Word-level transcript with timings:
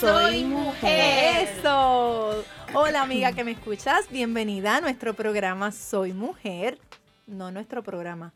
Soy 0.00 0.44
mujer. 0.44 1.48
Eso. 1.48 2.42
Hola 2.72 3.02
amiga 3.02 3.32
que 3.32 3.44
me 3.44 3.50
escuchas, 3.50 4.10
bienvenida 4.10 4.76
a 4.76 4.80
nuestro 4.80 5.12
programa 5.12 5.72
Soy 5.72 6.14
Mujer, 6.14 6.78
no 7.26 7.50
nuestro 7.50 7.82
programa, 7.82 8.32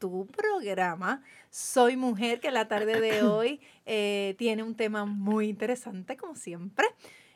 tu 0.00 0.26
programa 0.26 1.22
Soy 1.50 1.96
Mujer, 1.96 2.40
que 2.40 2.50
la 2.50 2.66
tarde 2.66 3.00
de 3.00 3.22
hoy 3.22 3.60
eh, 3.86 4.34
tiene 4.38 4.64
un 4.64 4.74
tema 4.74 5.04
muy 5.04 5.48
interesante 5.48 6.16
como 6.16 6.34
siempre. 6.34 6.88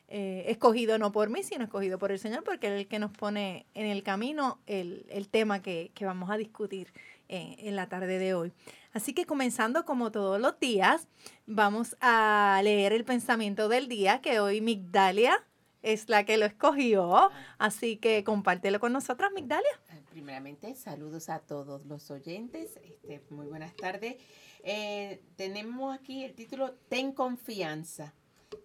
Eh, 0.09 0.47
escogido 0.49 0.99
no 0.99 1.13
por 1.13 1.31
mí, 1.31 1.45
sino 1.45 1.63
escogido 1.65 1.99
por 1.99 2.11
el 2.11 2.19
Señor, 2.19 2.43
porque 2.43 2.67
Él 2.67 2.73
es 2.73 2.81
el 2.81 2.89
que 2.89 2.99
nos 2.99 3.13
pone 3.13 3.67
en 3.75 3.87
el 3.87 4.03
camino 4.03 4.59
el, 4.67 5.29
tema 5.31 5.63
que, 5.63 5.93
vamos 6.01 6.31
a 6.31 6.37
discutir 6.37 6.93
en, 7.29 7.77
la 7.77 7.89
tarde 7.89 8.19
de 8.19 8.35
hoy. 8.35 8.53
Así 8.93 9.13
que 9.13 9.27
comenzando 9.27 9.85
como 9.85 10.11
todos 10.11 10.41
los 10.41 10.59
días, 10.59 11.07
vamos 11.47 11.97
a 12.01 12.61
leer 12.65 12.93
el 12.93 13.05
pensamiento 13.05 13.69
del 13.69 13.89
día 13.89 14.21
que 14.21 14.41
hoy 14.41 14.61
Migdalia 14.61 15.45
es 15.83 16.09
la 16.09 16.25
que 16.25 16.37
lo 16.37 16.47
escogió. 16.47 17.31
Así 17.59 17.97
que 17.97 18.25
compártelo 18.25 18.81
con 18.81 18.93
nosotros, 18.93 19.31
Migdalia. 19.35 19.71
Primeramente, 20.11 20.75
saludos 20.75 21.29
a 21.29 21.39
todos 21.39 21.85
los 21.87 22.11
oyentes. 22.11 22.79
Este, 22.83 23.23
muy 23.31 23.47
buenas 23.47 23.77
tardes. 23.77 24.17
Eh, 24.65 25.23
tenemos 25.37 25.95
aquí 25.95 26.25
el 26.25 26.35
título 26.35 26.73
Ten 26.89 27.13
confianza. 27.13 28.15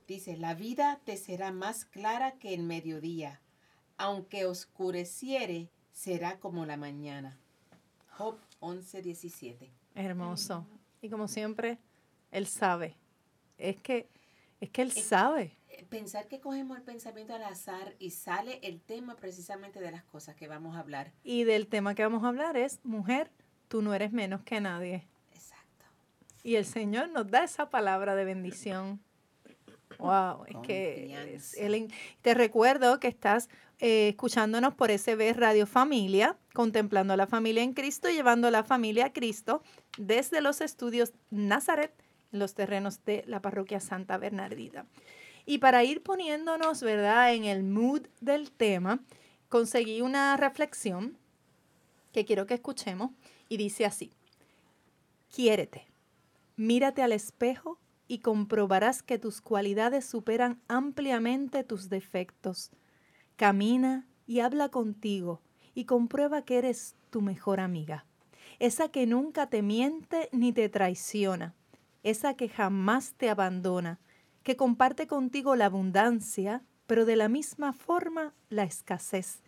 Dice, 0.07 0.37
la 0.37 0.55
vida 0.55 0.99
te 1.03 1.17
será 1.17 1.51
más 1.51 1.85
clara 1.85 2.39
que 2.39 2.53
el 2.53 2.63
mediodía. 2.63 3.41
Aunque 3.97 4.45
oscureciere, 4.45 5.69
será 5.91 6.39
como 6.39 6.65
la 6.65 6.77
mañana. 6.77 7.37
Job 8.17 8.37
11, 8.59 9.01
17. 9.01 9.71
Hermoso. 9.95 10.65
Y 11.01 11.09
como 11.09 11.27
siempre, 11.27 11.79
Él 12.31 12.47
sabe. 12.47 12.95
Es 13.57 13.77
que, 13.77 14.07
es 14.59 14.69
que 14.69 14.81
Él 14.81 14.91
sabe. 14.91 15.57
Eh, 15.69 15.85
pensar 15.89 16.27
que 16.27 16.39
cogemos 16.39 16.77
el 16.77 16.83
pensamiento 16.83 17.33
al 17.33 17.43
azar 17.43 17.95
y 17.97 18.11
sale 18.11 18.59
el 18.63 18.81
tema 18.81 19.15
precisamente 19.15 19.79
de 19.79 19.91
las 19.91 20.03
cosas 20.03 20.35
que 20.35 20.47
vamos 20.47 20.75
a 20.75 20.79
hablar. 20.79 21.11
Y 21.23 21.43
del 21.43 21.67
tema 21.67 21.95
que 21.95 22.03
vamos 22.03 22.23
a 22.23 22.27
hablar 22.27 22.57
es, 22.57 22.79
mujer, 22.83 23.31
tú 23.67 23.81
no 23.81 23.93
eres 23.93 24.11
menos 24.11 24.43
que 24.43 24.61
nadie. 24.61 25.07
Exacto. 25.31 25.85
Y 26.43 26.55
el 26.55 26.65
Señor 26.65 27.09
nos 27.09 27.29
da 27.29 27.43
esa 27.43 27.69
palabra 27.69 28.15
de 28.15 28.25
bendición. 28.25 29.01
Wow, 29.99 30.45
es 30.47 30.57
que 30.65 31.39
te 32.21 32.33
recuerdo 32.33 32.99
que 32.99 33.07
estás 33.07 33.49
eh, 33.79 34.09
escuchándonos 34.09 34.73
por 34.75 34.91
SB 34.91 35.33
Radio 35.33 35.65
Familia, 35.65 36.37
contemplando 36.53 37.13
a 37.13 37.17
la 37.17 37.27
familia 37.27 37.63
en 37.63 37.73
Cristo 37.73 38.09
y 38.09 38.13
llevando 38.13 38.47
a 38.47 38.51
la 38.51 38.63
familia 38.63 39.07
a 39.07 39.13
Cristo 39.13 39.61
desde 39.97 40.41
los 40.41 40.61
estudios 40.61 41.13
Nazaret 41.31 41.93
en 42.31 42.39
los 42.39 42.53
terrenos 42.53 43.03
de 43.05 43.23
la 43.27 43.41
parroquia 43.41 43.79
Santa 43.79 44.17
Bernardita. 44.17 44.85
Y 45.45 45.57
para 45.57 45.83
ir 45.83 46.01
poniéndonos, 46.01 46.81
¿verdad?, 46.81 47.33
en 47.33 47.45
el 47.45 47.63
mood 47.63 48.07
del 48.21 48.51
tema, 48.51 48.99
conseguí 49.49 50.01
una 50.01 50.37
reflexión 50.37 51.17
que 52.13 52.25
quiero 52.25 52.45
que 52.45 52.53
escuchemos 52.53 53.11
y 53.49 53.57
dice 53.57 53.85
así, 53.85 54.13
quiérete, 55.33 55.87
mírate 56.55 57.01
al 57.01 57.11
espejo 57.11 57.79
y 58.13 58.19
comprobarás 58.19 59.01
que 59.01 59.17
tus 59.17 59.41
cualidades 59.41 60.05
superan 60.05 60.61
ampliamente 60.67 61.63
tus 61.63 61.89
defectos. 61.89 62.69
Camina 63.37 64.07
y 64.27 64.41
habla 64.41 64.69
contigo 64.69 65.41
y 65.73 65.85
comprueba 65.85 66.43
que 66.43 66.59
eres 66.59 66.95
tu 67.09 67.23
mejor 67.23 67.59
amiga, 67.59 68.05
esa 68.59 68.89
que 68.89 69.07
nunca 69.07 69.49
te 69.49 69.63
miente 69.63 70.29
ni 70.31 70.53
te 70.53 70.69
traiciona, 70.69 71.55
esa 72.03 72.35
que 72.35 72.49
jamás 72.49 73.15
te 73.15 73.31
abandona, 73.31 73.99
que 74.43 74.55
comparte 74.55 75.07
contigo 75.07 75.55
la 75.55 75.65
abundancia, 75.65 76.61
pero 76.85 77.05
de 77.05 77.15
la 77.15 77.29
misma 77.29 77.73
forma 77.73 78.35
la 78.49 78.61
escasez. 78.61 79.41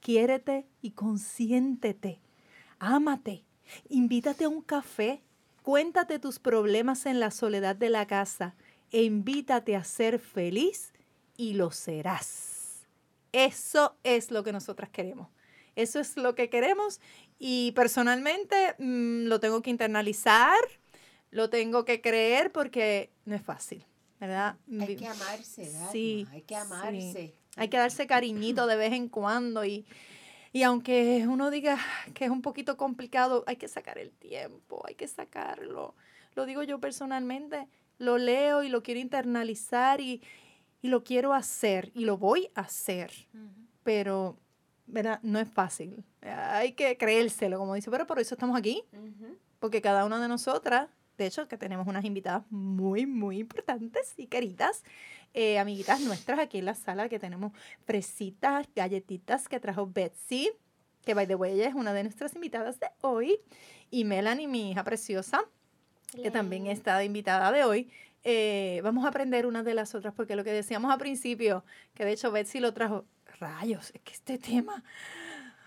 Quiérete 0.00 0.66
y 0.82 0.90
consiéntete. 0.90 2.20
Ámate. 2.80 3.44
Invítate 3.88 4.46
a 4.46 4.48
un 4.48 4.62
café 4.62 5.22
Cuéntate 5.68 6.18
tus 6.18 6.38
problemas 6.38 7.04
en 7.04 7.20
la 7.20 7.30
soledad 7.30 7.76
de 7.76 7.90
la 7.90 8.06
casa 8.06 8.54
e 8.90 9.02
invítate 9.02 9.76
a 9.76 9.84
ser 9.84 10.18
feliz 10.18 10.94
y 11.36 11.52
lo 11.52 11.72
serás. 11.72 12.86
Eso 13.32 13.94
es 14.02 14.30
lo 14.30 14.42
que 14.42 14.50
nosotras 14.50 14.88
queremos. 14.88 15.28
Eso 15.76 16.00
es 16.00 16.16
lo 16.16 16.34
que 16.34 16.48
queremos 16.48 17.02
y 17.38 17.72
personalmente 17.72 18.76
mm, 18.78 19.26
lo 19.26 19.40
tengo 19.40 19.60
que 19.60 19.68
internalizar, 19.68 20.58
lo 21.30 21.50
tengo 21.50 21.84
que 21.84 22.00
creer 22.00 22.50
porque 22.50 23.10
no 23.26 23.34
es 23.34 23.42
fácil, 23.42 23.84
¿verdad? 24.20 24.56
Hay 24.80 24.96
que 24.96 25.06
amarse, 25.06 25.64
¿verdad? 25.66 25.92
Sí. 25.92 26.26
Hay 26.30 26.40
que 26.40 26.56
amarse. 26.56 27.34
Hay 27.56 27.68
que 27.68 27.76
darse 27.76 28.06
cariñito 28.06 28.66
de 28.66 28.76
vez 28.76 28.94
en 28.94 29.10
cuando 29.10 29.66
y, 29.66 29.84
y 30.52 30.62
aunque 30.62 31.26
uno 31.28 31.50
diga 31.50 31.78
que 32.14 32.24
es 32.24 32.30
un 32.30 32.42
poquito 32.42 32.76
complicado, 32.76 33.44
hay 33.46 33.56
que 33.56 33.68
sacar 33.68 33.98
el 33.98 34.10
tiempo, 34.12 34.82
hay 34.86 34.94
que 34.94 35.08
sacarlo. 35.08 35.94
Lo 36.34 36.46
digo 36.46 36.62
yo 36.62 36.80
personalmente, 36.80 37.68
lo 37.98 38.18
leo 38.18 38.62
y 38.62 38.68
lo 38.68 38.82
quiero 38.82 39.00
internalizar 39.00 40.00
y, 40.00 40.22
lo 40.80 41.02
quiero 41.02 41.34
hacer 41.34 41.90
y 41.92 42.04
lo 42.04 42.16
voy 42.16 42.50
a 42.54 42.60
hacer. 42.60 43.10
Pero, 43.82 44.38
¿verdad? 44.86 45.18
No 45.22 45.40
es 45.40 45.48
fácil. 45.48 46.04
Hay 46.22 46.72
que 46.72 46.96
creérselo, 46.96 47.58
como 47.58 47.74
dice, 47.74 47.90
pero 47.90 48.06
por 48.06 48.20
eso 48.20 48.36
estamos 48.36 48.56
aquí. 48.56 48.84
Porque 49.58 49.82
cada 49.82 50.04
una 50.04 50.20
de 50.22 50.28
nosotras, 50.28 50.88
de 51.16 51.26
hecho, 51.26 51.48
que 51.48 51.58
tenemos 51.58 51.88
unas 51.88 52.04
invitadas 52.04 52.44
muy, 52.48 53.06
muy 53.06 53.40
importantes 53.40 54.14
y 54.16 54.28
queridas, 54.28 54.84
eh, 55.34 55.58
amiguitas 55.58 56.00
nuestras 56.00 56.38
aquí 56.38 56.58
en 56.58 56.64
la 56.64 56.74
sala 56.74 57.08
que 57.08 57.18
tenemos 57.18 57.52
fresitas, 57.84 58.66
galletitas 58.74 59.48
que 59.48 59.60
trajo 59.60 59.86
Betsy, 59.86 60.50
que 61.04 61.14
by 61.14 61.26
the 61.26 61.34
way 61.34 61.60
es 61.60 61.74
una 61.74 61.92
de 61.92 62.02
nuestras 62.02 62.34
invitadas 62.34 62.80
de 62.80 62.88
hoy, 63.00 63.40
y 63.90 64.04
Melanie, 64.04 64.48
mi 64.48 64.70
hija 64.70 64.84
preciosa, 64.84 65.44
que 66.22 66.30
también 66.30 66.66
está 66.66 66.98
de 66.98 67.04
invitada 67.04 67.52
de 67.52 67.64
hoy. 67.64 67.90
Eh, 68.24 68.80
vamos 68.82 69.04
a 69.04 69.08
aprender 69.08 69.46
una 69.46 69.62
de 69.62 69.74
las 69.74 69.94
otras, 69.94 70.12
porque 70.14 70.36
lo 70.36 70.44
que 70.44 70.52
decíamos 70.52 70.92
al 70.92 70.98
principio, 70.98 71.64
que 71.94 72.04
de 72.04 72.12
hecho 72.12 72.32
Betsy 72.32 72.60
lo 72.60 72.74
trajo, 72.74 73.04
rayos, 73.38 73.90
es 73.94 74.00
que 74.02 74.12
este 74.12 74.38
tema 74.38 74.82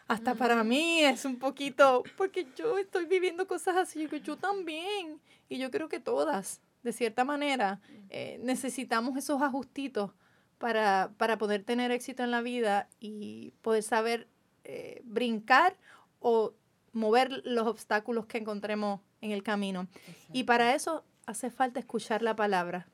hasta 0.08 0.36
para 0.36 0.62
mí 0.66 1.06
es 1.06 1.24
un 1.24 1.40
poquito, 1.40 2.04
porque 2.18 2.46
yo 2.58 2.78
estoy 2.78 3.06
viviendo 3.06 3.48
cosas 3.48 3.78
así, 3.78 4.08
que 4.08 4.20
yo 4.20 4.36
también, 4.36 5.22
y 5.48 5.58
yo 5.58 5.72
creo 5.72 5.88
que 5.88 6.02
todas, 6.02 6.60
de 6.84 6.94
cierta 6.94 7.24
manera, 7.24 7.80
eh, 8.10 8.40
necesitamos 8.42 9.18
esos 9.18 9.42
ajustitos 9.42 10.12
para, 10.58 11.12
poder 11.40 11.64
tener 11.64 11.92
éxito 11.92 12.24
en 12.24 12.32
la 12.32 12.42
vida 12.42 12.88
y 13.00 13.54
poder 13.62 13.84
saber 13.84 14.28
eh, 14.64 15.02
brincar 15.04 15.76
o 16.20 16.54
mover 16.94 17.42
los 17.46 17.68
obstáculos 17.68 18.28
que 18.28 18.38
encontremos 18.38 19.02
en 19.22 19.32
el 19.32 19.44
camino. 19.44 19.88
Y 20.32 20.44
para 20.44 20.76
eso 20.76 21.04
hace 21.26 21.50
falta 21.50 21.80
escuchar 21.80 22.22
la 22.22 22.36
palabra, 22.36 22.88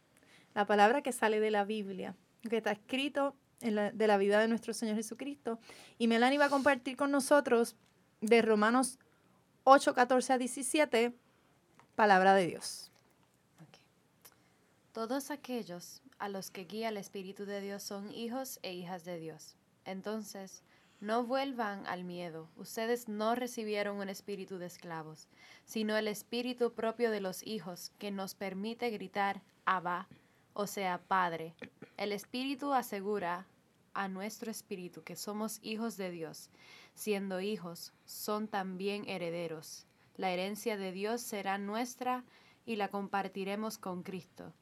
la 0.54 0.66
palabra 0.66 1.02
que 1.02 1.12
sale 1.12 1.40
de 1.40 1.52
la 1.52 1.66
Biblia, 1.66 2.16
que 2.50 2.58
está 2.58 2.72
escrito 2.72 3.36
en 3.60 3.76
la, 3.76 3.92
de 3.92 4.08
la 4.08 4.18
vida 4.18 4.40
de 4.40 4.48
nuestro 4.48 4.74
Señor 4.74 4.96
Jesucristo. 4.96 5.60
Y 5.98 6.08
Melanie 6.08 6.38
va 6.38 6.46
a 6.46 6.50
compartir 6.50 6.96
con 6.96 7.12
nosotros 7.12 7.76
de 8.22 8.42
Romanos 8.42 9.00
8, 9.66 9.94
14 9.94 10.34
a 10.34 10.38
17, 10.38 11.14
palabra 11.96 12.34
de 12.34 12.48
Dios. 12.48 12.92
Todos 14.98 15.30
aquellos 15.30 16.02
a 16.18 16.28
los 16.28 16.50
que 16.50 16.66
guía 16.66 16.90
el 16.90 16.98
Espíritu 16.98 17.46
de 17.46 17.62
Dios 17.62 17.84
son 17.84 18.12
hijos 18.12 18.58
e 18.64 18.74
hijas 18.74 19.06
de 19.06 19.20
Dios. 19.20 19.56
Entonces, 19.86 20.64
no 21.02 21.24
vuelvan 21.24 21.86
al 21.86 22.04
miedo. 22.04 22.50
Ustedes 22.58 23.08
no 23.08 23.36
recibieron 23.36 23.98
un 23.98 24.10
espíritu 24.10 24.58
de 24.58 24.66
esclavos, 24.66 25.28
sino 25.66 25.96
el 25.98 26.08
espíritu 26.08 26.74
propio 26.74 27.12
de 27.12 27.22
los 27.22 27.46
hijos 27.46 27.92
que 28.00 28.10
nos 28.10 28.34
permite 28.34 28.90
gritar, 28.90 29.44
Abba, 29.66 30.08
o 30.56 30.66
sea, 30.66 30.98
Padre. 31.08 31.54
El 31.98 32.12
Espíritu 32.12 32.74
asegura 32.74 33.46
a 33.94 34.08
nuestro 34.08 34.50
espíritu 34.50 35.04
que 35.04 35.16
somos 35.16 35.60
hijos 35.62 35.98
de 35.98 36.10
Dios. 36.10 36.50
Siendo 36.96 37.40
hijos, 37.40 37.94
son 38.06 38.48
también 38.48 39.08
herederos. 39.08 39.86
La 40.16 40.32
herencia 40.32 40.76
de 40.76 40.92
Dios 40.92 41.22
será 41.22 41.60
nuestra 41.60 42.24
y 42.66 42.78
la 42.78 42.88
compartiremos 42.88 43.78
con 43.78 44.02
Cristo. 44.02 44.56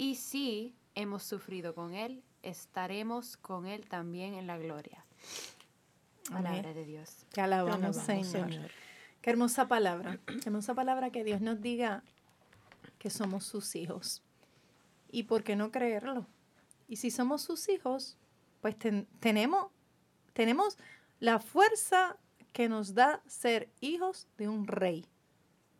Y 0.00 0.14
si 0.14 0.74
hemos 0.94 1.24
sufrido 1.24 1.74
con 1.74 1.92
Él, 1.92 2.24
estaremos 2.40 3.36
con 3.36 3.66
Él 3.66 3.86
también 3.86 4.32
en 4.32 4.46
la 4.46 4.56
gloria. 4.56 5.04
Palabra 6.30 6.72
de 6.72 6.86
Dios. 6.86 7.26
Te 7.30 7.42
alabamos, 7.42 7.96
Señor. 7.96 8.48
Qué 9.20 9.28
hermosa 9.28 9.68
palabra. 9.68 10.18
Qué 10.24 10.40
hermosa 10.46 10.74
palabra 10.74 11.10
que 11.10 11.22
Dios 11.22 11.42
nos 11.42 11.60
diga 11.60 12.02
que 12.98 13.10
somos 13.10 13.44
sus 13.44 13.76
hijos. 13.76 14.22
¿Y 15.10 15.24
por 15.24 15.44
qué 15.44 15.54
no 15.54 15.70
creerlo? 15.70 16.26
Y 16.88 16.96
si 16.96 17.10
somos 17.10 17.42
sus 17.42 17.68
hijos, 17.68 18.16
pues 18.62 18.76
tenemos, 19.20 19.66
tenemos 20.32 20.78
la 21.18 21.40
fuerza 21.40 22.16
que 22.54 22.70
nos 22.70 22.94
da 22.94 23.20
ser 23.26 23.70
hijos 23.82 24.28
de 24.38 24.48
un 24.48 24.66
rey. 24.66 25.04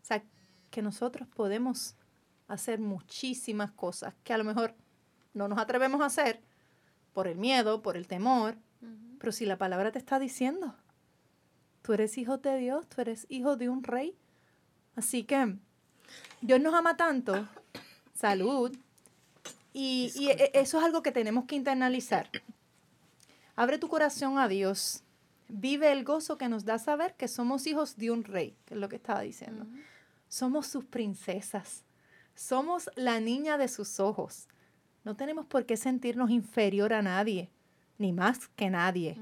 O 0.02 0.04
sea, 0.04 0.22
que 0.70 0.82
nosotros 0.82 1.26
podemos 1.26 1.96
hacer 2.50 2.80
muchísimas 2.80 3.70
cosas 3.70 4.14
que 4.24 4.32
a 4.32 4.38
lo 4.38 4.44
mejor 4.44 4.74
no 5.34 5.48
nos 5.48 5.58
atrevemos 5.58 6.00
a 6.00 6.06
hacer 6.06 6.40
por 7.12 7.28
el 7.28 7.36
miedo, 7.36 7.82
por 7.82 7.96
el 7.96 8.06
temor, 8.06 8.56
pero 9.18 9.32
si 9.32 9.46
la 9.46 9.58
palabra 9.58 9.92
te 9.92 9.98
está 9.98 10.18
diciendo, 10.18 10.74
tú 11.82 11.92
eres 11.92 12.18
hijo 12.18 12.38
de 12.38 12.56
Dios, 12.58 12.88
tú 12.88 13.00
eres 13.00 13.26
hijo 13.28 13.56
de 13.56 13.68
un 13.68 13.82
rey. 13.82 14.16
Así 14.96 15.24
que 15.24 15.56
Dios 16.40 16.60
nos 16.60 16.74
ama 16.74 16.96
tanto, 16.96 17.46
salud, 18.14 18.76
y, 19.72 20.12
y 20.16 20.30
e, 20.30 20.50
eso 20.54 20.78
es 20.78 20.84
algo 20.84 21.02
que 21.02 21.12
tenemos 21.12 21.44
que 21.44 21.54
internalizar. 21.54 22.28
Abre 23.54 23.78
tu 23.78 23.88
corazón 23.88 24.38
a 24.38 24.48
Dios. 24.48 25.04
Vive 25.48 25.92
el 25.92 26.04
gozo 26.04 26.38
que 26.38 26.48
nos 26.48 26.64
da 26.64 26.78
saber 26.78 27.14
que 27.14 27.28
somos 27.28 27.66
hijos 27.66 27.96
de 27.96 28.10
un 28.10 28.24
rey, 28.24 28.56
que 28.64 28.74
es 28.74 28.80
lo 28.80 28.88
que 28.88 28.96
estaba 28.96 29.20
diciendo. 29.20 29.66
Somos 30.28 30.66
sus 30.66 30.84
princesas. 30.84 31.84
Somos 32.40 32.88
la 32.96 33.20
niña 33.20 33.58
de 33.58 33.68
sus 33.68 34.00
ojos. 34.00 34.48
No 35.04 35.14
tenemos 35.14 35.44
por 35.44 35.66
qué 35.66 35.76
sentirnos 35.76 36.30
inferior 36.30 36.94
a 36.94 37.02
nadie, 37.02 37.50
ni 37.98 38.14
más 38.14 38.48
que 38.56 38.70
nadie. 38.70 39.18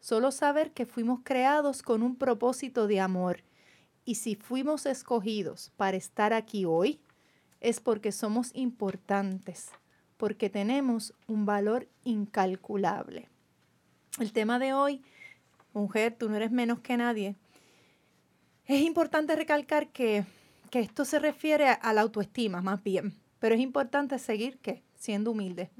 Solo 0.00 0.32
saber 0.32 0.72
que 0.72 0.86
fuimos 0.86 1.20
creados 1.22 1.82
con 1.82 2.02
un 2.02 2.16
propósito 2.16 2.86
de 2.86 2.98
amor. 2.98 3.42
Y 4.06 4.14
si 4.14 4.36
fuimos 4.36 4.86
escogidos 4.86 5.70
para 5.76 5.98
estar 5.98 6.32
aquí 6.32 6.64
hoy, 6.64 6.98
es 7.60 7.78
porque 7.78 8.10
somos 8.10 8.52
importantes, 8.54 9.68
porque 10.16 10.48
tenemos 10.48 11.12
un 11.26 11.44
valor 11.44 11.88
incalculable. 12.04 13.28
El 14.18 14.32
tema 14.32 14.58
de 14.58 14.72
hoy, 14.72 15.02
mujer, 15.74 16.16
tú 16.18 16.30
no 16.30 16.36
eres 16.36 16.50
menos 16.50 16.80
que 16.80 16.96
nadie. 16.96 17.36
Es 18.64 18.80
importante 18.80 19.36
recalcar 19.36 19.88
que, 19.88 20.24
esto 20.80 21.04
se 21.04 21.18
refiere 21.18 21.68
a, 21.68 21.92
la 21.92 22.00
autoestima 22.00 22.62
más 22.62 22.82
bien, 22.82 23.14
pero 23.38 23.54
es 23.54 23.60
importante 23.60 24.18
seguir 24.18 24.58
que 24.58 24.82
siendo 24.94 25.32
humildes, 25.32 25.70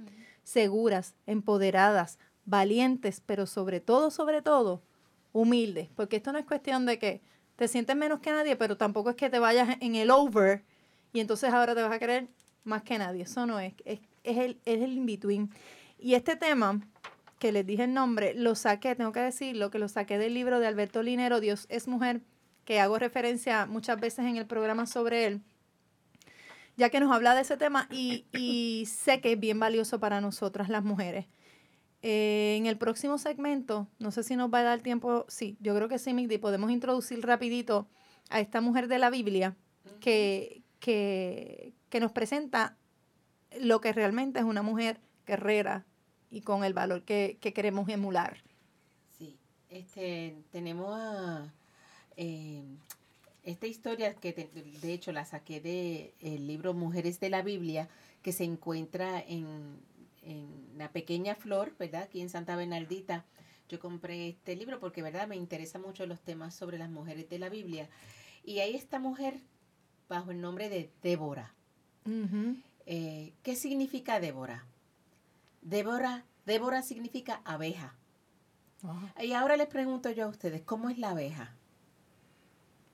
seguras, 0.42 1.14
empoderadas, 1.26 2.18
valientes, 2.44 3.22
pero 3.24 3.46
sobre 3.46 3.80
todo, 3.80 4.10
sobre 4.10 4.42
todo, 4.42 4.82
humildes, 5.32 5.88
porque 5.94 6.16
esto 6.16 6.32
no 6.32 6.38
es 6.38 6.44
cuestión 6.44 6.86
de 6.86 6.98
que 6.98 7.22
te 7.56 7.68
sientes 7.68 7.96
menos 7.96 8.20
que 8.20 8.30
nadie, 8.30 8.56
pero 8.56 8.76
tampoco 8.76 9.10
es 9.10 9.16
que 9.16 9.30
te 9.30 9.38
vayas 9.38 9.76
en 9.80 9.94
el 9.94 10.10
over 10.10 10.64
y 11.12 11.20
entonces 11.20 11.52
ahora 11.52 11.74
te 11.74 11.82
vas 11.82 11.92
a 11.92 11.98
creer 11.98 12.28
más 12.64 12.82
que 12.82 12.98
nadie. 12.98 13.22
Eso 13.22 13.46
no 13.46 13.60
es, 13.60 13.74
es, 13.84 14.00
el, 14.24 14.60
es 14.64 14.82
el 14.82 14.92
in-between. 14.92 15.50
Y 15.98 16.14
este 16.14 16.36
tema 16.36 16.80
que 17.38 17.52
les 17.52 17.66
dije 17.66 17.84
el 17.84 17.94
nombre, 17.94 18.34
lo 18.34 18.54
saqué, 18.54 18.94
tengo 18.94 19.12
que 19.12 19.20
decirlo, 19.20 19.70
que 19.70 19.78
lo 19.78 19.88
saqué 19.88 20.18
del 20.18 20.34
libro 20.34 20.60
de 20.60 20.66
Alberto 20.66 21.02
Linero, 21.02 21.40
Dios 21.40 21.66
es 21.68 21.88
mujer, 21.88 22.20
que 22.64 22.80
hago 22.80 22.98
referencia 22.98 23.66
muchas 23.66 24.00
veces 24.00 24.24
en 24.26 24.36
el 24.36 24.46
programa 24.46 24.86
sobre 24.86 25.26
él, 25.26 25.40
ya 26.76 26.90
que 26.90 27.00
nos 27.00 27.12
habla 27.12 27.34
de 27.34 27.42
ese 27.42 27.56
tema 27.56 27.88
y, 27.90 28.84
sé 28.86 29.20
que 29.20 29.32
es 29.32 29.40
bien 29.40 29.58
valioso 29.58 30.00
para 30.00 30.20
nosotras 30.20 30.68
las 30.68 30.84
mujeres. 30.84 31.26
Eh, 32.02 32.56
en 32.58 32.66
el 32.66 32.76
próximo 32.76 33.18
segmento, 33.18 33.86
no 33.98 34.10
sé 34.10 34.24
si 34.24 34.34
nos 34.34 34.52
va 34.52 34.58
a 34.60 34.64
dar 34.64 34.80
tiempo, 34.80 35.24
sí, 35.28 35.56
yo 35.60 35.74
creo 35.74 35.88
que 35.88 35.98
sí, 35.98 36.12
Migdi, 36.12 36.38
podemos 36.38 36.70
introducir 36.70 37.24
rapidito 37.24 37.88
a 38.30 38.40
esta 38.40 38.60
mujer 38.60 38.88
de 38.88 38.98
la 38.98 39.10
Biblia 39.10 39.56
que, 40.00 40.62
que, 40.80 41.74
que 41.90 42.00
nos 42.00 42.10
presenta 42.10 42.76
lo 43.60 43.80
que 43.80 43.92
realmente 43.92 44.40
es 44.40 44.44
una 44.44 44.62
mujer 44.62 44.98
guerrera, 45.26 45.84
y 46.32 46.40
con 46.40 46.64
el 46.64 46.72
valor 46.72 47.02
que, 47.02 47.38
queremos 47.54 47.88
emular. 47.90 48.38
Sí, 49.18 49.38
este, 49.68 50.34
tenemos 50.50 50.98
a, 50.98 51.52
eh, 52.22 52.62
esta 53.42 53.66
historia 53.66 54.14
que 54.14 54.32
de 54.32 54.92
hecho 54.92 55.10
la 55.10 55.24
saqué 55.24 55.60
del 55.60 56.12
el 56.20 56.46
libro 56.46 56.72
Mujeres 56.72 57.18
de 57.18 57.30
la 57.30 57.42
Biblia, 57.42 57.88
que 58.22 58.30
se 58.30 58.44
encuentra 58.44 59.20
en, 59.20 59.80
en 60.22 60.46
la 60.78 60.92
pequeña 60.92 61.34
flor, 61.34 61.74
¿verdad? 61.78 62.04
Aquí 62.04 62.20
en 62.20 62.30
Santa 62.30 62.54
Bernardita. 62.54 63.24
Yo 63.68 63.80
compré 63.80 64.28
este 64.28 64.54
libro 64.54 64.78
porque, 64.78 65.02
¿verdad? 65.02 65.26
Me 65.26 65.34
interesa 65.34 65.80
mucho 65.80 66.06
los 66.06 66.20
temas 66.20 66.54
sobre 66.54 66.78
las 66.78 66.90
mujeres 66.90 67.28
de 67.28 67.40
la 67.40 67.48
Biblia. 67.48 67.88
Y 68.44 68.60
hay 68.60 68.76
esta 68.76 69.00
mujer 69.00 69.40
bajo 70.08 70.30
el 70.30 70.40
nombre 70.40 70.68
de 70.68 70.92
Débora. 71.02 71.52
Eh, 72.86 73.32
¿Qué 73.42 73.56
significa 73.56 74.20
Débora? 74.20 74.64
Débora, 75.62 76.24
Débora 76.46 76.82
significa 76.82 77.42
abeja. 77.44 77.96
Y 79.20 79.32
ahora 79.32 79.56
les 79.56 79.66
pregunto 79.66 80.10
yo 80.10 80.26
a 80.26 80.28
ustedes, 80.28 80.62
¿cómo 80.62 80.88
es 80.88 80.98
la 80.98 81.10
abeja? 81.10 81.56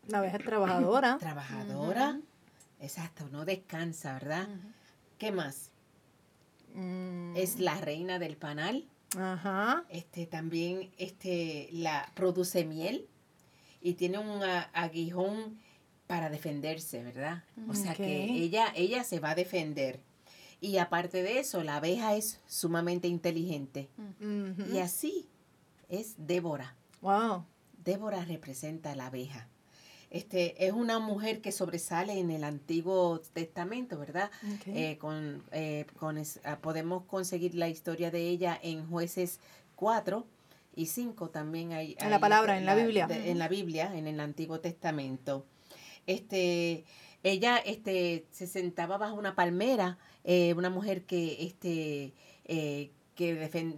La 0.08 0.18
abeja 0.18 0.38
es 0.38 0.44
trabajadora. 0.44 1.18
Trabajadora. 1.20 2.18
Exacto, 2.80 3.28
no 3.30 3.44
descansa, 3.44 4.14
¿verdad? 4.14 4.48
¿Qué 5.18 5.30
más? 5.30 5.70
Mm. 6.74 7.36
Es 7.36 7.60
la 7.60 7.78
reina 7.78 8.18
del 8.18 8.36
panal. 8.36 8.88
Ajá. 9.16 9.84
Este 9.88 10.26
también 10.26 10.90
este 10.98 11.68
la 11.72 12.10
produce 12.14 12.64
miel 12.64 13.06
y 13.80 13.94
tiene 13.94 14.18
un 14.18 14.42
aguijón 14.72 15.58
para 16.06 16.30
defenderse, 16.30 17.02
¿verdad? 17.02 17.44
O 17.68 17.74
sea 17.74 17.94
que 17.94 18.24
ella 18.24 18.72
ella 18.74 19.04
se 19.04 19.20
va 19.20 19.30
a 19.30 19.34
defender. 19.34 20.00
Y 20.60 20.78
aparte 20.78 21.22
de 21.22 21.38
eso, 21.38 21.62
la 21.62 21.76
abeja 21.76 22.16
es 22.16 22.40
sumamente 22.46 23.08
inteligente. 23.08 23.88
Y 24.72 24.78
así 24.78 25.28
es 25.88 26.14
Débora. 26.18 26.74
Wow. 27.00 27.44
Débora 27.84 28.24
representa 28.24 28.92
a 28.92 28.96
la 28.96 29.06
abeja. 29.06 29.48
Este, 30.10 30.66
es 30.66 30.72
una 30.72 30.98
mujer 30.98 31.42
que 31.42 31.52
sobresale 31.52 32.18
en 32.18 32.30
el 32.30 32.42
Antiguo 32.42 33.20
Testamento, 33.34 33.98
¿verdad? 33.98 34.30
Eh, 34.66 34.96
con, 34.98 35.42
eh, 35.52 35.84
con 35.98 36.16
ah, 36.44 36.58
podemos 36.62 37.04
conseguir 37.04 37.54
la 37.54 37.68
historia 37.68 38.10
de 38.10 38.22
ella 38.22 38.58
en 38.62 38.88
jueces 38.88 39.38
4 39.76 40.26
y 40.74 40.86
5 40.86 41.28
también 41.28 41.72
hay. 41.72 41.94
En 42.00 42.10
la 42.10 42.20
palabra, 42.20 42.56
en 42.56 42.64
la, 42.64 42.74
Biblia. 42.74 43.06
en 43.10 43.38
la 43.38 43.48
Biblia, 43.48 43.94
en 43.94 44.06
el 44.06 44.18
Antiguo 44.20 44.60
Testamento. 44.60 45.44
Este, 46.06 46.84
ella 47.22 47.58
este, 47.58 48.24
se 48.30 48.46
sentaba 48.46 48.96
bajo 48.96 49.14
una 49.14 49.34
palmera 49.34 49.98
eh, 50.24 50.54
una 50.54 50.70
mujer 50.70 51.04
que, 51.04 51.42
este, 51.44 52.14
eh, 52.46 52.92
que 53.14 53.34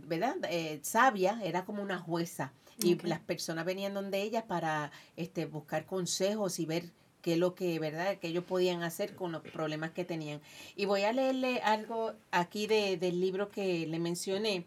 ¿verdad? 0.06 0.36
Sabia, 0.82 1.40
era 1.42 1.64
como 1.64 1.82
una 1.82 1.98
jueza. 1.98 2.52
Y 2.82 2.96
las 3.06 3.20
personas 3.20 3.64
venían 3.64 3.94
donde 3.94 4.22
ella 4.22 4.46
para 4.46 4.90
este, 5.16 5.46
buscar 5.46 5.86
consejos 5.86 6.58
y 6.58 6.66
ver 6.66 6.84
qué 7.22 7.34
es 7.34 7.38
lo 7.38 7.54
que, 7.54 7.78
¿verdad? 7.78 8.18
que 8.18 8.28
ellos 8.28 8.44
podían 8.44 8.82
hacer 8.82 9.14
con 9.14 9.32
los 9.32 9.42
problemas 9.42 9.90
que 9.90 10.04
tenían. 10.04 10.40
Y 10.76 10.86
voy 10.86 11.02
a 11.02 11.12
leerle 11.12 11.60
algo 11.60 12.12
aquí 12.30 12.66
de, 12.66 12.96
del 12.96 13.20
libro 13.20 13.50
que 13.50 13.86
le 13.86 13.98
mencioné 13.98 14.64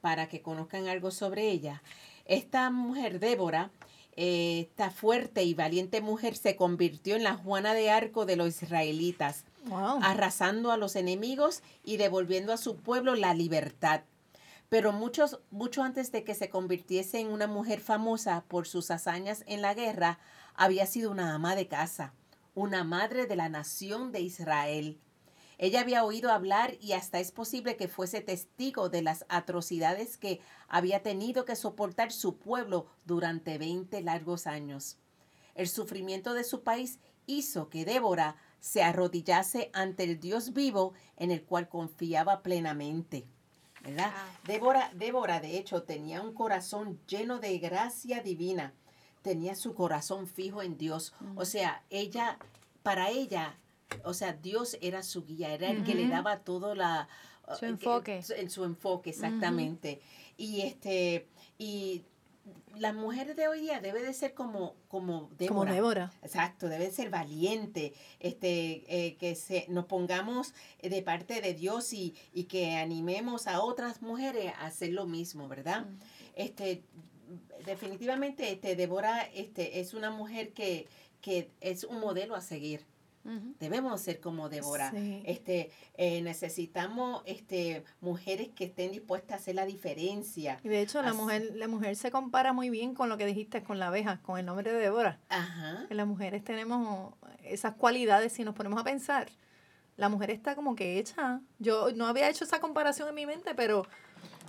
para 0.00 0.28
que 0.28 0.42
conozcan 0.42 0.88
algo 0.88 1.10
sobre 1.10 1.50
ella. 1.50 1.82
Esta 2.26 2.70
mujer, 2.70 3.20
Débora, 3.20 3.70
esta 4.16 4.90
fuerte 4.90 5.42
y 5.42 5.54
valiente 5.54 6.00
mujer 6.00 6.36
se 6.36 6.56
convirtió 6.56 7.16
en 7.16 7.24
la 7.24 7.34
Juana 7.34 7.74
de 7.74 7.90
Arco 7.90 8.26
de 8.26 8.36
los 8.36 8.62
israelitas 8.62 9.44
arrasando 10.02 10.72
a 10.72 10.76
los 10.76 10.96
enemigos 10.96 11.62
y 11.84 11.96
devolviendo 11.96 12.52
a 12.52 12.56
su 12.56 12.76
pueblo 12.76 13.14
la 13.14 13.34
libertad. 13.34 14.02
Pero 14.74 14.90
muchos, 14.90 15.38
mucho 15.52 15.84
antes 15.84 16.10
de 16.10 16.24
que 16.24 16.34
se 16.34 16.50
convirtiese 16.50 17.20
en 17.20 17.28
una 17.28 17.46
mujer 17.46 17.78
famosa 17.78 18.44
por 18.48 18.66
sus 18.66 18.90
hazañas 18.90 19.44
en 19.46 19.62
la 19.62 19.72
guerra, 19.72 20.18
había 20.52 20.84
sido 20.86 21.12
una 21.12 21.32
ama 21.32 21.54
de 21.54 21.68
casa, 21.68 22.12
una 22.56 22.82
madre 22.82 23.26
de 23.26 23.36
la 23.36 23.48
nación 23.48 24.10
de 24.10 24.22
Israel. 24.22 25.00
Ella 25.58 25.80
había 25.80 26.02
oído 26.02 26.32
hablar 26.32 26.76
y 26.80 26.94
hasta 26.94 27.20
es 27.20 27.30
posible 27.30 27.76
que 27.76 27.86
fuese 27.86 28.20
testigo 28.20 28.88
de 28.88 29.02
las 29.02 29.24
atrocidades 29.28 30.16
que 30.16 30.40
había 30.66 31.04
tenido 31.04 31.44
que 31.44 31.54
soportar 31.54 32.10
su 32.10 32.38
pueblo 32.38 32.88
durante 33.04 33.58
veinte 33.58 34.02
largos 34.02 34.48
años. 34.48 34.98
El 35.54 35.68
sufrimiento 35.68 36.34
de 36.34 36.42
su 36.42 36.64
país 36.64 36.98
hizo 37.26 37.68
que 37.70 37.84
Débora 37.84 38.38
se 38.58 38.82
arrodillase 38.82 39.70
ante 39.72 40.02
el 40.02 40.18
Dios 40.18 40.52
vivo 40.52 40.94
en 41.16 41.30
el 41.30 41.44
cual 41.44 41.68
confiaba 41.68 42.42
plenamente. 42.42 43.28
¿Verdad? 43.84 44.12
Débora, 44.44 44.90
Débora, 44.94 45.40
de 45.40 45.58
hecho, 45.58 45.82
tenía 45.82 46.22
un 46.22 46.32
corazón 46.32 46.98
lleno 47.06 47.38
de 47.38 47.58
gracia 47.58 48.22
divina. 48.22 48.74
Tenía 49.22 49.54
su 49.54 49.74
corazón 49.74 50.26
fijo 50.26 50.62
en 50.62 50.76
Dios. 50.76 51.14
O 51.36 51.44
sea, 51.44 51.82
ella, 51.90 52.38
para 52.82 53.10
ella, 53.10 53.58
o 54.04 54.14
sea, 54.14 54.32
Dios 54.32 54.76
era 54.80 55.02
su 55.02 55.24
guía, 55.24 55.54
era 55.54 55.70
el 55.70 55.84
que 55.84 55.94
le 55.94 56.08
daba 56.08 56.40
todo 56.40 56.74
la... 56.74 57.08
Su 57.58 57.66
enfoque. 57.66 58.22
En 58.36 58.50
su 58.50 58.64
enfoque, 58.64 59.10
exactamente. 59.10 60.00
Y 60.36 60.62
este, 60.62 61.28
y 61.58 62.02
la 62.76 62.92
mujer 62.92 63.34
de 63.34 63.48
hoy 63.48 63.60
día 63.60 63.80
debe 63.80 64.02
de 64.02 64.12
ser 64.12 64.34
como, 64.34 64.74
como 64.88 65.30
Débora. 65.38 65.48
Como 65.48 65.64
Débora. 65.64 66.12
Exacto, 66.22 66.68
debe 66.68 66.86
de 66.86 66.92
ser 66.92 67.10
valiente, 67.10 67.94
este, 68.20 68.84
eh, 68.88 69.16
que 69.16 69.34
se, 69.34 69.66
nos 69.68 69.86
pongamos 69.86 70.54
de 70.82 71.02
parte 71.02 71.40
de 71.40 71.54
Dios 71.54 71.92
y, 71.92 72.14
y, 72.32 72.44
que 72.44 72.76
animemos 72.76 73.46
a 73.46 73.62
otras 73.62 74.02
mujeres 74.02 74.52
a 74.58 74.66
hacer 74.66 74.92
lo 74.92 75.06
mismo, 75.06 75.48
¿verdad? 75.48 75.86
Este, 76.34 76.82
definitivamente, 77.64 78.50
este, 78.52 78.76
Débora 78.76 79.22
este, 79.34 79.80
es 79.80 79.94
una 79.94 80.10
mujer 80.10 80.52
que, 80.52 80.88
que 81.20 81.50
es 81.60 81.84
un 81.84 82.00
modelo 82.00 82.34
a 82.34 82.40
seguir. 82.40 82.84
Debemos 83.58 84.00
ser 84.02 84.20
como 84.20 84.48
Débora. 84.48 84.92
Este, 85.24 85.70
eh, 85.96 86.20
necesitamos 86.20 87.22
este, 87.24 87.84
mujeres 88.00 88.50
que 88.54 88.64
estén 88.64 88.92
dispuestas 88.92 89.32
a 89.32 89.36
hacer 89.36 89.54
la 89.54 89.64
diferencia. 89.64 90.60
Y 90.62 90.68
de 90.68 90.82
hecho, 90.82 91.00
la 91.00 91.14
mujer, 91.14 91.52
la 91.54 91.66
mujer 91.66 91.96
se 91.96 92.10
compara 92.10 92.52
muy 92.52 92.68
bien 92.68 92.94
con 92.94 93.08
lo 93.08 93.16
que 93.16 93.24
dijiste 93.24 93.62
con 93.62 93.78
la 93.78 93.86
abeja, 93.88 94.20
con 94.22 94.38
el 94.38 94.44
nombre 94.44 94.72
de 94.72 94.78
Débora. 94.78 95.20
Ajá. 95.28 95.86
las 95.88 96.06
mujeres 96.06 96.44
tenemos 96.44 97.14
esas 97.42 97.74
cualidades 97.74 98.32
si 98.32 98.44
nos 98.44 98.54
ponemos 98.54 98.80
a 98.80 98.84
pensar. 98.84 99.28
La 99.96 100.08
mujer 100.08 100.30
está 100.30 100.54
como 100.54 100.74
que 100.74 100.98
hecha. 100.98 101.40
Yo 101.58 101.92
no 101.92 102.06
había 102.06 102.28
hecho 102.28 102.44
esa 102.44 102.60
comparación 102.60 103.08
en 103.08 103.14
mi 103.14 103.26
mente, 103.26 103.54
pero 103.54 103.86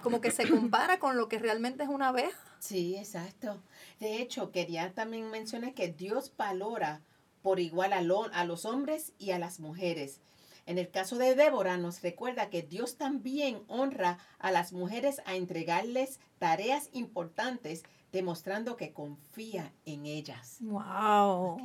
como 0.04 0.20
que 0.20 0.32
se 0.32 0.48
compara 0.50 1.00
con 1.00 1.18
lo 1.18 1.30
que 1.30 1.40
realmente 1.40 1.84
es 1.84 1.90
una 1.90 2.10
abeja. 2.10 2.38
Sí, 2.60 2.96
exacto. 2.98 3.62
De 4.00 4.22
hecho, 4.22 4.52
quería 4.52 4.94
también 4.94 5.30
mencionar 5.30 5.74
que 5.74 5.90
Dios 5.90 6.34
valora 6.36 7.02
por 7.46 7.60
igual 7.60 7.94
a, 7.94 8.00
a 8.34 8.44
los 8.46 8.66
hombres 8.66 9.14
y 9.20 9.30
a 9.30 9.38
las 9.38 9.60
mujeres. 9.60 10.20
En 10.66 10.80
el 10.80 10.90
caso 10.90 11.16
de 11.18 11.36
Débora 11.36 11.78
nos 11.78 12.02
recuerda 12.02 12.50
que 12.50 12.64
Dios 12.64 12.98
también 12.98 13.62
honra 13.68 14.18
a 14.40 14.50
las 14.50 14.74
mujeres 14.74 15.22
a 15.28 15.36
entregarles 15.36 16.20
tareas 16.40 16.90
importantes, 16.92 17.84
demostrando 18.12 18.78
que 18.78 18.94
confía 18.94 19.72
en 19.86 20.08
ellas. 20.08 20.58
¡Wow! 20.62 21.58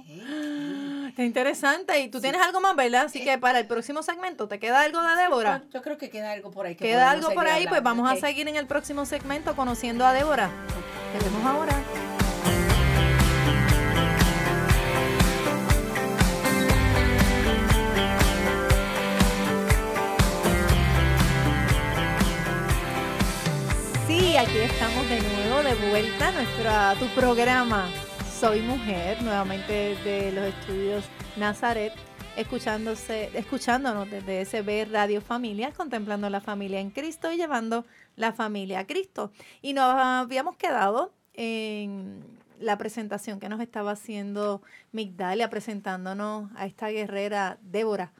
Qué 1.16 1.24
interesante. 1.24 1.98
Y 1.98 2.08
tú 2.10 2.20
tienes 2.20 2.42
algo 2.42 2.60
más, 2.60 2.76
¿verdad? 2.76 3.06
Así 3.06 3.24
que 3.24 3.38
para 3.38 3.58
el 3.58 3.66
próximo 3.66 4.02
segmento, 4.02 4.48
¿te 4.48 4.58
queda 4.58 4.82
algo 4.82 5.00
de 5.00 5.16
Débora? 5.16 5.64
Yo 5.72 5.80
creo 5.80 5.96
que 5.96 6.10
queda 6.10 6.32
algo 6.32 6.50
por 6.50 6.66
ahí. 6.66 6.76
queda 6.76 7.10
algo 7.10 7.32
por 7.32 7.48
ahí, 7.48 7.66
pues 7.66 7.82
vamos 7.82 8.06
a 8.10 8.16
seguir 8.16 8.46
en 8.48 8.56
el 8.56 8.66
próximo 8.66 9.06
segmento 9.06 9.56
conociendo 9.56 10.04
a 10.04 10.12
Débora. 10.12 10.50
Te 11.14 11.24
vemos 11.24 11.42
ahora. 11.46 12.09
Aquí 24.40 24.56
estamos 24.56 25.06
de 25.10 25.20
nuevo 25.20 25.62
de 25.62 25.90
vuelta 25.90 26.28
a, 26.28 26.32
nuestro, 26.32 26.70
a 26.70 26.94
tu 26.98 27.06
programa 27.14 27.90
Soy 28.38 28.62
Mujer, 28.62 29.22
nuevamente 29.22 29.96
de 29.96 30.32
los 30.32 30.44
estudios 30.44 31.04
Nazaret, 31.36 31.92
escuchándose, 32.38 33.28
escuchándonos 33.34 34.10
desde 34.10 34.46
SB 34.46 34.90
Radio 34.90 35.20
Familia, 35.20 35.72
contemplando 35.72 36.30
la 36.30 36.40
familia 36.40 36.80
en 36.80 36.88
Cristo 36.88 37.30
y 37.30 37.36
llevando 37.36 37.84
la 38.16 38.32
familia 38.32 38.78
a 38.78 38.86
Cristo. 38.86 39.30
Y 39.60 39.74
nos 39.74 39.94
habíamos 39.94 40.56
quedado 40.56 41.12
en 41.34 42.24
la 42.58 42.78
presentación 42.78 43.40
que 43.40 43.50
nos 43.50 43.60
estaba 43.60 43.90
haciendo 43.90 44.62
Migdalia, 44.90 45.50
presentándonos 45.50 46.50
a 46.56 46.64
esta 46.64 46.88
guerrera 46.88 47.58
Débora 47.60 48.14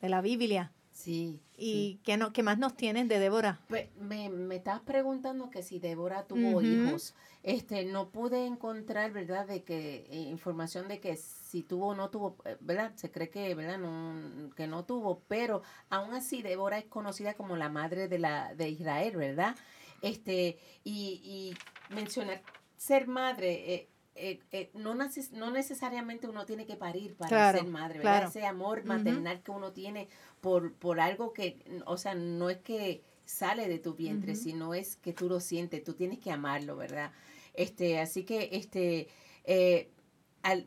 de 0.00 0.08
la 0.08 0.20
Biblia. 0.20 0.72
Sí. 0.90 1.40
¿Y 1.60 2.00
qué, 2.04 2.16
no, 2.16 2.32
qué 2.32 2.42
más 2.42 2.58
nos 2.58 2.74
tienes 2.74 3.06
de 3.08 3.18
Débora? 3.18 3.60
Pues 3.68 3.88
me, 4.00 4.30
me 4.30 4.56
estás 4.56 4.80
preguntando 4.80 5.50
que 5.50 5.62
si 5.62 5.78
Débora 5.78 6.26
tuvo 6.26 6.62
hijos. 6.62 7.14
Este, 7.42 7.84
no 7.84 8.10
pude 8.10 8.46
encontrar, 8.46 9.12
¿verdad?, 9.12 9.46
de 9.46 9.62
que 9.62 10.06
eh, 10.10 10.18
información 10.18 10.88
de 10.88 11.00
que 11.00 11.16
si 11.16 11.62
tuvo 11.62 11.88
o 11.88 11.94
no 11.94 12.10
tuvo, 12.10 12.36
eh, 12.44 12.56
¿verdad? 12.60 12.92
Se 12.96 13.10
cree 13.10 13.30
que, 13.30 13.54
¿verdad?, 13.54 13.78
no, 13.78 14.50
que 14.54 14.66
no 14.66 14.84
tuvo, 14.84 15.22
pero 15.28 15.62
aún 15.88 16.12
así 16.14 16.42
Débora 16.42 16.78
es 16.78 16.84
conocida 16.84 17.34
como 17.34 17.56
la 17.56 17.68
madre 17.68 18.08
de 18.08 18.18
la 18.18 18.54
de 18.54 18.68
Israel, 18.68 19.16
¿verdad? 19.16 19.56
Este, 20.02 20.58
y, 20.84 21.54
y 21.90 21.94
mencionar 21.94 22.42
ser 22.80 23.06
madre, 23.06 23.74
eh, 23.74 23.89
eh, 24.14 24.40
eh, 24.50 24.70
no, 24.74 24.94
no 24.94 25.50
necesariamente 25.50 26.28
uno 26.28 26.44
tiene 26.44 26.66
que 26.66 26.76
parir 26.76 27.14
para 27.14 27.52
ser 27.52 27.66
madre, 27.66 27.98
¿verdad? 27.98 28.28
Ese 28.28 28.44
amor 28.44 28.84
maternal 28.84 29.42
que 29.42 29.50
uno 29.50 29.72
tiene 29.72 30.08
por, 30.40 30.74
por 30.74 31.00
algo 31.00 31.32
que, 31.32 31.64
o 31.86 31.96
sea, 31.96 32.14
no 32.14 32.50
es 32.50 32.58
que 32.58 33.02
sale 33.24 33.68
de 33.68 33.78
tu 33.78 33.94
vientre, 33.94 34.34
sino 34.34 34.74
es 34.74 34.96
que 34.96 35.12
tú 35.12 35.28
lo 35.28 35.40
sientes, 35.40 35.84
tú 35.84 35.94
tienes 35.94 36.18
que 36.18 36.32
amarlo, 36.32 36.76
¿verdad? 36.76 37.12
Este, 37.54 38.00
así 38.00 38.24
que, 38.24 38.50
este, 38.52 39.08
eh, 39.44 39.90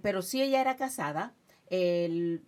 pero 0.01 0.21
si 0.21 0.41
ella 0.41 0.61
era 0.61 0.75
casada, 0.77 1.35
el, 1.67 2.43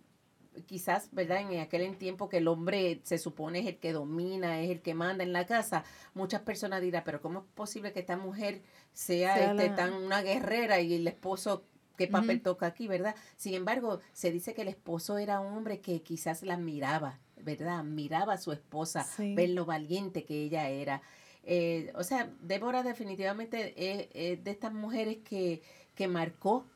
quizás, 0.66 1.08
¿verdad? 1.12 1.40
En 1.40 1.60
aquel 1.60 1.96
tiempo 1.96 2.28
que 2.28 2.38
el 2.38 2.48
hombre 2.48 3.00
se 3.04 3.18
supone 3.18 3.60
es 3.60 3.66
el 3.66 3.76
que 3.78 3.92
domina, 3.92 4.60
es 4.60 4.70
el 4.70 4.80
que 4.80 4.94
manda 4.94 5.24
en 5.24 5.32
la 5.32 5.46
casa, 5.46 5.84
muchas 6.14 6.42
personas 6.42 6.80
dirán, 6.80 7.02
pero 7.04 7.20
¿cómo 7.20 7.40
es 7.40 7.44
posible 7.54 7.92
que 7.92 8.00
esta 8.00 8.16
mujer 8.16 8.62
sea, 8.92 9.52
este, 9.52 9.70
tan 9.70 9.92
una 9.92 10.22
guerrera 10.22 10.80
y 10.80 10.94
el 10.94 11.06
esposo 11.06 11.64
qué 11.96 12.08
papel 12.08 12.42
toca 12.42 12.66
aquí, 12.66 12.88
¿verdad? 12.88 13.14
Sin 13.36 13.54
embargo, 13.54 14.00
se 14.12 14.30
dice 14.30 14.54
que 14.54 14.62
el 14.62 14.68
esposo 14.68 15.18
era 15.18 15.40
un 15.40 15.56
hombre 15.56 15.80
que 15.80 16.02
quizás 16.02 16.42
la 16.42 16.56
miraba, 16.56 17.18
¿verdad? 17.42 17.82
Miraba 17.84 18.34
a 18.34 18.38
su 18.38 18.52
esposa, 18.52 19.06
ver 19.18 19.50
lo 19.50 19.64
valiente 19.64 20.24
que 20.24 20.42
ella 20.42 20.68
era. 20.68 21.02
Eh, 21.42 21.92
o 21.94 22.02
sea, 22.02 22.30
Débora 22.40 22.82
definitivamente 22.82 23.72
es, 23.76 24.44
de 24.44 24.50
estas 24.50 24.72
mujeres 24.72 25.18
que, 25.24 25.62
que 25.94 26.08
marcó 26.08 26.66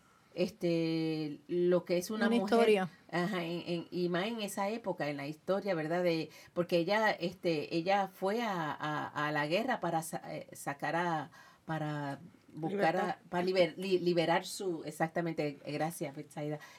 este 0.40 1.40
lo 1.48 1.84
que 1.84 1.98
es 1.98 2.10
una, 2.10 2.30
mujer 2.30 2.44
historia. 2.44 2.90
Ajá, 3.10 3.44
y 3.44 4.08
más 4.08 4.26
en 4.26 4.40
esa 4.40 4.70
época 4.70 5.08
en 5.08 5.18
la 5.18 5.26
historia 5.26 5.74
verdad 5.74 6.02
de 6.02 6.30
porque 6.54 6.78
ella 6.78 7.10
este 7.10 7.74
ella 7.76 8.08
fue 8.08 8.40
a, 8.42 8.72
a, 8.72 9.32
la 9.32 9.46
guerra 9.46 9.80
para 9.80 10.02
eh, 10.28 10.46
sacar 10.52 10.96
a 10.96 11.30
para 11.66 12.20
buscar 12.52 13.18
para 13.28 13.44
liberar 13.44 14.46
su 14.46 14.82
exactamente 14.84 15.60
gracias 15.66 16.14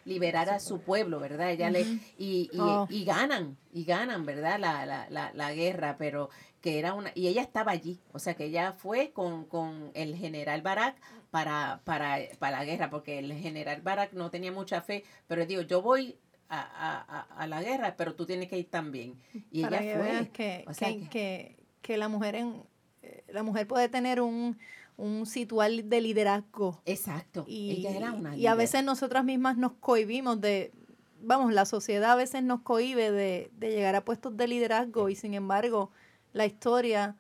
liberar 0.06 0.50
a 0.50 0.60
su 0.60 0.80
pueblo 0.80 1.20
verdad 1.20 1.52
ella 1.52 1.70
le 1.70 1.82
y, 2.18 2.50
y, 2.52 2.60
oh. 2.60 2.88
y, 2.90 3.06
ganan 3.06 3.58
y 3.72 3.86
ganan 3.86 4.26
verdad 4.26 4.60
la, 4.60 4.86
la, 4.86 5.10
la, 5.10 5.32
la 5.34 5.54
guerra 5.54 5.98
pero 5.98 6.30
que 6.62 6.80
era 6.80 6.94
una 6.94 7.12
y 7.16 7.28
ella 7.28 7.42
estaba 7.42 7.72
allí 7.72 8.02
o 8.12 8.20
sea 8.20 8.34
que 8.34 8.46
ella 8.46 8.74
fue 8.74 9.12
con, 9.12 9.46
con 9.46 9.92
el 9.94 10.16
general 10.16 10.62
Barak 10.62 10.96
para, 11.32 11.82
para, 11.86 12.20
para 12.38 12.60
la 12.60 12.66
guerra, 12.66 12.90
porque 12.90 13.18
el 13.18 13.34
general 13.34 13.82
Barak 13.82 14.14
no 14.14 14.30
tenía 14.30 14.52
mucha 14.52 14.82
fe, 14.82 15.04
pero 15.28 15.46
digo, 15.46 15.62
yo 15.62 15.82
voy 15.82 16.18
a, 16.50 16.60
a, 16.60 17.22
a 17.22 17.48
la 17.48 17.64
guerra, 17.64 17.96
pero 17.98 18.14
tú 18.14 18.26
tienes 18.26 18.50
que 18.50 18.60
ir 18.60 18.70
también. 18.70 19.18
Y 19.50 19.66
ella 19.66 19.80
fue. 19.80 20.30
Que, 20.34 20.66
que, 21.10 21.58
que, 21.82 21.98
la 21.98 22.10
mujer 22.10 22.36
en, 22.36 22.64
eh, 23.02 23.24
la 23.30 23.44
mujer 23.44 23.66
puede 23.66 23.88
tener 23.88 24.20
un, 24.20 24.60
un 24.98 25.26
situal 25.26 25.90
de 25.90 26.02
liderazgo. 26.02 26.82
Exacto. 26.86 27.46
Y, 27.48 27.72
ella 27.72 27.92
era 27.92 28.12
una 28.12 28.36
y 28.36 28.48
a 28.48 28.56
veces 28.56 28.84
nosotras 28.84 29.24
mismas 29.24 29.56
nos 29.56 29.72
cohibimos 29.74 30.42
de, 30.42 30.74
vamos, 31.22 31.54
la 31.54 31.64
sociedad 31.66 32.12
a 32.12 32.16
veces 32.16 32.44
nos 32.44 32.62
cohibe 32.62 33.12
de, 33.12 33.50
de 33.58 33.72
llegar 33.72 33.96
a 33.96 34.04
puestos 34.04 34.36
de 34.36 34.48
liderazgo 34.48 35.08
y 35.08 35.16
sin 35.16 35.34
embargo 35.34 35.92
la 36.34 36.46
historia 36.46 37.16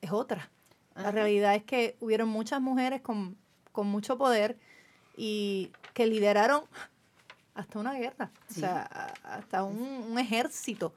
es 0.00 0.10
otra. 0.10 0.50
La 0.96 1.10
realidad 1.10 1.54
es 1.54 1.64
que 1.64 1.96
hubieron 2.00 2.28
muchas 2.28 2.60
mujeres 2.60 3.00
con, 3.02 3.36
mucho 3.74 4.16
poder 4.16 4.58
y 5.16 5.70
que 5.92 6.06
lideraron 6.06 6.62
hasta 7.54 7.78
una 7.78 7.92
guerra, 7.92 8.30
o 8.50 8.54
sea, 8.54 9.12
hasta 9.22 9.64
un, 9.64 10.18
ejército. 10.18 10.92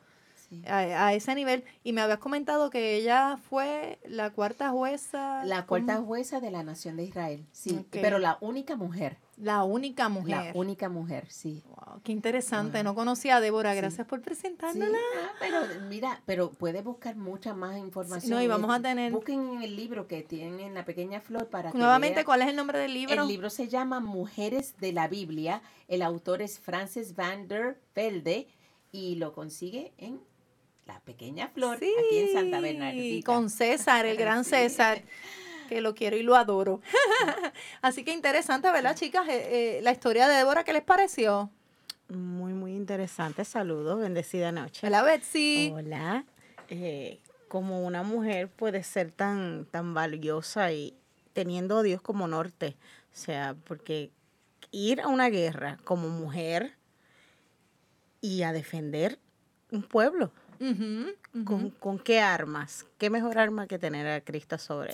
Sí. 0.50 0.64
a, 0.68 1.08
a 1.08 1.14
ese 1.14 1.36
nivel. 1.36 1.64
Y 1.84 1.94
me 1.94 2.02
habías 2.02 2.18
comentado 2.20 2.70
que 2.70 2.96
ella 2.96 3.38
fue 3.50 4.00
la 4.06 4.32
cuarta 4.32 4.70
jueza. 4.72 5.44
La 5.46 5.58
¿cómo? 5.66 5.68
cuarta 5.86 5.98
jueza 6.02 6.40
de 6.40 6.52
la 6.52 6.64
nación 6.64 6.98
de 6.98 7.04
Israel, 7.04 7.46
sí, 7.52 7.86
pero 7.92 8.18
la 8.20 8.38
única 8.42 8.76
mujer, 8.76 9.18
La 9.38 9.64
única 9.64 10.10
mujer. 10.10 10.48
la 10.48 10.52
única 10.60 10.90
mujer, 10.90 11.26
sí. 11.30 11.64
Wow, 11.68 12.02
qué 12.04 12.12
interesante. 12.12 12.84
No 12.84 12.96
conocía 12.96 13.38
a 13.38 13.42
Débora. 13.42 13.72
Sí. 13.74 13.78
Gracias 13.78 14.08
por 14.08 14.20
Sí, 14.20 14.26
presentándola. 14.26 14.98
ah, 15.24 15.32
pero 15.40 15.58
mira, 15.88 16.22
pero 16.26 16.50
puede 16.50 16.82
buscar 16.82 17.16
mucha 17.16 17.54
más 17.54 17.78
información. 17.78 18.32
no, 18.32 18.42
y 18.42 18.48
vamos 18.48 18.76
a 18.76 18.82
tener- 18.82 19.12
Busquen 19.12 19.40
en 19.54 19.62
el 19.62 19.76
libro 19.76 20.08
que 20.08 20.24
tienen 20.24 20.60
en 20.60 20.74
la 20.74 20.84
pequeña 20.84 21.22
flor 21.22 21.48
para 21.48 21.72
Nuevamente. 21.74 22.26
¿cuál 22.26 22.42
es 22.42 22.48
el 22.48 22.56
nombre 22.56 22.80
del 22.80 22.94
libro? 22.94 23.22
El 23.22 23.28
libro 23.28 23.50
se 23.50 23.68
llama 23.68 24.00
Mujeres 24.00 24.76
de 24.80 24.94
la 24.94 25.08
Biblia. 25.08 25.62
El 25.88 26.02
autor 26.02 26.42
es 26.42 26.60
Frances 26.60 27.16
van 27.16 27.48
der 27.48 27.80
Velde 27.96 28.48
y 28.92 29.16
lo 29.16 29.34
consigue 29.34 29.94
en 29.98 30.20
La 30.90 31.00
Pequeña 31.02 31.50
Flor, 31.50 31.76
aquí 31.76 32.18
en 32.18 32.34
Santa 32.34 32.60
Bernardita. 32.62 33.32
Con 33.32 33.52
César, 33.52 34.08
el 34.08 34.18
gran 34.18 34.44
Sí. 34.44 34.50
César, 34.50 35.04
que 35.68 35.82
lo 35.82 35.94
quiero 35.94 36.18
y 36.18 36.24
lo 36.24 36.36
adoro. 36.36 36.82
Así 37.84 38.04
que 38.04 38.12
interesante, 38.12 38.72
¿verdad, 38.72 38.96
chicas? 38.96 39.28
Eh, 39.28 39.78
eh, 39.78 39.82
la 39.84 39.92
historia 39.92 40.28
de 40.28 40.38
Débora, 40.38 40.64
¿qué 40.64 40.74
les 40.74 40.82
pareció? 40.82 41.52
Muy, 42.08 42.54
muy 42.54 42.72
interesante. 42.74 43.46
Saludos, 43.46 44.00
bendecida 44.00 44.52
noche. 44.52 44.80
¿Verdad, 44.82 45.06
Betsy? 45.06 45.72
Hola. 45.76 46.26
Eh, 46.70 47.20
como 47.50 47.86
una 47.86 48.02
mujer 48.02 48.50
puede 48.50 48.82
ser 48.82 49.12
tan, 49.12 49.66
tan 49.66 49.94
valiosa 49.94 50.72
y 50.72 50.98
teniendo 51.34 51.78
a 51.78 51.84
Dios 51.84 52.02
como 52.02 52.28
norte. 52.28 52.78
O 53.14 53.16
sea, 53.16 53.56
porque 53.66 54.10
ir 54.72 55.02
a 55.02 55.08
una 55.08 55.30
guerra 55.30 55.78
como 55.84 56.10
mujer 56.10 56.74
y 58.22 58.42
a 58.42 58.54
defender 58.54 59.20
un 59.72 59.84
pueblo. 59.84 60.32
Ujú, 60.60 61.46
¿Con, 61.46 61.70
con 61.72 62.00
qué 62.00 62.20
armas? 62.20 62.86
¿Qué 62.98 63.10
mejor 63.10 63.38
arma 63.38 63.68
que 63.68 63.80
tener 63.80 64.08
a 64.08 64.22
Cristo 64.22 64.58
sobre 64.58 64.94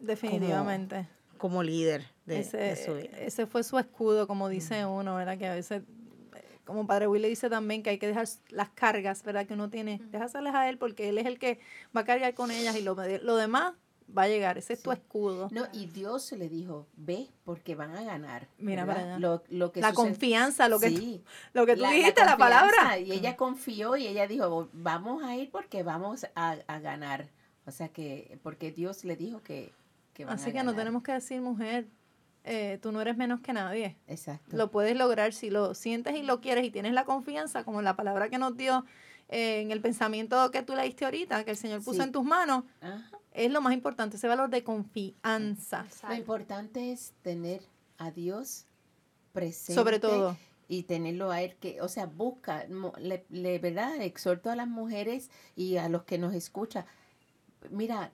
Definitivamente. 0.00 1.06
como 1.38 1.62
líder 1.62 2.04
de, 2.24 2.40
ese, 2.40 2.56
de 2.56 2.76
su 2.76 2.94
vida? 2.94 3.18
ese 3.18 3.46
fue 3.46 3.62
su 3.62 3.78
escudo, 3.78 4.26
como 4.26 4.48
dice 4.48 4.84
uno, 4.84 5.14
¿verdad? 5.14 5.38
Que 5.38 5.46
a 5.46 5.54
veces, 5.54 5.82
como 6.64 6.86
Padre 6.86 7.06
Will 7.06 7.22
le 7.22 7.28
dice 7.28 7.48
también 7.48 7.82
que 7.82 7.90
hay 7.90 7.98
que 7.98 8.08
dejar 8.08 8.26
las 8.48 8.70
cargas, 8.70 9.22
¿verdad? 9.22 9.46
Que 9.46 9.54
uno 9.54 9.70
tiene, 9.70 10.00
déjaselas 10.10 10.54
a 10.54 10.68
él 10.68 10.78
porque 10.78 11.10
él 11.10 11.18
es 11.18 11.26
el 11.26 11.38
que 11.38 11.60
va 11.96 12.00
a 12.00 12.04
cargar 12.04 12.34
con 12.34 12.50
ellas 12.50 12.76
y 12.76 12.82
lo, 12.82 12.96
lo 12.96 13.36
demás 13.36 13.74
va 14.16 14.22
a 14.22 14.28
llegar. 14.28 14.58
Ese 14.58 14.72
es 14.74 14.82
tu 14.82 14.92
escudo. 14.92 15.48
No, 15.52 15.66
y 15.72 15.86
Dios 15.86 16.30
le 16.32 16.48
dijo, 16.48 16.86
ve 16.96 17.28
porque 17.44 17.74
van 17.74 17.94
a 17.96 18.02
ganar. 18.02 18.48
Mira 18.58 18.84
¿verdad? 18.84 19.00
para 19.02 19.14
allá. 19.14 19.18
Lo, 19.20 19.42
lo 19.48 19.72
que 19.72 19.80
la 19.80 19.90
sucede- 19.90 19.96
confianza, 20.08 20.68
lo 20.68 20.78
que, 20.78 20.88
Sí, 20.90 21.24
lo 21.52 21.66
que 21.66 21.74
tú 21.76 21.82
la- 21.82 21.90
dijiste, 21.90 22.24
la, 22.24 22.36
palabra. 22.36 22.98
Y 22.98 23.12
ella 23.12 23.36
confió 23.36 23.96
y 23.96 24.06
ella 24.06 24.26
dijo, 24.26 24.68
vamos 24.72 25.22
a 25.22 25.36
ir 25.36 25.50
porque 25.50 25.82
vamos 25.82 26.26
a, 26.34 26.56
a 26.66 26.78
ganar. 26.80 27.28
O 27.66 27.70
sea 27.70 27.88
que, 27.88 28.38
porque 28.42 28.70
Dios 28.72 29.04
le 29.04 29.16
dijo 29.16 29.42
que, 29.42 29.72
que 30.14 30.24
van 30.24 30.34
Así 30.34 30.50
a 30.50 30.52
que 30.52 30.62
no 30.62 30.74
tenemos 30.74 31.02
que 31.02 31.12
decir, 31.12 31.40
mujer, 31.40 31.86
eh, 32.44 32.78
tú 32.80 32.92
no 32.92 33.00
eres 33.00 33.16
menos 33.16 33.40
que 33.40 33.52
nadie. 33.52 33.96
Exacto. 34.06 34.56
Lo 34.56 34.70
puedes 34.70 34.96
lograr 34.96 35.32
si 35.32 35.50
lo 35.50 35.74
sientes 35.74 36.14
y 36.14 36.22
lo 36.22 36.40
quieres 36.40 36.64
y 36.64 36.70
tienes 36.70 36.92
la 36.92 37.04
confianza, 37.04 37.64
como 37.64 37.82
la 37.82 37.96
palabra 37.96 38.28
que 38.28 38.38
nos 38.38 38.56
dio 38.56 38.84
eh, 39.28 39.60
en 39.60 39.70
el 39.70 39.80
pensamiento 39.80 40.50
que 40.50 40.62
tú 40.62 40.74
leíste 40.74 41.04
ahorita, 41.04 41.44
que 41.44 41.50
el 41.52 41.56
Señor 41.56 41.82
puso 41.82 42.00
Sí. 42.00 42.02
en 42.06 42.12
tus 42.12 42.24
manos, 42.24 42.64
Ajá. 42.80 43.10
es 43.32 43.50
lo 43.50 43.60
más 43.60 43.72
importante, 43.74 44.16
ese 44.16 44.28
valor 44.28 44.50
de 44.50 44.62
confianza. 44.64 45.80
Lo 45.80 45.86
Exacto. 45.86 46.14
importante 46.16 46.92
es 46.92 47.12
tener 47.22 47.62
a 47.98 48.10
Dios 48.10 48.66
presente. 49.32 49.74
Sobre 49.74 49.98
todo. 50.00 50.36
y 50.68 50.82
tenerlo 50.82 51.30
a 51.30 51.42
él 51.42 51.54
que, 51.60 51.80
o 51.80 51.86
sea, 51.88 52.06
busca, 52.06 52.66
le, 52.98 53.24
le- 53.30 53.58
¿verdad? 53.60 54.00
Exhorto 54.02 54.50
a 54.50 54.56
las 54.56 54.66
mujeres 54.66 55.30
y 55.54 55.76
a 55.76 55.88
los 55.88 56.02
que 56.02 56.18
nos 56.18 56.34
escuchan. 56.34 56.84
Mira, 57.70 58.12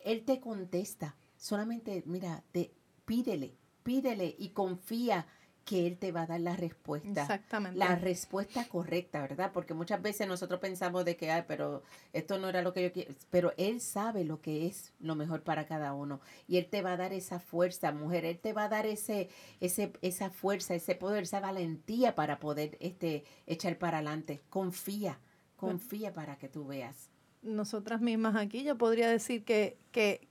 él 0.00 0.22
te 0.26 0.38
contesta. 0.38 1.16
Solamente, 1.38 2.02
mira, 2.04 2.42
te 2.52 2.70
pídele, 3.06 3.56
pídele 3.82 4.34
y 4.38 4.50
confía 4.50 5.26
que 5.66 5.84
él 5.88 5.98
te 5.98 6.12
va 6.12 6.22
a 6.22 6.26
dar 6.26 6.40
la 6.40 6.54
respuesta. 6.54 7.22
Exactamente. 7.22 7.76
La 7.76 7.96
respuesta 7.96 8.66
correcta, 8.68 9.20
¿verdad? 9.20 9.50
Porque 9.52 9.74
muchas 9.74 10.00
veces 10.00 10.28
nosotros 10.28 10.60
pensamos 10.60 11.04
de 11.04 11.16
que, 11.16 11.32
ay, 11.32 11.42
pero 11.48 11.82
esto 12.12 12.38
no 12.38 12.48
era 12.48 12.62
lo 12.62 12.72
que 12.72 12.84
yo 12.84 12.92
quiero. 12.92 13.12
Pero 13.30 13.52
Él 13.56 13.80
sabe 13.80 14.24
lo 14.24 14.40
que 14.40 14.66
es 14.66 14.92
lo 15.00 15.16
mejor 15.16 15.42
para 15.42 15.66
cada 15.66 15.92
uno. 15.92 16.20
Y 16.46 16.58
Él 16.58 16.66
te 16.66 16.82
va 16.82 16.92
a 16.92 16.96
dar 16.96 17.12
esa 17.12 17.40
fuerza, 17.40 17.90
mujer. 17.90 18.24
Él 18.24 18.38
te 18.38 18.52
va 18.52 18.66
a 18.66 18.68
dar 18.68 18.86
ese, 18.86 19.28
ese, 19.60 19.92
esa 20.02 20.30
fuerza, 20.30 20.76
ese 20.76 20.94
poder, 20.94 21.24
esa 21.24 21.40
valentía 21.40 22.14
para 22.14 22.38
poder 22.38 22.78
este, 22.78 23.24
echar 23.46 23.76
para 23.76 23.98
adelante. 23.98 24.40
Confía, 24.48 25.18
confía 25.56 26.14
para 26.14 26.38
que 26.38 26.48
tú 26.48 26.64
veas. 26.64 27.10
Nosotras 27.42 28.00
mismas 28.00 28.36
aquí, 28.36 28.62
yo 28.62 28.78
podría 28.78 29.10
decir 29.10 29.44
que, 29.44 29.78
que, 29.90 30.28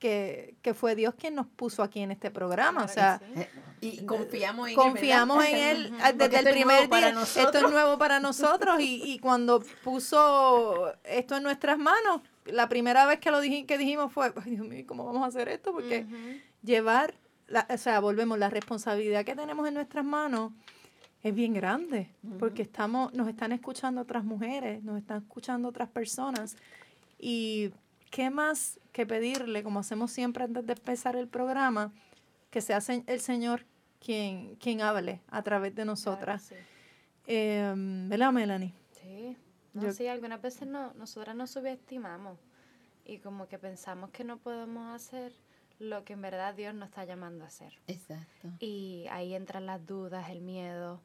que, 0.00 0.56
que 0.62 0.74
fue 0.74 0.96
Dios 0.96 1.14
quien 1.14 1.36
nos 1.36 1.46
puso 1.46 1.84
aquí 1.84 2.00
en 2.00 2.10
este 2.10 2.32
programa. 2.32 2.82
o 2.84 2.88
sea, 2.88 3.20
sí. 3.34 3.40
Eh, 3.40 3.48
Y 3.82 4.04
confiamos 4.06 4.68
en 4.70 4.74
confiamos 4.74 5.44
él. 5.44 5.86
en 5.86 5.92
¿verdad? 5.92 6.10
él 6.10 6.18
desde 6.18 6.24
el 6.24 6.34
esto 6.34 6.48
es 6.48 6.54
primer 6.54 6.76
nuevo 6.78 6.90
para 6.90 7.10
día. 7.12 7.22
Esto 7.22 7.58
es 7.58 7.70
nuevo 7.70 7.98
para 7.98 8.18
nosotros 8.28 8.80
y, 8.80 9.02
y 9.12 9.18
cuando 9.20 9.60
puso 9.84 10.92
esto 11.04 11.36
en 11.36 11.42
nuestras 11.42 11.78
manos, 11.78 12.22
la 12.46 12.68
primera 12.68 13.06
vez 13.06 13.20
que 13.20 13.30
lo 13.30 13.42
dij- 13.42 13.66
que 13.66 13.78
dijimos 13.78 14.12
fue, 14.12 14.32
ay 14.44 14.50
Dios 14.56 14.66
mío, 14.66 14.84
¿cómo 14.86 15.04
vamos 15.04 15.22
a 15.22 15.26
hacer 15.26 15.48
esto? 15.48 15.72
Porque 15.72 16.06
llevar, 16.62 17.14
la, 17.46 17.66
o 17.70 17.78
sea, 17.78 18.00
volvemos, 18.00 18.38
la 18.38 18.50
responsabilidad 18.50 19.24
que 19.24 19.36
tenemos 19.36 19.68
en 19.68 19.74
nuestras 19.74 20.04
manos 20.04 20.52
es 21.22 21.34
bien 21.34 21.52
grande, 21.52 22.08
porque 22.38 22.62
estamos, 22.62 23.12
nos 23.12 23.28
están 23.28 23.52
escuchando 23.52 24.00
otras 24.00 24.24
mujeres, 24.24 24.82
nos 24.82 24.96
están 24.98 25.18
escuchando 25.18 25.68
otras 25.68 25.90
personas. 25.90 26.56
Y 27.18 27.72
qué 28.10 28.30
más 28.30 28.78
que 28.92 29.06
pedirle, 29.06 29.62
como 29.62 29.80
hacemos 29.80 30.10
siempre 30.10 30.44
antes 30.44 30.66
de 30.66 30.72
empezar 30.72 31.16
el 31.16 31.28
programa, 31.28 31.92
que 32.50 32.60
sea 32.60 32.80
se- 32.80 33.04
el 33.06 33.20
Señor 33.20 33.64
quien, 34.00 34.56
quien 34.56 34.80
hable 34.80 35.20
a 35.28 35.42
través 35.42 35.70
de 35.72 35.76
Claro 35.76 35.92
nosotras. 35.92 36.42
sí. 36.42 36.54
Eh, 37.26 37.72
¿Verdad, 38.08 38.32
Melanie? 38.32 38.74
Sí, 38.92 39.36
no, 39.74 39.82
Yo- 39.82 39.92
sí, 39.92 40.06
algunas 40.08 40.40
veces 40.42 40.66
no, 40.66 40.92
nosotras 40.94 41.36
nos 41.36 41.50
subestimamos 41.50 42.38
y 43.04 43.18
como 43.18 43.46
que 43.46 43.58
pensamos 43.58 44.10
que 44.10 44.24
no 44.24 44.38
podemos 44.38 44.94
hacer 44.94 45.32
lo 45.78 46.04
que 46.04 46.12
en 46.14 46.22
verdad 46.22 46.54
Dios 46.54 46.74
nos 46.74 46.88
está 46.88 47.04
llamando 47.04 47.44
a 47.44 47.46
hacer. 47.48 47.78
Exacto. 47.86 48.48
Y 48.58 49.06
ahí 49.10 49.34
entran 49.34 49.64
las 49.66 49.86
dudas, 49.86 50.28
el 50.30 50.40
miedo. 50.42 51.00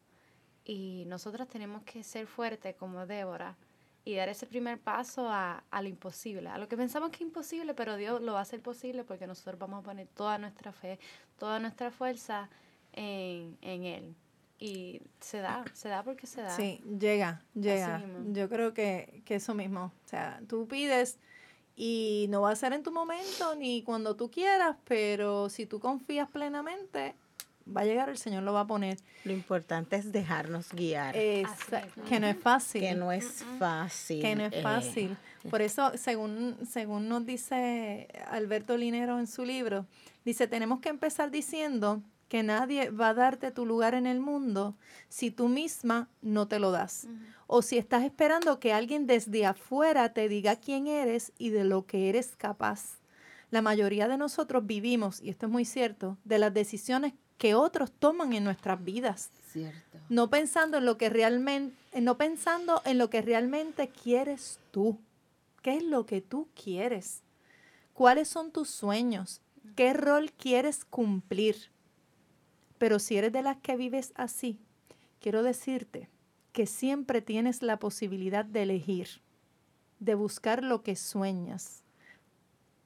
Y 0.65 1.03
nosotras 1.07 1.47
tenemos 1.47 1.83
que 1.83 2.03
ser 2.03 2.25
fuertes 2.27 2.75
como 2.75 3.05
Débora 3.05 3.55
y 4.05 4.13
dar 4.13 4.29
ese 4.29 4.45
primer 4.45 4.79
paso 4.79 5.27
a, 5.27 5.63
a 5.71 5.81
lo 5.81 5.89
imposible, 5.89 6.47
a 6.49 6.59
lo 6.59 6.67
que 6.67 6.77
pensamos 6.77 7.09
que 7.09 7.15
es 7.15 7.21
imposible, 7.21 7.73
pero 7.73 7.97
Dios 7.97 8.21
lo 8.21 8.33
va 8.33 8.39
a 8.39 8.41
hacer 8.43 8.61
posible 8.61 9.03
porque 9.03 9.25
nosotros 9.25 9.57
vamos 9.57 9.79
a 9.79 9.83
poner 9.83 10.07
toda 10.07 10.37
nuestra 10.37 10.71
fe, 10.71 10.99
toda 11.39 11.59
nuestra 11.59 11.89
fuerza 11.89 12.49
en, 12.93 13.57
en 13.61 13.83
Él. 13.83 14.15
Y 14.59 15.01
se 15.19 15.39
da, 15.39 15.65
se 15.73 15.89
da 15.89 16.03
porque 16.03 16.27
se 16.27 16.41
da. 16.41 16.51
Sí, 16.51 16.81
llega, 16.99 17.43
llega. 17.55 18.01
Yo 18.27 18.47
creo 18.47 18.73
que, 18.73 19.23
que 19.25 19.35
eso 19.35 19.53
mismo. 19.53 19.91
O 20.05 20.07
sea, 20.07 20.39
tú 20.47 20.67
pides 20.67 21.19
y 21.75 22.27
no 22.29 22.41
va 22.41 22.51
a 22.51 22.55
ser 22.55 22.73
en 22.73 22.83
tu 22.83 22.91
momento 22.91 23.55
ni 23.55 23.81
cuando 23.83 24.15
tú 24.15 24.31
quieras, 24.31 24.77
pero 24.85 25.49
si 25.49 25.65
tú 25.65 25.79
confías 25.79 26.29
plenamente, 26.29 27.15
va 27.65 27.81
a 27.81 27.85
llegar, 27.85 28.09
el 28.09 28.17
Señor 28.17 28.43
lo 28.43 28.53
va 28.53 28.61
a 28.61 28.67
poner. 28.67 28.97
Lo 29.23 29.33
importante 29.33 29.95
es 29.95 30.11
dejarnos 30.11 30.71
guiar. 30.71 31.15
Mismo. 31.15 32.05
que 32.07 32.19
no 32.19 32.27
es 32.27 32.37
fácil. 32.37 32.81
que 32.81 32.95
no 32.95 33.11
es 33.11 33.43
fácil. 33.59 34.21
que 34.21 34.35
no 34.35 34.45
es 34.45 34.53
eh, 34.53 34.61
fácil. 34.61 35.17
Por 35.49 35.61
eso, 35.61 35.91
según, 35.95 36.57
según 36.67 37.07
nos 37.07 37.25
dice 37.25 38.07
Alberto 38.29 38.77
Linero 38.77 39.19
en 39.19 39.27
su 39.27 39.45
libro, 39.45 39.85
dice, 40.23 40.47
tenemos 40.47 40.79
que 40.79 40.89
empezar 40.89 41.31
diciendo 41.31 42.01
que 42.27 42.41
nadie 42.41 42.89
va 42.89 43.09
a 43.09 43.13
darte 43.13 43.51
tu 43.51 43.65
lugar 43.65 43.93
en 43.93 44.07
el 44.07 44.19
mundo 44.19 44.75
si 45.09 45.29
tú 45.29 45.47
misma 45.47 46.09
no 46.21 46.47
te 46.47 46.59
lo 46.59 46.71
das. 46.71 47.07
O 47.47 47.61
si 47.61 47.77
estás 47.77 48.03
esperando 48.03 48.59
que 48.59 48.73
alguien 48.73 49.05
desde 49.05 49.45
afuera 49.45 50.13
te 50.13 50.27
diga 50.27 50.55
quién 50.55 50.87
eres 50.87 51.31
y 51.37 51.49
de 51.49 51.63
lo 51.63 51.85
que 51.85 52.09
eres 52.09 52.35
capaz. 52.35 52.99
La 53.51 53.61
mayoría 53.61 54.07
de 54.07 54.17
nosotros 54.17 54.65
vivimos, 54.65 55.21
y 55.21 55.29
esto 55.29 55.45
es 55.45 55.51
muy 55.51 55.65
cierto, 55.65 56.17
de 56.23 56.39
las 56.39 56.53
decisiones 56.53 57.13
que 57.37 57.55
otros 57.55 57.91
toman 57.91 58.33
en 58.33 58.43
nuestras 58.43 58.83
vidas 58.83 59.29
Cierto. 59.51 59.99
no 60.09 60.29
pensando 60.29 60.77
en 60.77 60.85
lo 60.85 60.97
que 60.97 61.09
realmente, 61.09 61.75
no 62.01 62.17
pensando 62.17 62.81
en 62.85 62.97
lo 62.97 63.09
que 63.09 63.21
realmente 63.21 63.89
quieres 63.89 64.59
tú. 64.71 64.99
¿Qué 65.61 65.77
es 65.77 65.83
lo 65.83 66.05
que 66.05 66.21
tú 66.21 66.47
quieres? 66.53 67.23
¿Cuáles 67.93 68.27
son 68.27 68.51
tus 68.51 68.69
sueños? 68.69 69.41
¿Qué 69.75 69.93
rol 69.93 70.31
quieres 70.31 70.85
cumplir? 70.85 71.71
Pero 72.77 72.99
si 72.99 73.17
eres 73.17 73.31
de 73.31 73.41
las 73.41 73.57
que 73.57 73.75
vives 73.75 74.11
así, 74.15 74.59
quiero 75.19 75.43
decirte 75.43 76.09
que 76.51 76.67
siempre 76.67 77.21
tienes 77.21 77.61
la 77.61 77.79
posibilidad 77.79 78.45
de 78.45 78.63
elegir, 78.63 79.21
de 79.99 80.15
buscar 80.15 80.63
lo 80.63 80.83
que 80.83 80.95
sueñas, 80.95 81.83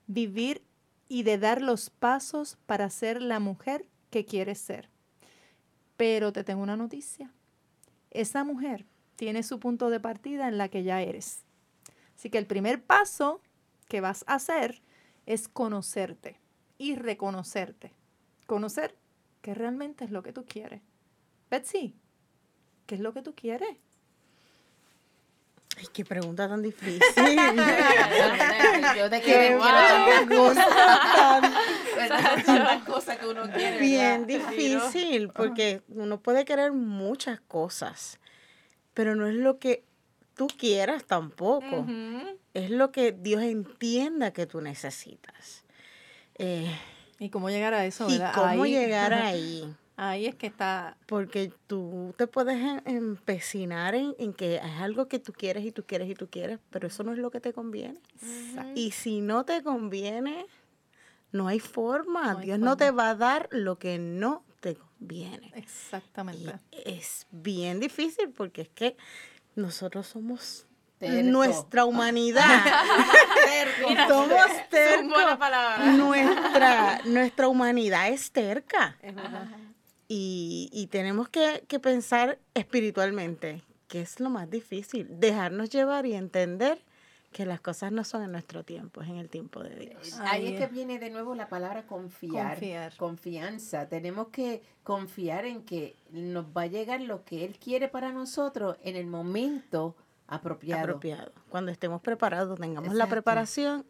vivir 0.07 0.63
y 1.07 1.23
de 1.23 1.37
dar 1.37 1.61
los 1.61 1.89
pasos 1.89 2.57
para 2.65 2.89
ser 2.89 3.21
la 3.21 3.39
mujer 3.39 3.85
que 4.09 4.25
quieres 4.25 4.59
ser. 4.59 4.89
Pero 5.97 6.31
te 6.31 6.43
tengo 6.43 6.63
una 6.63 6.77
noticia. 6.77 7.31
Esa 8.11 8.43
mujer 8.43 8.85
tiene 9.15 9.43
su 9.43 9.59
punto 9.59 9.89
de 9.89 9.99
partida 9.99 10.47
en 10.47 10.57
la 10.57 10.69
que 10.69 10.83
ya 10.83 11.01
eres. 11.01 11.43
Así 12.15 12.29
que 12.29 12.37
el 12.37 12.47
primer 12.47 12.81
paso 12.81 13.41
que 13.87 14.01
vas 14.01 14.23
a 14.27 14.35
hacer 14.35 14.81
es 15.25 15.47
conocerte 15.47 16.39
y 16.77 16.95
reconocerte. 16.95 17.93
Conocer 18.45 18.95
qué 19.41 19.53
realmente 19.53 20.05
es 20.05 20.11
lo 20.11 20.23
que 20.23 20.33
tú 20.33 20.45
quieres. 20.45 20.81
Betsy, 21.51 21.95
¿qué 22.85 22.95
es 22.95 23.01
lo 23.01 23.13
que 23.13 23.21
tú 23.21 23.35
quieres? 23.35 23.77
Ay, 25.77 25.87
qué 25.93 26.03
pregunta 26.03 26.47
tan 26.47 26.61
difícil. 26.61 27.01
Yo 28.97 29.09
de 29.09 29.21
Qué 29.21 29.25
que 29.25 29.57
quiero 29.57 29.59
tantas 29.59 30.27
cosas. 30.27 30.65
Tantas 31.95 32.83
cosas 32.83 33.17
que 33.17 33.27
uno 33.27 33.43
quiere. 33.51 33.79
bien 33.79 34.25
¿verdad? 34.27 34.49
difícil, 34.49 35.29
porque 35.29 35.81
uno 35.89 36.19
puede 36.19 36.45
querer 36.45 36.71
muchas 36.71 37.39
cosas, 37.41 38.19
pero 38.93 39.15
no 39.15 39.27
es 39.27 39.35
lo 39.35 39.59
que 39.59 39.83
tú 40.35 40.47
quieras 40.47 41.05
tampoco. 41.05 41.85
Es 42.53 42.69
lo 42.69 42.91
que 42.91 43.11
Dios 43.11 43.43
entienda 43.43 44.31
que 44.31 44.45
tú 44.45 44.61
necesitas. 44.61 45.63
Eh, 46.35 46.71
¿Y 47.19 47.29
cómo 47.29 47.49
llegar 47.49 47.73
a 47.73 47.85
eso? 47.85 48.07
y 48.09 48.13
verdad? 48.13 48.33
cómo 48.33 48.63
Ahí- 48.63 48.71
llegar 48.71 49.13
ahí. 49.13 49.75
Ahí 50.01 50.27
es 50.27 50.35
que 50.35 50.47
está. 50.47 50.95
Porque 51.07 51.51
tú 51.67 52.13
te 52.17 52.25
puedes 52.25 52.55
em- 52.55 52.79
empecinar 52.85 53.95
en, 53.95 54.15
en 54.17 54.31
que 54.33 54.55
es 54.55 54.61
algo 54.79 55.09
que 55.09 55.19
tú 55.19 55.33
quieres 55.33 55.65
y 55.65 55.73
tú 55.73 55.83
quieres 55.85 56.09
y 56.09 56.13
tú 56.15 56.29
quieres, 56.29 56.57
pero 56.69 56.87
eso 56.87 57.03
no 57.03 57.11
es 57.11 57.17
lo 57.17 57.29
que 57.31 57.41
te 57.41 57.51
conviene. 57.51 57.99
Y 58.75 58.91
si 58.91 59.19
no 59.19 59.43
te 59.43 59.61
conviene, 59.61 60.45
no 61.31 61.47
hay 61.47 61.59
forma. 61.59 62.33
No 62.33 62.39
hay 62.39 62.45
Dios 62.45 62.59
no 62.59 62.77
te 62.77 62.91
va 62.91 63.11
a 63.11 63.15
dar 63.15 63.47
lo 63.51 63.77
que 63.79 63.97
no 63.99 64.43
te 64.59 64.75
conviene. 64.75 65.51
Y 65.55 65.59
Exactamente. 65.59 66.55
es 66.71 67.27
bien 67.31 67.79
difícil 67.79 68.29
porque 68.29 68.61
es 68.61 68.69
que 68.69 68.97
nosotros 69.55 70.07
somos 70.07 70.65
Terco. 70.97 71.29
nuestra 71.29 71.85
humanidad. 71.85 72.63
Terco. 73.45 73.89
somos 74.07 74.47
tercos. 74.69 75.09
buena 75.09 75.39
palabra. 75.39 75.85
Nuestra, 75.93 77.01
nuestra 77.05 77.47
humanidad 77.47 78.09
es 78.09 78.31
terca. 78.31 78.97
Es. 79.01 79.13
Y, 80.09 80.69
y 80.73 80.87
tenemos 80.87 81.29
que, 81.29 81.63
que 81.67 81.79
pensar 81.79 82.39
espiritualmente, 82.55 83.63
que 83.87 84.01
es 84.01 84.19
lo 84.19 84.29
más 84.29 84.49
difícil, 84.49 85.07
dejarnos 85.09 85.69
llevar 85.69 86.05
y 86.05 86.15
entender 86.15 86.83
que 87.31 87.45
las 87.45 87.61
cosas 87.61 87.91
no 87.91 88.03
son 88.03 88.23
en 88.23 88.31
nuestro 88.31 88.63
tiempo, 88.63 89.01
es 89.01 89.09
en 89.09 89.17
el 89.17 89.29
tiempo 89.29 89.61
de 89.61 89.75
Dios. 89.75 90.19
Ahí 90.19 90.47
Ahí 90.47 90.53
es 90.53 90.59
que 90.59 90.67
viene 90.67 90.97
de 90.97 91.09
nuevo 91.09 91.35
la 91.35 91.47
palabra 91.47 91.85
confiar, 91.85 92.53
Confiar. 92.53 92.97
Confianza. 92.97 93.87
Tenemos 93.87 94.29
que 94.29 94.63
confiar 94.83 95.45
en 95.45 95.63
que 95.63 95.95
nos 96.11 96.45
va 96.45 96.63
a 96.63 96.67
llegar 96.67 97.01
lo 97.01 97.23
que 97.25 97.45
Él 97.45 97.57
quiere 97.59 97.87
para 97.87 98.11
nosotros 98.11 98.77
en 98.83 98.95
el 98.95 99.05
momento 99.05 99.95
apropiado. 100.27 100.83
Apropiado. 100.83 101.31
Cuando 101.49 101.71
estemos 101.71 102.01
preparados, 102.01 102.59
tengamos 102.59 102.93
la 102.93 103.07
preparación 103.07 103.85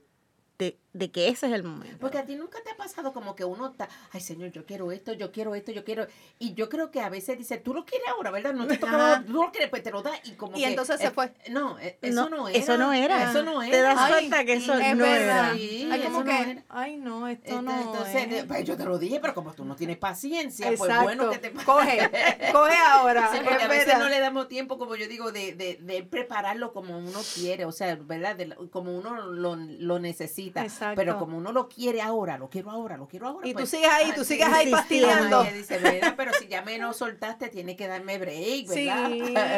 de, 0.58 0.78
de 0.94 1.12
que 1.12 1.28
ese 1.28 1.46
es 1.48 1.54
el 1.54 1.64
momento. 1.64 1.98
Porque 2.00 2.18
a 2.18 2.26
ti 2.26 2.36
nunca 2.36 2.58
te 2.64 2.72
ha 2.72 2.76
pasado 2.78 3.14
como 3.14 3.36
que 3.36 3.46
uno 3.46 3.68
está, 3.68 3.88
ay 4.12 4.22
Señor, 4.22 4.52
yo 4.52 4.66
quiero 4.66 4.92
esto, 4.92 5.14
yo 5.14 5.32
quiero 5.32 5.54
esto, 5.54 5.72
yo 5.72 5.84
quiero. 5.84 6.08
Y 6.40 6.54
yo 6.56 6.68
creo 6.68 6.90
que 6.90 7.00
a 7.02 7.10
veces 7.10 7.38
dice, 7.38 7.58
tú 7.58 7.74
lo 7.76 7.86
quieres 7.86 8.08
ahora, 8.08 8.32
¿verdad? 8.32 8.54
No 8.54 8.66
te 8.66 8.78
toca, 8.78 9.14
Ajá. 9.14 9.24
tú 9.26 9.34
lo 9.34 9.52
quieres, 9.52 9.70
pues 9.70 9.84
te 9.84 9.92
lo 9.92 10.02
da. 10.02 10.12
Y 10.24 10.32
como 10.32 10.58
Y 10.58 10.62
que, 10.62 10.68
entonces 10.68 11.00
se 11.00 11.08
eh, 11.08 11.12
fue. 11.12 11.32
No, 11.52 11.78
eh, 11.80 11.98
eso 12.02 12.30
no, 12.30 12.48
era. 12.48 12.58
eso 12.58 12.78
no 12.78 12.92
era. 12.94 13.30
Eso 13.30 13.44
no 13.44 13.62
era. 13.62 13.72
Te 13.72 13.82
das 13.82 13.98
Ay, 14.00 14.12
cuenta 14.14 14.46
que 14.46 14.54
eso 14.54 14.74
es 14.80 14.96
no 14.98 15.04
verdad. 15.04 15.20
era. 15.52 15.54
Sí, 15.56 15.90
Hay 15.92 16.02
como 16.02 16.20
no 16.20 16.26
que, 16.26 16.42
era. 16.52 16.64
ay 16.70 16.98
no, 16.98 17.28
esto 17.28 17.46
Esta- 17.50 17.62
no 17.62 17.82
Entonces, 17.82 18.46
pues 18.46 18.64
yo 18.66 18.76
te 18.76 18.86
lo 18.86 18.98
dije, 18.98 19.20
pero 19.20 19.36
como 19.36 19.54
tú 19.54 19.66
no 19.66 19.76
tienes 19.76 19.98
paciencia, 19.98 20.68
pues 20.70 20.82
Exacto. 20.82 21.04
bueno 21.04 21.30
que 21.30 21.38
te 21.38 21.52
Coge, 21.52 22.10
coge 22.52 22.76
ahora. 22.78 23.30
Sí, 23.32 23.40
porque 23.44 23.58
es 23.58 23.64
a 23.64 23.68
veces 23.68 23.86
verdad. 23.88 24.00
no 24.00 24.10
le 24.10 24.20
damos 24.20 24.48
tiempo, 24.48 24.78
como 24.80 24.96
yo 24.96 25.08
digo, 25.08 25.32
de, 25.32 25.54
de, 25.54 25.78
de 25.82 26.04
prepararlo 26.04 26.74
como 26.74 26.98
uno 26.98 27.20
quiere, 27.36 27.66
o 27.66 27.72
sea, 27.72 27.96
¿verdad? 27.96 28.36
De 28.36 28.48
lo- 28.48 28.72
como 28.72 28.98
uno 28.98 29.22
lo, 29.28 29.56
lo 29.56 30.00
necesita. 30.00 30.64
Exacto. 30.64 30.79
Pero 30.96 31.18
como 31.20 31.38
uno 31.38 31.52
lo 31.52 31.68
quiere 31.70 32.02
ahora, 32.02 32.38
lo 32.38 32.50
quiero 32.50 32.70
ahora, 32.72 32.98
lo 32.98 33.08
quiero 33.08 33.28
ahora. 33.28 33.48
Y 33.48 33.52
tú 33.54 33.60
pues, 33.60 33.70
sigues 33.70 33.90
ahí, 33.90 34.10
ah, 34.12 34.16
tú 34.16 34.24
sigues 34.26 34.48
ahí. 34.48 34.72
Ay, 34.74 35.54
dice. 35.54 35.80
Pero 36.18 36.34
si 36.34 36.48
ya 36.48 36.62
me 36.62 36.78
lo 36.78 36.94
soltaste, 36.94 37.50
tiene 37.50 37.76
que 37.76 37.88
darme 37.88 38.18
break, 38.18 38.68
¿verdad? 38.68 39.10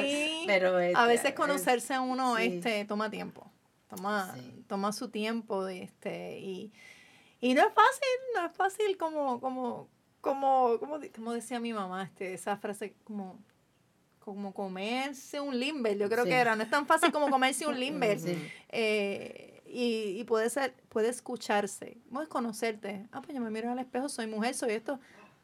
Sí. 0.01 0.43
Pero, 0.47 0.75
A 0.77 0.86
este, 0.88 1.07
veces 1.07 1.25
es- 1.31 1.34
conocerse 1.36 1.93
a 1.93 2.01
uno 2.01 2.38
sí. 2.38 2.43
este 2.45 2.86
toma 2.86 3.10
tiempo. 3.10 3.49
Toma, 3.89 4.34
Sí. 4.36 4.63
toma 4.67 4.91
su 4.93 5.10
tiempo 5.10 5.65
de 5.65 5.84
este 5.84 6.39
y, 6.39 6.71
y 7.41 7.53
no 7.53 7.62
es 7.62 7.73
fácil, 7.73 8.10
no 8.36 8.45
es 8.45 8.53
fácil 8.55 8.97
como 8.97 9.39
como 9.41 9.89
como 10.21 10.77
como, 10.79 10.99
como 11.13 11.34
decía 11.34 11.60
mi 11.60 11.73
mamá, 11.73 12.03
este 12.03 12.34
esa 12.34 12.55
frase 12.57 12.93
como 13.03 13.39
como 14.19 14.53
comerse 14.53 15.41
un 15.41 15.60
limber, 15.60 15.97
yo 15.97 16.07
creo 16.07 16.23
Sí. 16.23 16.29
que 16.29 16.36
era, 16.38 16.55
no 16.55 16.62
es 16.63 16.69
tan 16.69 16.86
fácil 16.86 17.12
como 17.12 17.29
comerse 17.29 17.65
un 17.67 17.77
limber. 17.79 18.19
Sí. 18.19 18.38
Eh, 18.69 19.50
y, 19.71 20.19
y 20.19 20.23
puede 20.25 20.49
ser, 20.49 20.75
puede 20.89 21.10
escucharse, 21.10 21.97
puedes 22.12 22.29
conocerte. 22.29 23.07
Ah, 23.12 23.21
pues 23.21 23.36
yo 23.36 23.41
me 23.41 23.49
miro 23.49 23.71
al 23.71 23.79
espejo, 23.79 24.10
soy 24.10 24.27
mujer, 24.27 24.53
soy 24.53 24.73
esto. 24.73 24.99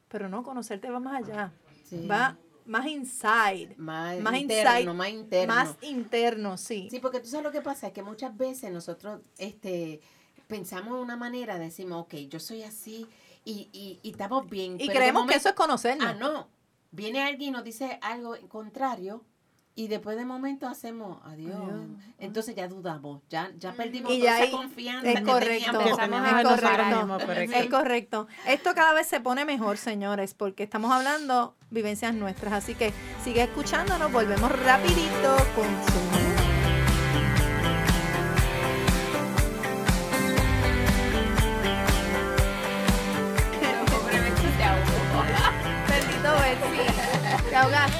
Pero 0.09 0.29
no, 0.29 0.43
conocerte 0.43 0.89
va 0.89 0.99
más 0.99 1.23
allá. 1.23 1.53
Sí. 1.83 2.07
Va 2.07 2.37
más 2.65 2.85
inside. 2.85 3.75
más, 3.77 4.19
más 4.19 4.37
interno, 4.39 4.93
más 4.93 5.09
interno. 5.09 5.55
Más 5.55 5.75
interno, 5.81 6.57
sí. 6.57 6.87
Sí, 6.91 6.99
porque 6.99 7.19
tú 7.19 7.27
sabes 7.27 7.45
lo 7.45 7.51
que 7.51 7.61
pasa, 7.61 7.87
es 7.87 7.93
que 7.93 8.03
muchas 8.03 8.35
veces 8.35 8.71
nosotros 8.71 9.21
este, 9.37 10.01
pensamos 10.47 10.95
de 10.95 11.01
una 11.01 11.15
manera, 11.15 11.57
decimos, 11.57 12.03
ok, 12.03 12.15
yo 12.29 12.39
soy 12.39 12.63
así 12.63 13.07
y, 13.45 13.69
y, 13.71 13.99
y 14.03 14.11
estamos 14.11 14.49
bien. 14.49 14.75
y 14.75 14.87
pero 14.87 14.99
creemos 14.99 15.27
que 15.27 15.35
eso 15.35 15.49
es 15.49 15.55
conocernos. 15.55 16.07
Ah, 16.07 16.13
no. 16.13 16.49
Viene 16.91 17.21
alguien 17.23 17.49
y 17.49 17.51
nos 17.51 17.63
dice 17.63 17.99
algo 18.01 18.35
contrario 18.49 19.23
y 19.77 19.87
después 19.89 20.17
de 20.17 20.25
momento 20.25 20.67
hacemos 20.67 21.19
adiós. 21.23 21.53
Adiós. 21.53 21.85
Entonces 22.17 22.55
ya 22.55 22.67
dudamos, 22.67 23.21
ya, 23.29 23.51
ya 23.59 23.73
perdimos 23.73 24.11
Y 24.11 24.19
toda 24.19 24.31
ya 24.31 24.35
esa 24.37 24.43
ahí 24.43 24.51
confianza 24.51 25.07
es 25.11 25.19
que 25.19 25.23
correcto. 25.23 25.71
nosotros 25.71 25.99
correcto. 25.99 27.07
correcto. 27.27 27.55
Es 27.55 27.69
correcto. 27.69 28.27
Esto 28.47 28.73
cada 28.73 28.93
vez 28.93 29.05
se 29.05 29.19
pone 29.21 29.45
mejor, 29.45 29.77
señores, 29.77 30.33
porque 30.33 30.63
estamos 30.63 30.91
hablando 30.91 31.55
vivencias 31.69 32.15
nuestras. 32.15 32.53
Así 32.53 32.73
que 32.73 32.91
sigue 33.23 33.43
escuchándonos. 33.43 34.11
Volvemos 34.11 34.51
rapidito 34.63 35.37
con 35.55 35.67
su... 35.67 36.06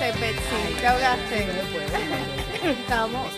ahogaste, 0.07 0.19
Betsy. 0.19 0.79
Te 0.79 0.87
ahogaste. 0.87 1.47
Estamos... 2.81 3.31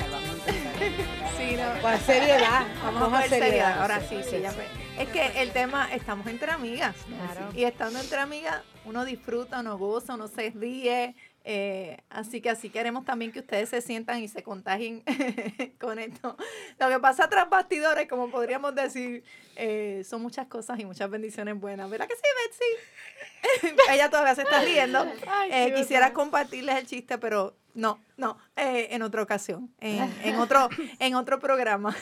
Sí, 1.38 1.55
no. 1.55 1.97
Seriedad. 1.99 2.67
Vamos 2.84 3.13
a 3.13 3.19
ver 3.21 3.29
seriedad. 3.29 3.82
Ahora 3.82 4.01
sí, 4.01 4.17
sí, 4.29 4.39
ya 4.41 4.51
fue. 4.51 4.65
Es 4.97 5.08
que 5.10 5.41
el 5.41 5.51
tema, 5.51 5.93
estamos 5.93 6.27
entre 6.27 6.51
amigas. 6.51 6.95
Claro. 7.08 7.51
Y 7.55 7.63
estando 7.63 7.99
entre 7.99 8.17
amigas, 8.19 8.62
uno 8.86 9.05
disfruta, 9.05 9.62
uno 9.62 9.77
goza, 9.77 10.15
uno 10.15 10.27
se 10.27 10.49
ríe. 10.51 11.15
eh, 11.45 11.97
así 12.10 12.41
que 12.41 12.49
así 12.49 12.69
queremos 12.69 13.05
también 13.05 13.32
que 13.32 13.39
ustedes 13.39 13.69
se 13.69 13.82
sientan 13.82 14.19
y 14.21 14.27
se 14.27 14.43
contagien 14.43 15.03
con 15.79 15.97
esto. 15.99 16.36
Lo 16.77 16.89
que 16.89 16.99
pasa 16.99 17.29
tras 17.29 17.49
bastidores, 17.49 18.08
como 18.10 18.29
podríamos 18.29 18.75
decir, 18.75 19.23
eh, 19.55 20.03
son 20.08 20.21
muchas 20.21 20.47
cosas 20.47 20.79
y 20.79 20.86
muchas 20.86 21.10
bendiciones 21.10 21.58
buenas. 21.60 21.89
¿Verdad 21.89 22.08
que 22.08 22.15
sí, 22.15 22.21
Betsy? 22.45 23.18
Ella 23.91 24.10
todavía 24.10 24.36
se 24.36 24.43
está 24.43 24.62
riendo. 24.62 25.06
Ay, 25.28 25.49
Eh, 25.52 25.73
quisiera 25.75 26.13
compartirles 26.13 26.75
el 26.78 26.86
chiste, 26.88 27.17
pero 27.17 27.56
no, 27.73 27.99
no, 28.17 28.38
eh, 28.56 28.89
en 28.91 29.02
otra 29.02 29.21
ocasión, 29.21 29.73
en, 29.80 30.13
en 30.23 30.36
otro, 30.36 30.69
en 30.99 31.15
otro 31.15 31.39
programa. 31.39 31.95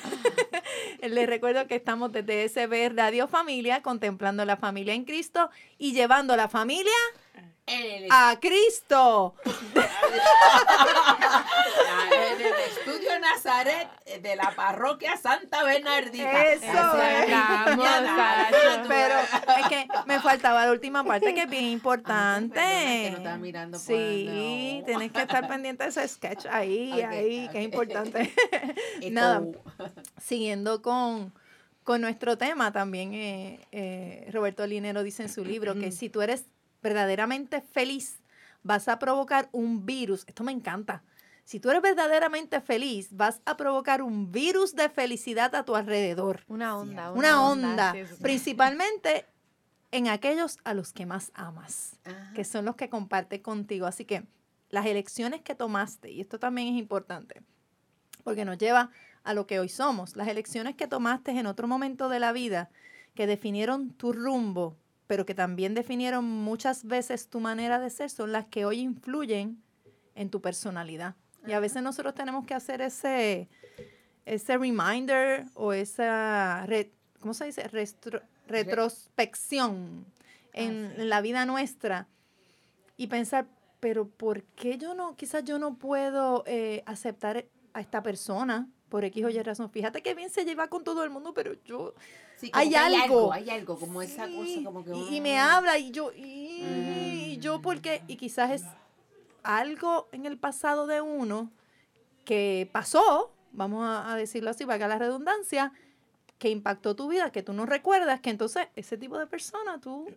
Les 1.02 1.28
recuerdo 1.28 1.68
que 1.68 1.76
estamos 1.76 2.12
desde 2.12 2.48
SB 2.50 2.96
Radio 2.96 3.28
Familia, 3.28 3.82
contemplando 3.82 4.46
la 4.46 4.58
familia 4.58 4.94
en 4.94 5.04
Cristo 5.06 5.50
y 5.78 5.94
llevando 5.94 6.36
la 6.36 6.48
familia 6.50 6.92
En 7.70 8.04
el, 8.06 8.08
a 8.12 8.38
Cristo. 8.40 9.36
en 12.12 12.42
el 12.42 12.54
estudio 12.70 13.20
Nazaret 13.20 13.90
de 14.22 14.36
la 14.38 14.52
parroquia 14.56 15.18
Santa 15.18 15.64
Bernardita. 15.64 16.46
Eso 16.46 16.66
es. 17.02 17.26
Pero 18.88 19.16
es 19.60 19.68
que 19.70 19.88
me 20.06 20.20
faltaba 20.22 20.66
la 20.66 20.72
última 20.72 21.04
parte 21.04 21.34
que 21.34 21.42
es 21.44 21.50
bien 21.50 21.66
importante. 21.66 22.58
Ah, 22.60 22.64
perdona, 22.64 23.04
que 23.04 23.12
no 23.12 23.18
estaba 23.18 23.38
mirando 23.38 23.78
por- 23.78 23.86
sí, 23.86 24.84
tienes 24.86 25.12
que 25.12 25.22
estar 25.22 25.48
pendiente 25.48 25.84
de 25.84 25.90
ese 25.90 26.08
sketch 26.08 26.46
ahí, 26.50 27.02
ahí, 27.02 27.50
que 27.52 27.60
es 27.60 27.64
importante. 27.66 28.34
Nada, 29.12 29.44
siguiendo 30.22 30.82
con, 30.82 31.34
con 31.84 32.02
nuestro 32.02 32.38
tema, 32.38 32.72
también 32.72 33.14
eh, 33.14 33.60
eh, 33.72 34.30
Roberto 34.32 34.66
Linero 34.66 35.04
dice 35.04 35.24
en 35.24 35.30
su 35.30 35.44
libro 35.44 35.76
que 35.76 35.92
si 35.92 36.10
tú 36.10 36.22
eres 36.22 36.46
verdaderamente 36.88 37.62
feliz, 37.62 38.22
vas 38.64 38.88
a 38.88 39.00
provocar 39.00 39.50
un 39.52 39.86
virus. 39.86 40.24
Esto 40.28 40.44
me 40.44 40.52
encanta. 40.52 41.04
Si 41.44 41.60
tú 41.60 41.70
eres 41.70 41.82
verdaderamente 41.82 42.60
feliz, 42.62 43.10
vas 43.12 43.42
a 43.46 43.56
provocar 43.56 44.02
un 44.02 44.32
virus 44.32 44.76
de 44.76 44.90
felicidad 44.90 45.56
a 45.56 45.64
tu 45.64 45.76
alrededor. 45.76 46.44
Una 46.48 46.78
onda. 46.78 47.12
Una 47.12 47.42
onda, 47.50 47.94
sí, 47.94 48.06
sí, 48.06 48.16
sí. 48.16 48.24
principalmente 48.24 49.26
en 49.92 50.08
aquellos 50.08 50.58
a 50.66 50.74
los 50.74 50.92
que 50.92 51.06
más 51.06 51.32
amas, 51.34 52.00
Ajá. 52.04 52.34
que 52.34 52.44
son 52.44 52.66
los 52.66 52.76
que 52.76 52.90
comparte 52.90 53.42
contigo. 53.42 53.86
Así 53.86 54.04
que 54.04 54.26
las 54.70 54.86
elecciones 54.86 55.42
que 55.42 55.56
tomaste, 55.56 56.12
y 56.12 56.20
esto 56.20 56.40
también 56.40 56.68
es 56.74 56.80
importante, 56.80 57.42
porque 58.24 58.44
nos 58.44 58.58
lleva 58.58 58.92
a 59.24 59.34
lo 59.34 59.48
que 59.48 59.60
hoy 59.60 59.70
somos, 59.70 60.16
las 60.16 60.28
elecciones 60.28 60.76
que 60.76 60.88
tomaste 60.88 61.32
en 61.32 61.48
otro 61.48 61.68
momento 61.68 62.10
de 62.10 62.20
la 62.20 62.34
vida, 62.34 62.70
que 63.14 63.28
definieron 63.28 63.92
tu 63.92 64.12
rumbo, 64.14 64.78
pero 65.08 65.26
que 65.26 65.34
también 65.34 65.74
definieron 65.74 66.26
muchas 66.26 66.84
veces 66.86 67.30
tu 67.30 67.40
manera 67.40 67.80
de 67.80 67.90
ser, 67.90 68.10
son 68.10 68.32
las 68.32 68.46
que 68.46 68.66
hoy 68.66 68.80
influyen 68.82 69.62
en 70.16 70.30
tu 70.30 70.42
personalidad. 70.42 71.16
Y 71.48 71.54
a 71.54 71.60
veces 71.60 71.82
nosotros 71.82 72.14
tenemos 72.14 72.46
que 72.46 72.54
hacer 72.54 72.82
ese, 72.82 73.48
ese 74.26 74.58
reminder 74.58 75.46
o 75.54 75.72
esa, 75.74 76.66
re- 76.66 76.92
¿cómo 77.22 77.34
se 77.34 77.46
dice? 77.46 77.70
Restro- 77.72 78.22
retrospección 78.48 80.06
en, 80.54 81.10
la 81.10 81.22
vida 81.22 81.46
nuestra 81.46 82.08
y 82.98 83.08
pensar, 83.08 83.48
pero 83.80 84.10
¿por 84.10 84.44
qué 84.44 84.78
yo 84.78 84.94
no, 84.94 85.16
quizás 85.16 85.44
yo 85.46 85.60
no 85.60 85.76
puedo 85.78 86.44
eh, 86.48 86.84
aceptar 86.86 87.46
a 87.74 87.80
esta 87.80 88.02
persona 88.04 88.68
por 88.90 89.04
X 89.06 89.26
o 89.26 89.30
Y 89.30 89.42
razón? 89.42 89.70
Fíjate 89.70 90.02
que 90.02 90.14
bien 90.14 90.30
se 90.30 90.46
lleva 90.46 90.68
con 90.70 90.84
todo 90.84 91.04
el 91.04 91.10
mundo, 91.10 91.34
pero 91.34 91.54
yo... 91.66 91.94
Sí, 92.38 92.50
hay 92.54 92.76
algo. 92.76 93.34
Hay 93.34 93.50
algo, 93.50 93.80
como 93.80 94.02
esa 94.02 94.28
cosa, 94.28 94.64
como 94.64 94.84
que... 94.86 94.92
y, 94.96 95.16
y 95.18 95.22
me 95.22 95.40
habla 95.40 95.78
y 95.78 95.92
yo, 95.92 96.12
y, 96.14 96.62
y 97.34 97.38
yo 97.40 97.58
Mm. 97.60 97.62
porque, 97.62 98.04
y 98.08 98.16
quizás 98.16 98.52
es 98.52 98.64
algo 99.44 100.08
en 100.12 100.26
el 100.26 100.38
pasado 100.38 100.88
de 100.88 101.02
uno 101.02 101.52
que 102.26 102.70
pasó, 102.72 103.32
vamos 103.52 103.84
a, 103.86 104.12
a 104.12 104.16
decirlo 104.16 104.50
así, 104.52 104.66
valga 104.66 104.88
la 104.88 105.00
redundancia, 105.00 105.72
que 106.38 106.50
impactó 106.50 106.96
tu 106.96 107.08
vida, 107.08 107.32
que 107.32 107.42
tú 107.42 107.54
no 107.54 107.66
recuerdas, 107.66 108.22
que 108.22 108.30
entonces 108.30 108.68
ese 108.76 108.98
tipo 108.98 109.18
de 109.18 109.28
persona 109.28 109.80
tú... 109.80 110.08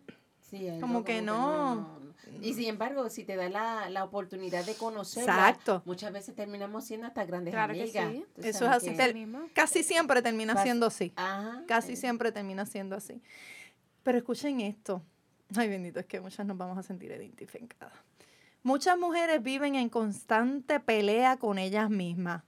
Sí, 0.50 0.68
como 0.80 1.04
que 1.04 1.22
no. 1.22 1.98
Y 2.42 2.54
sin 2.54 2.68
embargo, 2.68 3.08
si 3.08 3.24
te 3.24 3.36
da 3.36 3.48
la, 3.48 3.88
la 3.90 4.04
oportunidad 4.04 4.64
de 4.64 4.74
conocerla, 4.74 5.48
Exacto. 5.50 5.82
muchas 5.84 6.12
veces 6.12 6.34
terminamos 6.34 6.84
siendo 6.84 7.06
hasta 7.06 7.24
grandes 7.24 7.52
Claro 7.54 7.72
que 7.72 7.82
amigas. 7.82 8.12
sí. 8.12 8.24
Eso 8.42 8.64
es 8.66 8.70
así, 8.70 8.90
te-. 8.96 9.14
Casi 9.54 9.82
siempre 9.82 10.22
termina 10.22 10.60
siendo 10.62 10.86
así. 10.86 11.12
Ajá, 11.16 11.64
Casi 11.66 11.92
eh, 11.92 11.96
siempre 11.96 12.30
termina 12.32 12.66
siendo 12.66 12.96
así. 12.96 13.22
Pero 14.02 14.18
escuchen 14.18 14.60
esto. 14.60 15.02
Ay, 15.56 15.68
bendito, 15.68 15.98
es 16.00 16.06
que 16.06 16.20
muchas 16.20 16.46
nos 16.46 16.56
vamos 16.56 16.78
a 16.78 16.82
sentir 16.82 17.10
identificadas. 17.10 17.92
Muchas 18.62 18.98
mujeres 18.98 19.42
viven 19.42 19.74
en 19.74 19.88
constante 19.88 20.80
pelea 20.80 21.38
con 21.38 21.58
ellas 21.58 21.90
mismas. 21.90 22.42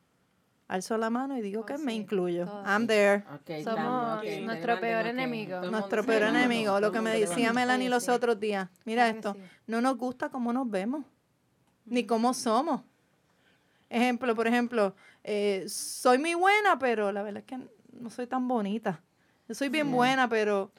Alzo 0.73 0.97
la 0.97 1.11
mano 1.11 1.37
y 1.37 1.43
digo 1.43 1.61
Oh, 1.63 1.67
que 1.67 1.77
me 1.77 1.95
incluyo. 1.95 2.47
I'm 2.67 2.87
there. 2.87 3.25
Somos 3.63 4.25
nuestro 4.43 4.81
peor 4.81 5.07
enemigo. 5.07 5.61
Nuestro 5.71 6.03
peor 6.05 6.23
enemigo. 6.23 6.81
Lo 6.81 6.91
que 6.91 7.01
me 7.03 7.11
decía. 7.19 7.53
Melanie 7.53 7.91
los 7.91 8.05
sí. 8.05 8.11
otros 8.11 8.41
días. 8.41 8.69
Mira 8.87 9.07
esto. 9.09 9.35
sí. 9.35 9.41
No 9.67 9.81
nos 9.83 9.99
gusta 9.99 10.31
cómo 10.31 10.51
nos 10.53 10.71
vemos. 10.71 11.05
Ni 11.85 12.05
cómo 12.07 12.33
somos. 12.33 12.81
Ejemplo, 13.91 14.35
por 14.35 14.47
ejemplo, 14.47 14.95
eh, 15.25 15.65
soy 15.69 16.17
muy 16.19 16.33
buena, 16.35 16.79
pero 16.79 17.13
la 17.13 17.23
verdad 17.23 17.41
es 17.41 17.47
que 17.47 17.59
no 17.93 18.09
soy 18.09 18.27
tan 18.27 18.49
bonita. 18.49 19.03
Yo 19.49 19.55
soy 19.55 19.69
bien 19.69 19.89
Sí. 19.89 19.93
buena, 19.93 20.29
pero, 20.29 20.73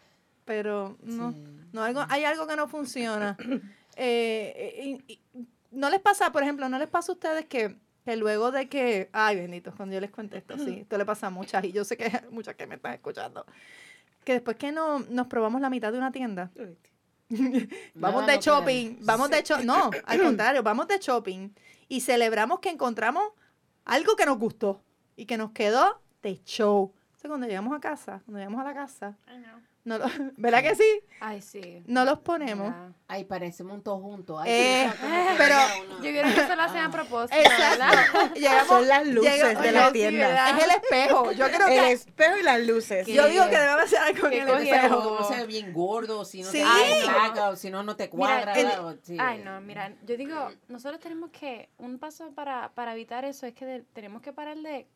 pero 0.46 0.98
no, 1.04 1.32
Sí. 1.34 1.44
no 1.72 1.84
algo, 1.84 2.04
hay 2.10 2.24
algo 2.24 2.48
que 2.48 2.56
no 2.56 2.68
funciona. 2.68 3.38
Eh, 3.96 5.00
y- 5.08 5.14
y- 5.14 5.20
no 5.70 5.88
les 5.92 6.00
pasa, 6.00 6.32
por 6.32 6.42
ejemplo, 6.42 6.68
no 6.68 6.80
les 6.80 6.88
pasa 6.88 7.12
a 7.12 7.14
ustedes 7.14 7.46
que, 7.46 7.78
que 8.04 8.16
luego 8.16 8.52
de 8.52 8.68
que, 8.68 9.10
ay 9.14 9.38
bendito, 9.38 9.74
cuando 9.76 9.94
yo 9.96 10.02
les 10.02 10.12
cuente 10.12 10.38
esto, 10.38 10.58
sí, 10.58 10.80
esto 10.82 10.98
le 10.98 11.06
pasa 11.06 11.28
a 11.28 11.30
muchas 11.30 11.64
y 11.64 11.72
yo 11.72 11.84
sé 11.84 11.98
que 11.98 12.06
hay 12.06 12.12
muchas 12.32 12.56
que 12.56 12.68
me 12.68 12.76
están 12.76 12.94
escuchando, 12.94 13.46
que 14.24 14.34
después 14.34 14.58
que 14.58 14.72
no, 14.72 15.00
nos 15.00 15.28
probamos 15.28 15.62
la 15.62 15.70
mitad 15.70 15.92
de 15.92 15.98
una 15.98 16.12
tienda, 16.12 16.52
vamos 17.94 18.26
de 18.28 18.36
no 18.36 18.42
shopping, 18.42 18.98
vamos 19.02 19.30
de 19.30 19.42
shopping, 19.42 19.66
no, 19.66 19.90
al 20.06 20.22
contrario, 20.22 20.64
vamos 20.64 20.88
de 20.88 21.00
shopping 21.00 21.50
y 21.88 22.02
celebramos 22.02 22.60
que 22.60 22.70
encontramos 22.70 23.24
algo 23.86 24.16
que 24.16 24.26
nos 24.26 24.38
gustó 24.38 24.84
y 25.16 25.26
que 25.26 25.38
nos 25.38 25.52
quedó 25.52 26.02
de 26.22 26.42
show. 26.44 26.94
Entonces, 27.06 27.30
cuando 27.30 27.48
llegamos 27.48 27.76
a 27.76 27.80
casa, 27.80 28.22
cuando 28.26 28.40
llegamos 28.40 28.62
a 28.62 28.64
la 28.64 28.74
casa, 28.74 29.18
no 29.86 29.98
lo- 29.98 30.06
¿verdad 30.38 30.62
que 30.64 30.76
sí? 30.76 31.02
Ay, 31.20 31.42
sí. 31.42 31.84
No 31.88 32.06
los 32.06 32.20
ponemos. 32.20 32.70
Ya. 32.70 32.92
Ay, 33.08 33.26
parecemos 33.26 33.74
un 33.76 33.84
todo 33.84 34.00
juntos. 34.00 34.40
Ay, 34.42 34.52
Eh, 34.52 34.90
sí, 34.92 34.98
como 35.02 35.14
pero- 35.38 35.58
Yo 35.96 36.00
creo 36.02 36.24
que 36.24 36.42
eso 36.42 36.56
lo 36.56 36.62
hacen 36.62 36.78
a 36.82 36.92
propósito, 36.92 37.38
¿verdad? 37.60 37.94
Exacto. 37.94 38.34
Llegamos, 38.36 38.68
Son 38.68 38.88
las 38.88 39.08
luces 39.08 39.34
llega- 39.34 39.62
de 39.62 39.72
la 39.72 39.92
tienda. 39.92 40.50
Es 40.58 40.64
el 40.64 40.72
espejo. 40.72 41.32
Yo 41.34 41.46
creo 41.52 41.68
El 41.68 41.74
que 41.74 41.92
espejo 41.92 42.38
y 42.38 42.44
las 42.44 42.60
luces. 42.62 43.08
Yo 43.08 43.28
digo 43.28 43.46
que 43.50 43.58
debe 43.58 43.88
ser 43.88 44.00
algo 44.00 44.30
¿Qué 44.30 44.42
el 44.42 44.50
espejo. 44.50 44.98
O 44.98 45.20
no 45.20 45.28
se 45.28 45.36
ve 45.38 45.46
bien 45.48 45.74
gordo, 45.74 46.26
si 46.26 46.42
no 46.42 46.50
Sí. 46.50 46.64
te 46.64 47.40
o 47.42 47.56
si 47.56 47.70
no, 47.70 47.84
no 47.84 47.96
te 47.96 48.10
cuadra. 48.10 48.54
el- 48.54 48.68
o- 48.80 48.96
sí. 49.02 49.18
Ay, 49.20 49.42
no, 49.44 49.60
mira, 49.62 49.94
yo 50.06 50.18
digo, 50.18 50.50
nosotros 50.68 51.00
tenemos 51.00 51.30
que, 51.32 51.70
un 51.78 52.00
paso 52.00 52.32
para, 52.34 52.72
para 52.74 52.94
evitar 52.94 53.26
eso 53.26 53.46
es 53.46 53.54
que 53.54 53.66
de- 53.66 53.82
tenemos 53.94 54.22
que 54.22 54.34
parar 54.34 54.58
de 54.58 54.88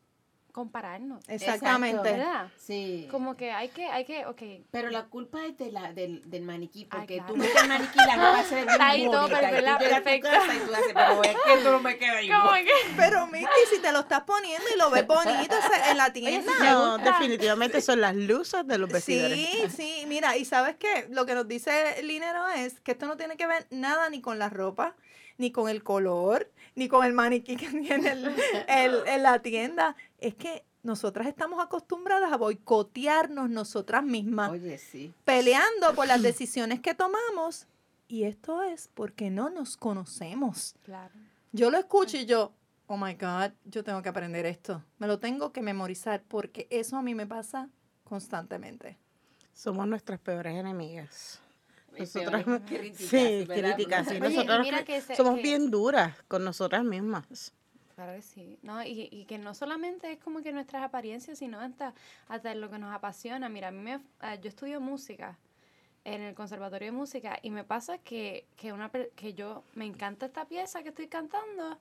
compararnos, 0.52 1.22
Exactamente. 1.28 2.02
¿verdad? 2.02 2.48
Sí. 2.56 3.06
Como 3.10 3.36
que 3.36 3.52
hay 3.52 3.68
que, 3.68 3.86
hay 3.86 4.04
que, 4.04 4.26
ok, 4.26 4.42
Pero 4.70 4.90
la 4.90 5.04
culpa 5.04 5.44
es 5.46 5.56
de 5.58 5.70
la, 5.70 5.92
del, 5.92 6.28
del 6.28 6.42
maniquí, 6.42 6.82
Ay, 6.90 6.98
porque 6.98 7.14
claro. 7.16 7.32
tú 7.32 7.36
metes 7.38 7.62
el 7.62 7.68
maniquí, 7.68 7.98
la 7.98 8.16
ropa 8.16 8.42
se 8.44 8.54
ve 8.56 8.60
bien 8.62 8.72
Está 8.72 8.88
ahí 8.88 9.04
todo 9.04 9.28
perfecto, 9.28 10.10
y 10.14 10.20
tú 10.20 10.74
haces, 10.74 10.92
pero 10.94 11.22
es 11.22 11.36
que 11.46 11.62
tú 11.62 11.70
no 11.70 11.80
me 11.80 11.98
queda 11.98 12.12
¿cómo 12.20 12.56
igual. 12.56 12.64
que? 12.64 12.72
Pero 12.96 13.26
Misty, 13.26 13.48
si 13.70 13.80
te 13.80 13.92
lo 13.92 14.00
estás 14.00 14.22
poniendo 14.22 14.64
y 14.74 14.78
lo 14.78 14.90
ves 14.90 15.06
bonito 15.06 15.54
en 15.90 15.96
la 15.96 16.12
tienda. 16.12 16.52
No, 16.64 16.98
definitivamente 16.98 17.80
son 17.80 18.00
las 18.00 18.16
luces 18.16 18.66
de 18.66 18.78
los 18.78 18.90
vestidores. 18.90 19.38
Sí, 19.38 19.70
sí, 19.76 20.04
mira, 20.06 20.36
y 20.36 20.44
sabes 20.44 20.76
qué, 20.76 21.06
lo 21.10 21.26
que 21.26 21.34
nos 21.34 21.46
dice 21.46 22.02
Linero 22.02 22.48
es 22.48 22.80
que 22.80 22.92
esto 22.92 23.06
no 23.06 23.16
tiene 23.16 23.36
que 23.36 23.46
ver 23.46 23.66
nada 23.70 24.08
ni 24.10 24.20
con 24.20 24.38
la 24.38 24.48
ropa, 24.48 24.94
ni 25.36 25.52
con 25.52 25.68
el 25.68 25.82
color, 25.84 26.50
ni 26.78 26.88
con 26.88 27.04
el 27.04 27.12
maniquí 27.12 27.56
que 27.56 27.68
tiene 27.70 28.10
el, 28.12 28.34
el- 28.68 29.06
en 29.06 29.22
la 29.22 29.40
tienda. 29.40 29.96
Es 30.18 30.34
que 30.34 30.64
nosotras 30.82 31.26
estamos 31.26 31.62
acostumbradas 31.62 32.32
a 32.32 32.36
boicotearnos 32.36 33.50
nosotras 33.50 34.02
mismas, 34.04 34.50
Oye, 34.52 34.78
sí. 34.78 35.12
peleando 35.24 35.94
por 35.94 36.06
las 36.06 36.22
decisiones 36.30 36.80
que 36.80 36.94
tomamos. 36.94 37.66
Y 38.06 38.22
esto 38.24 38.62
es 38.62 38.88
porque 38.94 39.28
no 39.28 39.50
nos 39.50 39.76
conocemos. 39.76 40.74
Claro. 40.84 41.12
Yo 41.52 41.70
lo 41.70 41.76
escucho 41.78 42.16
y 42.16 42.24
yo, 42.24 42.52
oh 42.86 42.96
my 42.96 43.12
God, 43.14 43.50
yo 43.66 43.84
tengo 43.84 44.00
que 44.00 44.08
aprender 44.08 44.46
esto. 44.46 44.82
Me 44.98 45.06
lo 45.06 45.18
tengo 45.18 45.52
que 45.52 45.60
memorizar 45.60 46.22
porque 46.26 46.66
eso 46.70 46.96
a 46.96 47.02
mí 47.02 47.14
me 47.14 47.26
pasa 47.26 47.68
constantemente. 48.04 48.96
Somos 49.52 49.86
nuestras 49.86 50.20
peores 50.20 50.54
enemigas. 50.54 51.40
Nosotras, 51.96 52.44
críticas, 52.66 52.96
sí, 52.98 53.46
críticas. 53.48 54.08
sí. 54.08 54.20
Nosotras 54.20 54.84
que 54.84 55.00
se- 55.00 55.16
somos 55.16 55.36
que- 55.36 55.42
bien 55.42 55.70
duras 55.70 56.14
con 56.28 56.44
nosotras 56.44 56.84
mismas. 56.84 57.52
Claro 57.94 58.14
que 58.14 58.22
sí, 58.22 58.58
¿no? 58.62 58.82
Y, 58.84 59.08
y 59.10 59.24
que 59.24 59.38
no 59.38 59.54
solamente 59.54 60.12
es 60.12 60.18
como 60.18 60.40
que 60.42 60.52
nuestras 60.52 60.84
apariencias, 60.84 61.38
sino 61.38 61.58
hasta, 61.60 61.94
hasta 62.28 62.54
lo 62.54 62.70
que 62.70 62.78
nos 62.78 62.94
apasiona. 62.94 63.48
Mira, 63.48 63.68
a 63.68 63.70
mí 63.72 63.80
me, 63.82 63.98
ah, 64.20 64.36
yo 64.36 64.48
estudio 64.48 64.80
música 64.80 65.36
en 66.04 66.22
el 66.22 66.34
Conservatorio 66.36 66.86
de 66.86 66.92
Música 66.92 67.38
y 67.42 67.50
me 67.50 67.64
pasa 67.64 67.98
que, 67.98 68.46
que, 68.56 68.72
una, 68.72 68.88
que 68.90 69.34
yo 69.34 69.64
me 69.74 69.84
encanta 69.84 70.26
esta 70.26 70.44
pieza 70.46 70.82
que 70.84 70.90
estoy 70.90 71.08
cantando, 71.08 71.76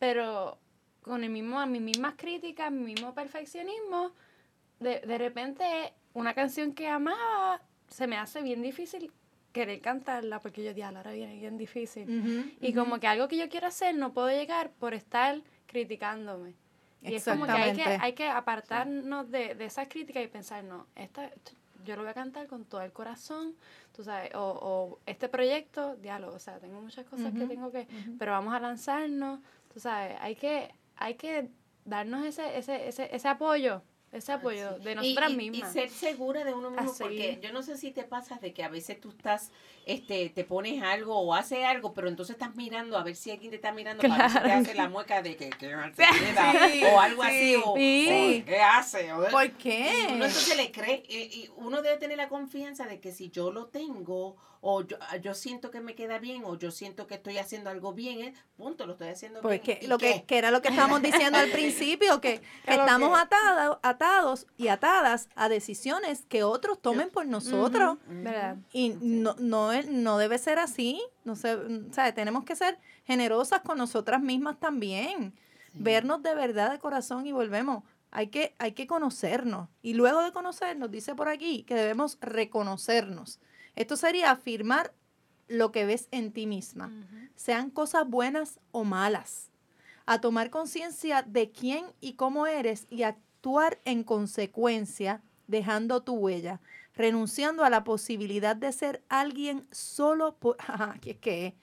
pero 0.00 0.58
con 1.02 1.22
el 1.22 1.30
mismo, 1.30 1.64
mis 1.66 1.80
mismas 1.80 2.14
críticas, 2.16 2.72
mi 2.72 2.94
mismo 2.94 3.14
perfeccionismo, 3.14 4.10
de, 4.80 4.98
de 5.00 5.18
repente 5.18 5.92
una 6.14 6.34
canción 6.34 6.72
que 6.74 6.88
amaba 6.88 7.62
se 7.88 8.08
me 8.08 8.16
hace 8.16 8.42
bien 8.42 8.62
difícil 8.62 9.12
querer 9.52 9.80
cantarla 9.80 10.40
porque 10.40 10.64
yo, 10.64 10.74
diablo, 10.74 10.98
ahora 10.98 11.12
viene 11.12 11.36
bien 11.36 11.56
difícil. 11.58 12.56
Y 12.60 12.72
como 12.74 12.98
que 12.98 13.06
algo 13.06 13.28
que 13.28 13.36
yo 13.36 13.48
quiero 13.48 13.66
hacer 13.66 13.94
no 13.94 14.12
puedo 14.12 14.28
llegar 14.28 14.70
por 14.70 14.94
estar 14.94 15.40
criticándome. 15.66 16.54
Y 17.02 17.14
es 17.14 17.24
como 17.24 17.46
que 17.46 17.52
hay 17.52 17.76
que, 17.76 17.82
hay 17.82 18.12
que 18.12 18.28
apartarnos 18.28 19.30
de, 19.30 19.54
de 19.54 19.64
esas 19.64 19.88
críticas 19.88 20.22
y 20.22 20.28
pensar, 20.28 20.62
no, 20.62 20.86
esta, 20.94 21.30
yo 21.84 21.96
lo 21.96 22.02
voy 22.02 22.10
a 22.10 22.14
cantar 22.14 22.46
con 22.46 22.64
todo 22.64 22.80
el 22.82 22.92
corazón, 22.92 23.54
tú 23.94 24.04
sabes, 24.04 24.32
o, 24.34 24.40
o 24.40 24.98
este 25.06 25.28
proyecto, 25.28 25.96
diálogo, 25.96 26.36
o 26.36 26.38
sea, 26.38 26.58
tengo 26.58 26.80
muchas 26.80 27.04
cosas 27.06 27.32
que 27.32 27.44
tengo 27.46 27.72
que, 27.72 27.88
pero 28.18 28.32
vamos 28.32 28.54
a 28.54 28.60
lanzarnos, 28.60 29.40
tú 29.72 29.80
sabes, 29.80 30.16
hay 30.20 30.36
que, 30.36 30.72
hay 30.96 31.14
que 31.14 31.48
darnos 31.84 32.24
ese, 32.24 32.56
ese, 32.56 32.86
ese, 32.88 33.14
ese 33.14 33.28
apoyo, 33.28 33.82
ese 34.12 34.30
apoyo 34.32 34.78
de 34.78 34.94
nosotras 34.94 35.30
y, 35.30 35.36
mismas. 35.36 35.70
Y 35.70 35.72
ser 35.72 35.90
segura 35.90 36.44
de 36.44 36.52
uno 36.52 36.70
mismo, 36.70 36.90
Así. 36.90 37.02
porque 37.02 37.40
yo 37.42 37.52
no 37.52 37.62
sé 37.62 37.78
si 37.78 37.92
te 37.92 38.04
pasa 38.04 38.36
de 38.36 38.52
que 38.52 38.62
a 38.62 38.68
veces 38.68 39.00
tú 39.00 39.08
estás, 39.08 39.50
este, 39.86 40.28
te 40.28 40.44
pones 40.44 40.82
algo 40.82 41.18
o 41.18 41.34
haces 41.34 41.64
algo, 41.64 41.94
pero 41.94 42.08
entonces 42.08 42.34
estás 42.34 42.54
mirando 42.54 42.98
a 42.98 43.02
ver 43.02 43.16
si 43.16 43.30
alguien 43.30 43.50
te 43.50 43.56
está 43.56 43.72
mirando 43.72 44.02
para 44.02 44.28
ver 44.28 44.30
si 44.30 44.38
te 44.38 44.52
hace 44.52 44.74
la 44.74 44.88
mueca 44.90 45.22
de 45.22 45.36
que, 45.36 45.48
que 45.48 45.68
te 45.96 46.04
queda, 46.04 46.68
Sí, 46.68 46.84
o 46.84 47.00
algo 47.00 47.22
sí, 47.22 47.28
así, 47.28 47.56
o, 47.64 47.74
sí. 47.76 48.42
o 48.42 48.46
qué 48.46 48.60
hace. 48.60 49.12
O, 49.14 49.28
¿Por 49.30 49.50
qué? 49.52 50.04
uno 50.08 50.26
entonces 50.26 50.56
le 50.56 50.70
cree, 50.70 51.02
y, 51.08 51.16
y 51.16 51.50
uno 51.56 51.80
debe 51.80 51.96
tener 51.96 52.18
la 52.18 52.28
confianza 52.28 52.86
de 52.86 53.00
que 53.00 53.12
si 53.12 53.30
yo 53.30 53.50
lo 53.50 53.66
tengo, 53.68 54.36
o 54.64 54.82
yo, 54.82 54.96
yo 55.20 55.34
siento 55.34 55.72
que 55.72 55.80
me 55.80 55.96
queda 55.96 56.20
bien, 56.20 56.44
o 56.44 56.56
yo 56.56 56.70
siento 56.70 57.08
que 57.08 57.14
estoy 57.16 57.36
haciendo 57.38 57.68
algo 57.68 57.94
bien, 57.94 58.20
eh, 58.20 58.34
punto, 58.56 58.86
lo 58.86 58.92
estoy 58.92 59.08
haciendo 59.08 59.42
bien. 59.42 59.58
Porque 59.58 59.80
¿y 59.82 59.88
lo 59.88 59.98
que, 59.98 60.12
qué? 60.12 60.24
que 60.24 60.38
era 60.38 60.52
lo 60.52 60.62
que 60.62 60.68
estábamos 60.68 61.02
diciendo 61.02 61.36
al 61.36 61.50
principio, 61.50 62.20
que, 62.20 62.40
estamos 62.66 63.18
atadas 63.18 63.78
atados 63.82 64.46
y 64.56 64.68
atadas 64.68 65.28
a 65.34 65.48
decisiones 65.48 66.24
que 66.28 66.44
otros 66.44 66.80
tomen 66.80 67.10
por 67.10 67.26
nosotros. 67.26 67.98
¿Verdad? 68.06 68.56
Y 68.72 68.90
no, 69.00 69.34
no, 69.40 69.72
es- 69.72 69.88
no 69.88 70.16
debe 70.16 70.38
ser 70.38 70.60
así. 70.60 71.02
No 71.24 71.34
sé, 71.34 71.58
¿sabe? 71.90 72.12
Tenemos 72.12 72.44
que 72.44 72.54
ser 72.54 72.78
generosas 73.04 73.62
con 73.62 73.78
nosotras 73.78 74.22
mismas 74.22 74.60
también. 74.60 75.34
Vernos 75.74 76.22
de 76.22 76.36
verdad 76.36 76.70
de 76.70 76.78
corazón 76.78 77.26
y 77.26 77.32
volvemos. 77.32 77.82
Hay 78.12 78.28
que, 78.28 78.54
hay 78.58 78.72
que 78.72 78.86
conocernos. 78.86 79.68
Y 79.82 79.94
luego 79.94 80.22
de 80.22 80.30
conocernos, 80.30 80.88
dice 80.90 81.16
por 81.16 81.28
aquí 81.28 81.64
que 81.64 81.74
debemos 81.74 82.16
reconocernos. 82.20 83.40
Esto 83.74 83.96
sería 83.96 84.30
afirmar 84.30 84.94
lo 85.48 85.72
que 85.72 85.84
ves 85.84 86.08
en 86.10 86.32
ti 86.32 86.46
misma, 86.46 86.90
sean 87.34 87.70
cosas 87.70 88.08
buenas 88.08 88.60
o 88.70 88.84
malas. 88.84 89.50
A 90.06 90.20
tomar 90.20 90.50
conciencia 90.50 91.22
de 91.22 91.50
quién 91.50 91.86
y 92.00 92.14
cómo 92.14 92.46
eres 92.46 92.86
y 92.90 93.02
actuar 93.02 93.80
en 93.84 94.02
consecuencia, 94.02 95.22
dejando 95.46 96.02
tu 96.02 96.14
huella, 96.14 96.60
renunciando 96.94 97.64
a 97.64 97.70
la 97.70 97.84
posibilidad 97.84 98.56
de 98.56 98.72
ser 98.72 99.02
alguien 99.08 99.66
solo 99.70 100.36
por... 100.36 100.56
¿qué 101.00 101.12
es 101.12 101.18
que? 101.18 101.56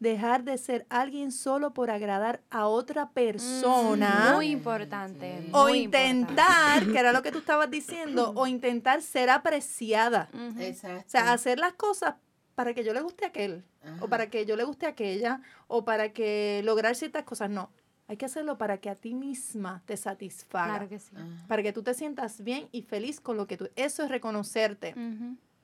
Dejar 0.00 0.44
de 0.44 0.56
ser 0.58 0.86
alguien 0.88 1.30
solo 1.30 1.72
por 1.74 1.90
agradar 1.90 2.40
a 2.50 2.66
otra 2.66 3.10
persona. 3.10 4.32
Muy 4.34 4.46
importante. 4.50 5.46
o 5.52 5.68
muy 5.68 5.80
intentar, 5.80 6.86
que 6.90 6.98
era 6.98 7.12
lo 7.12 7.22
que 7.22 7.30
tú 7.30 7.38
estabas 7.38 7.70
diciendo, 7.70 8.32
o 8.34 8.46
intentar 8.46 9.02
ser 9.02 9.30
apreciada. 9.30 10.28
Exacto. 10.58 11.04
O 11.06 11.10
sea, 11.10 11.32
hacer 11.32 11.58
las 11.58 11.74
cosas 11.74 12.14
para 12.54 12.74
que 12.74 12.82
yo 12.82 12.92
le 12.94 13.02
guste 13.02 13.24
a 13.26 13.28
aquel, 13.28 13.62
o 14.00 14.08
para 14.08 14.28
que 14.30 14.44
yo 14.46 14.56
le 14.56 14.64
guste 14.64 14.86
a 14.86 14.90
aquella, 14.90 15.42
o 15.68 15.84
para 15.84 16.12
que 16.12 16.62
lograr 16.64 16.94
ciertas 16.96 17.24
cosas. 17.24 17.50
No, 17.50 17.70
hay 18.08 18.16
que 18.16 18.24
hacerlo 18.24 18.58
para 18.58 18.78
que 18.78 18.90
a 18.90 18.94
ti 18.94 19.14
misma 19.14 19.82
te 19.86 19.96
satisfaga, 19.96 20.74
Claro 20.74 20.88
que 20.88 20.98
sí. 20.98 21.12
Ajá. 21.14 21.46
para 21.46 21.62
que 21.62 21.72
tú 21.72 21.82
te 21.82 21.94
sientas 21.94 22.42
bien 22.42 22.68
y 22.72 22.82
feliz 22.82 23.20
con 23.20 23.36
lo 23.36 23.46
que 23.46 23.56
tú... 23.56 23.68
Eso 23.76 24.02
es 24.02 24.10
reconocerte. 24.10 24.94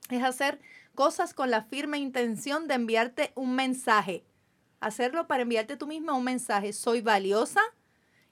Es 0.09 0.23
hacer 0.23 0.59
cosas 0.95 1.33
con 1.33 1.51
la 1.51 1.63
firme 1.63 1.97
intención 1.97 2.67
de 2.67 2.73
enviarte 2.75 3.31
un 3.35 3.55
mensaje. 3.55 4.23
Hacerlo 4.79 5.27
para 5.27 5.43
enviarte 5.43 5.77
tú 5.77 5.87
misma 5.87 6.13
un 6.13 6.23
mensaje. 6.23 6.73
Soy 6.73 7.01
valiosa 7.01 7.61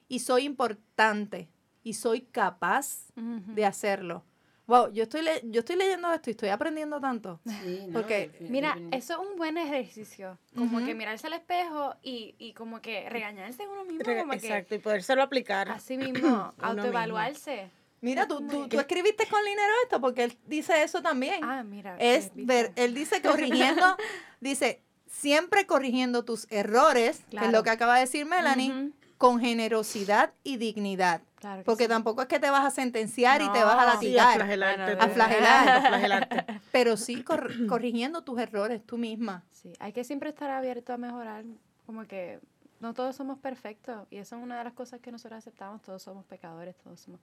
y 0.08 0.19
soy 0.19 0.43
importante 0.45 1.49
y 1.84 1.93
soy 1.93 2.21
capaz 2.21 3.08
Ujú. 3.15 3.54
de 3.54 3.65
hacerlo. 3.65 4.23
Wow, 4.67 4.91
yo 4.91 5.04
estoy, 5.04 5.21
le- 5.21 5.41
yo 5.43 5.60
estoy 5.60 5.75
leyendo 5.75 6.12
esto 6.12 6.30
y 6.30 6.32
estoy 6.32 6.49
aprendiendo 6.49 6.99
tanto. 6.99 7.39
Sí, 7.45 7.84
no, 7.88 7.93
Porque, 7.93 8.32
defin- 8.32 8.49
Mira, 8.49 8.78
eso 8.91 9.13
es 9.21 9.30
un 9.30 9.36
buen 9.38 9.60
ejercicio. 9.60 10.39
Como 10.56 10.78
Ujú. 10.78 10.88
que 10.88 10.95
mirarse 10.95 11.28
al 11.28 11.34
espejo 11.34 11.93
y, 12.01 12.34
y 12.39 12.54
como 12.54 12.82
que 12.82 13.08
regañarse 13.08 13.62
a 13.62 13.69
uno 13.69 13.86
mismo. 13.86 14.04
Como 14.04 14.34
Exacto, 14.34 14.73
y 14.73 14.80
podérselo 14.80 15.21
aplicar. 15.21 15.67
que 15.67 15.73
así 15.73 15.97
mismo, 15.99 16.51
autoevaluarse. 16.60 17.69
Mira, 18.01 18.27
tú, 18.27 18.45
tú, 18.47 18.67
tú 18.67 18.79
escribiste 18.79 19.25
con 19.27 19.43
Linero 19.43 19.73
esto 19.84 19.99
porque 20.01 20.25
él 20.25 20.38
dice 20.47 20.84
eso 20.84 21.01
también. 21.01 21.43
Ah, 21.43 21.63
mira. 21.63 21.95
es 21.99 22.31
ver, 22.36 22.71
él 22.75 22.93
dice 22.93 23.21
corrigiendo, 23.21 23.84
dice 24.39 24.81
siempre 25.08 25.65
corrigiendo 25.65 26.23
tus 26.25 26.45
errores, 26.51 27.23
que 27.31 27.38
es 27.45 27.51
lo 27.51 27.63
que 27.63 27.69
acaba 27.71 27.95
de 27.95 28.01
decir 28.01 28.25
Melanie, 28.25 28.91
con 29.17 29.39
generosidad 29.39 30.34
y 30.43 30.58
dignidad. 30.58 31.21
Claro 31.39 31.62
que 31.62 31.65
Porque 31.65 31.84
sí. 31.86 31.89
tampoco 31.89 32.21
es 32.23 32.27
que 32.27 32.39
te 32.39 32.49
vas 32.49 32.65
a 32.65 32.69
sentenciar 32.71 33.41
y 33.41 33.49
te 33.51 33.63
vas 33.63 33.75
a 33.75 33.81
Sí, 33.81 33.88
a 33.88 33.93
latigar, 33.93 34.36
flagelarte. 34.36 34.91
A 34.99 35.10
flagelar. 35.10 35.69
a 35.69 35.81
flagelarte. 35.88 36.45
pero 36.71 36.97
sí 36.97 37.23
cor- 37.23 37.67
corrigiendo 37.67 38.23
tus 38.23 38.39
errores 38.39 38.86
tú 38.86 38.97
misma. 38.97 39.43
Sí, 39.51 39.71
hay 39.79 39.93
que 39.93 40.03
siempre 40.03 40.29
estar 40.29 40.49
abierto 40.49 40.91
a 40.93 40.97
mejorar. 40.97 41.45
Como 41.86 42.05
que 42.05 42.39
no 42.79 42.93
todos 42.93 43.15
somos 43.15 43.39
perfectos 43.39 44.07
y 44.09 44.17
eso 44.17 44.35
es 44.35 44.43
una 44.43 44.57
de 44.57 44.63
las 44.63 44.73
cosas 44.73 44.99
que 44.99 45.11
nosotros 45.11 45.38
aceptamos. 45.38 45.81
Todos 45.81 46.03
somos 46.03 46.25
pecadores, 46.25 46.75
todos 46.77 46.99
somos. 46.99 47.19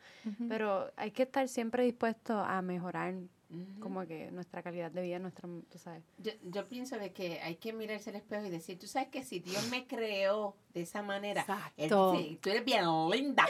Pero 0.48 0.90
hay 0.96 1.10
que 1.10 1.24
estar 1.24 1.46
siempre 1.48 1.84
dispuesto 1.84 2.38
a 2.38 2.62
mejorar 2.62 3.14
como 3.80 4.06
que 4.06 4.30
nuestra 4.30 4.62
calidad 4.62 4.90
de 4.90 5.02
vida, 5.02 5.18
nuestra, 5.18 5.48
tú 5.70 5.78
sabes. 5.78 6.02
Yo, 6.18 6.32
yo 6.42 6.66
pienso 6.68 6.96
de 6.96 7.12
que 7.12 7.40
hay 7.40 7.56
que 7.56 7.72
mirarse 7.72 8.10
al 8.10 8.16
espejo 8.16 8.46
y 8.46 8.50
decir, 8.50 8.78
tú 8.78 8.86
sabes 8.86 9.08
que 9.08 9.24
si 9.24 9.40
Dios 9.40 9.68
me 9.68 9.86
creó 9.86 10.56
de 10.72 10.82
esa 10.82 11.02
manera, 11.02 11.44
él 11.76 11.90
dice, 11.90 12.38
tú 12.40 12.50
eres 12.50 12.64
bien 12.64 12.84
linda, 13.10 13.44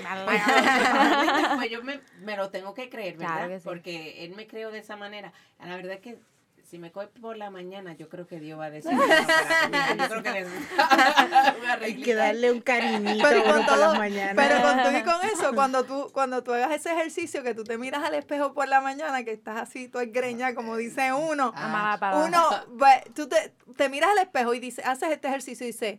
pues 1.57 1.71
yo 1.71 1.83
me, 1.85 2.01
me 2.21 2.37
lo 2.37 2.51
tengo 2.51 2.75
que 2.75 2.89
creer, 2.89 3.17
¿verdad? 3.17 3.35
Claro 3.35 3.49
que 3.51 3.61
sí. 3.61 3.65
Porque 3.65 4.25
Él 4.25 4.35
me 4.35 4.47
creó 4.47 4.73
de 4.73 4.81
esa 4.81 4.97
manera. 4.97 5.33
La 5.61 5.77
verdad 5.77 5.95
es 5.95 6.01
que 6.01 6.19
si 6.73 6.79
me 6.79 6.91
coge 6.91 7.09
por 7.21 7.37
la 7.37 7.51
mañana, 7.51 7.93
yo 7.99 8.09
creo 8.09 8.27
que 8.27 8.41
Dios 8.41 8.59
va 8.59 8.65
a 8.65 8.71
decir, 8.71 8.91
"No, 8.95 9.03
espérate, 9.05 9.99
yo 9.99 10.09
creo 10.09 10.23
que 10.23 10.31
una 10.31 10.41
Hay 10.41 11.53
que 11.61 11.69
arreglita". 11.69 12.15
darle 12.15 12.51
un 12.51 12.61
cariñito 12.63 13.29
Pero 13.29 13.45
con 13.45 13.53
por 13.57 13.67
todo- 13.67 13.77
las 13.77 13.99
mañanas. 13.99 14.35
Pero 14.35 14.63
con 14.63 14.83
todo 14.83 14.97
y 14.99 15.03
con 15.03 15.27
eso, 15.29 15.55
cuando 15.55 15.85
tú, 15.85 16.09
cuando 16.15 16.43
tú 16.43 16.55
hagas 16.55 16.73
ese 16.73 16.91
ejercicio 16.93 17.43
que 17.43 17.55
tú 17.55 17.63
te 17.65 17.77
miras 17.77 18.03
al 18.05 18.15
espejo 18.15 18.55
por 18.55 18.69
la 18.69 18.81
mañana, 18.81 19.23
que 19.23 19.33
estás 19.33 19.59
así, 19.61 19.89
tú 19.89 19.99
greña, 20.07 20.55
como 20.55 20.79
dice 20.79 21.13
uno, 21.13 21.53
Ah, 21.55 22.25
uno, 22.27 22.43
tú 23.15 23.29
te, 23.29 23.53
te 23.77 23.91
miras 23.91 24.09
al 24.13 24.19
espejo 24.21 24.55
y 24.55 24.59
dices, 24.59 24.87
haces 24.87 25.11
este 25.11 25.29
ejercicio 25.29 25.67
y 25.67 25.73
dices, 25.73 25.99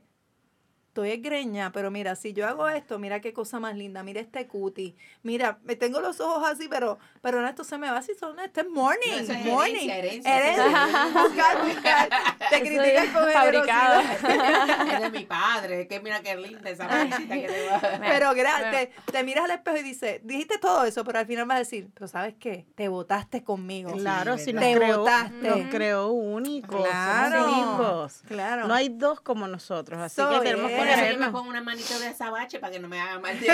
estoy 0.93 1.09
esgreña, 1.09 1.71
pero 1.71 1.89
mira, 1.89 2.15
si 2.15 2.33
yo 2.33 2.47
hago 2.47 2.69
esto, 2.69 2.99
mira 2.99 3.19
qué 3.19 3.33
cosa 3.33 3.59
más 3.59 3.75
linda, 3.75 4.03
mira 4.03 4.21
este 4.21 4.45
cutie, 4.45 4.93
mira, 5.23 5.57
me 5.63 5.75
tengo 5.75 5.99
los 6.01 6.19
ojos 6.19 6.47
así, 6.47 6.67
pero, 6.69 6.99
pero 7.19 7.43
esto 7.47 7.63
se 7.63 7.79
me 7.79 7.89
va 7.89 7.97
así, 7.97 8.13
son, 8.13 8.37
este 8.39 8.61
es 8.61 8.69
morning, 8.69 8.99
No, 9.09 9.17
eso 9.17 9.31
es 9.33 9.43
morning, 9.45 9.89
herencia, 9.89 10.37
herencia. 10.37 10.67
Herencia. 10.67 11.23
buscar, 11.23 11.65
buscar, 11.65 12.09
te 12.51 12.59
critican 12.61 12.85
es 13.05 13.09
con 13.09 13.31
fabricado. 13.31 14.01
Es 14.93 15.01
de 15.01 15.09
mi 15.09 15.25
padre, 15.25 15.87
que 15.87 15.99
mira 15.99 16.21
qué 16.21 16.35
linda 16.35 16.69
esa 16.69 16.87
que 16.87 17.67
va. 17.71 17.79
Pero 17.99 18.31
gra- 18.33 18.59
Bueno. 18.59 18.71
te, 18.71 18.91
te 19.11 19.23
miras 19.23 19.45
al 19.45 19.51
espejo 19.51 19.77
y 19.77 19.81
dices, 19.83 20.21
dijiste 20.23 20.59
todo 20.59 20.85
eso, 20.85 21.03
pero 21.03 21.17
al 21.17 21.25
final 21.25 21.45
vas 21.47 21.55
a 21.55 21.59
decir, 21.59 21.89
pero 21.95 22.07
¿sabes 22.07 22.35
qué? 22.39 22.67
Te 22.75 22.87
votaste 22.87 23.43
conmigo. 23.43 23.93
Claro, 23.93 24.37
Sí, 24.37 24.45
si 24.45 24.53
nos 24.53 24.63
Te 24.63 24.75
creó, 24.75 24.99
votaste. 24.99 25.49
nos 25.49 25.59
creó 25.71 26.07
únicos, 26.11 26.85
Claro. 26.87 27.43
somos 27.45 27.57
únicos. 27.67 28.21
Claro. 28.27 28.67
No 28.67 28.75
hay 28.75 28.89
dos 28.89 29.21
como 29.21 29.47
nosotros, 29.47 29.99
así 29.99 30.21
que 30.21 30.39
tenemos 30.41 30.69
es. 30.71 30.77
que 30.77 30.82
Por 30.83 30.91
eso 30.91 31.13
yo 31.13 31.17
me 31.17 31.29
pongo 31.29 31.49
una 31.49 31.61
manito 31.61 31.97
de 31.97 32.07
azabache 32.07 32.59
para 32.59 32.73
que 32.73 32.79
no 32.79 32.89
me 32.89 32.99
haga 32.99 33.19
mal. 33.19 33.37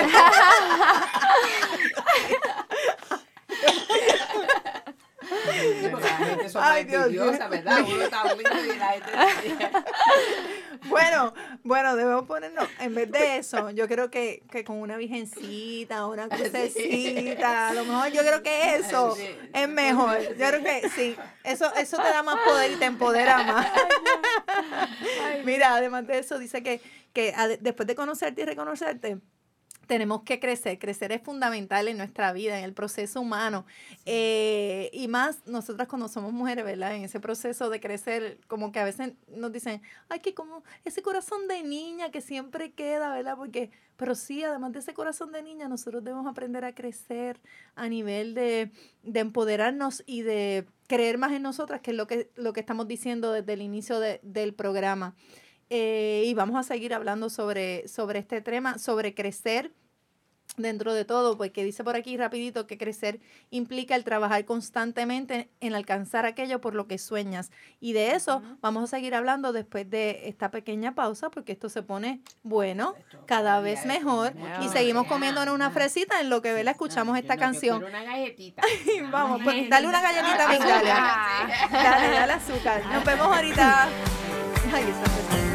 la 3.68 4.88
gente 4.88 5.18
son 5.18 5.19
Ay, 6.60 6.84
Dios 6.84 7.10
mío. 7.10 7.32
¿verdad? 7.50 7.78
Uno 7.86 8.02
está 8.02 8.34
lindo 8.34 8.74
y 8.74 8.78
la 8.78 8.88
gente... 8.90 9.70
Bueno, 10.84 11.34
bueno, 11.62 11.94
debemos 11.94 12.24
ponernos, 12.26 12.66
en 12.78 12.94
vez 12.94 13.10
de 13.10 13.36
eso, 13.36 13.70
yo 13.70 13.86
creo 13.86 14.10
que, 14.10 14.42
que 14.50 14.64
con 14.64 14.76
una 14.80 14.96
virgencita, 14.96 16.06
una 16.06 16.28
crucecita, 16.30 17.68
a 17.68 17.74
lo 17.74 17.84
mejor 17.84 18.08
yo 18.10 18.22
creo 18.22 18.42
que 18.42 18.76
eso 18.76 19.14
Sí. 19.14 19.28
es 19.52 19.68
mejor. 19.68 20.18
Yo 20.36 20.48
creo 20.48 20.62
que 20.62 20.88
sí, 20.88 21.16
eso, 21.44 21.72
eso 21.74 21.96
te 21.98 22.08
da 22.08 22.22
más 22.22 22.36
poder 22.46 22.72
y 22.72 22.76
te 22.76 22.86
empodera 22.86 23.42
más. 23.42 23.66
Mira, 25.44 25.74
además 25.74 26.06
de 26.06 26.18
eso, 26.18 26.38
dice 26.38 26.62
que, 26.62 26.80
que 27.12 27.34
después 27.60 27.86
de 27.86 27.94
conocerte 27.94 28.42
y 28.42 28.44
reconocerte, 28.46 29.18
tenemos 29.90 30.22
que 30.22 30.38
crecer. 30.38 30.78
Crecer 30.78 31.10
es 31.10 31.20
fundamental 31.20 31.88
en 31.88 31.96
nuestra 31.96 32.32
vida, 32.32 32.56
en 32.56 32.64
el 32.64 32.72
proceso 32.72 33.20
humano. 33.20 33.66
Eh, 34.06 34.88
y 34.92 35.08
más 35.08 35.44
nosotras 35.46 35.88
cuando 35.88 36.06
somos 36.06 36.32
mujeres, 36.32 36.64
¿verdad? 36.64 36.94
En 36.94 37.02
ese 37.02 37.18
proceso 37.18 37.68
de 37.70 37.80
crecer, 37.80 38.38
como 38.46 38.70
que 38.70 38.78
a 38.78 38.84
veces 38.84 39.14
nos 39.26 39.50
dicen, 39.50 39.82
ay, 40.08 40.20
que 40.20 40.32
como 40.32 40.62
ese 40.84 41.02
corazón 41.02 41.48
de 41.48 41.64
niña 41.64 42.12
que 42.12 42.20
siempre 42.20 42.70
queda, 42.72 43.12
¿verdad? 43.12 43.34
Porque, 43.36 43.72
pero 43.96 44.14
sí, 44.14 44.44
además 44.44 44.70
de 44.70 44.78
ese 44.78 44.94
corazón 44.94 45.32
de 45.32 45.42
niña, 45.42 45.66
nosotros 45.66 46.04
debemos 46.04 46.28
aprender 46.28 46.64
a 46.64 46.72
crecer 46.72 47.40
a 47.74 47.88
nivel 47.88 48.34
de, 48.34 48.70
de 49.02 49.18
empoderarnos 49.20 50.04
y 50.06 50.22
de 50.22 50.66
creer 50.86 51.18
más 51.18 51.32
en 51.32 51.42
nosotras, 51.42 51.80
que 51.80 51.90
es 51.90 51.96
lo 51.96 52.06
que, 52.06 52.30
lo 52.36 52.52
que 52.52 52.60
estamos 52.60 52.86
diciendo 52.86 53.32
desde 53.32 53.54
el 53.54 53.60
inicio 53.62 53.98
de- 53.98 54.20
del 54.22 54.54
programa. 54.54 55.16
Eh, 55.68 56.24
y 56.26 56.34
vamos 56.34 56.56
a 56.56 56.62
seguir 56.62 56.94
hablando 56.94 57.28
sobre, 57.28 57.88
sobre 57.88 58.20
este 58.20 58.40
tema, 58.40 58.78
sobre 58.78 59.14
crecer 59.14 59.72
dentro 60.62 60.94
de 60.94 61.04
todo, 61.04 61.36
porque 61.36 61.64
dice 61.64 61.84
por 61.84 61.96
aquí 61.96 62.16
rapidito 62.16 62.66
que 62.66 62.78
crecer 62.78 63.20
implica 63.50 63.94
el 63.94 64.04
trabajar 64.04 64.44
constantemente 64.44 65.50
en 65.60 65.74
alcanzar 65.74 66.26
aquello 66.26 66.60
por 66.60 66.74
lo 66.74 66.86
que 66.86 66.98
sueñas. 66.98 67.50
Y 67.80 67.92
de 67.92 68.12
eso 68.12 68.42
vamos 68.60 68.84
a 68.84 68.86
seguir 68.86 69.14
hablando 69.14 69.52
después 69.52 69.88
de 69.88 70.28
esta 70.28 70.50
pequeña 70.50 70.94
pausa, 70.94 71.30
porque 71.30 71.52
esto 71.52 71.68
se 71.68 71.82
pone 71.82 72.20
bueno, 72.42 72.94
cada 73.26 73.60
vez 73.60 73.86
mejor. 73.86 74.32
Y 74.62 74.68
seguimos 74.68 75.06
comiéndonos 75.06 75.54
una 75.54 75.70
fresita 75.70 76.20
en 76.20 76.30
lo 76.30 76.42
que 76.42 76.52
¿verdad? 76.52 76.72
escuchamos 76.72 77.18
esta 77.18 77.36
canción. 77.36 77.82
una 77.84 78.02
galletita. 78.02 78.62
Vamos, 79.10 79.40
pues 79.42 79.68
dale 79.68 79.88
una 79.88 80.00
galletita 80.00 80.44
a 80.44 80.48
mi 80.48 80.56
Azúcar. 80.56 80.84
Dale, 81.72 82.08
dale 82.14 82.32
azúcar. 82.32 82.84
Nos 82.92 83.04
vemos 83.04 83.26
ahorita. 83.26 83.88
Ay, 84.72 85.49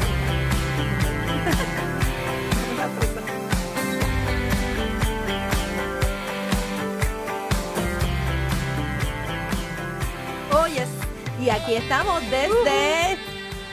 Y 11.46 11.50
aquí 11.50 11.74
estamos 11.76 12.20
desde 12.28 13.16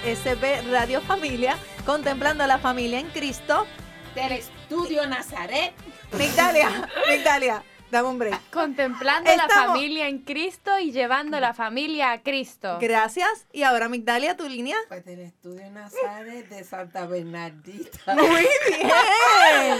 SB 0.05 0.69
Radio 0.69 1.01
Familia, 1.01 1.57
contemplando 1.87 2.43
a 2.43 2.47
la 2.47 2.59
familia 2.59 2.99
en 2.99 3.07
Cristo. 3.07 3.65
Del 4.13 4.33
estudio 4.33 5.07
Nazaret. 5.07 5.73
Migdalia, 6.15 6.87
Migdalia, 7.09 7.63
dame 7.89 8.09
un 8.09 8.19
break. 8.19 8.51
Contemplando 8.51 9.35
la 9.35 9.49
familia 9.49 10.07
en 10.07 10.19
Cristo 10.19 10.77
y 10.77 10.91
llevando 10.91 11.39
la 11.39 11.55
familia 11.55 12.11
a 12.11 12.21
Cristo. 12.21 12.77
Gracias. 12.79 13.47
Y 13.51 13.63
ahora, 13.63 13.89
Migdalia, 13.89 14.37
tu 14.37 14.47
línea. 14.47 14.77
Pues 14.87 15.03
del 15.03 15.21
estudio 15.21 15.67
Nazaret 15.71 16.47
de 16.49 16.63
Santa 16.63 17.07
Bernardita. 17.07 18.13
Muy 18.13 18.47
bien. 18.67 19.77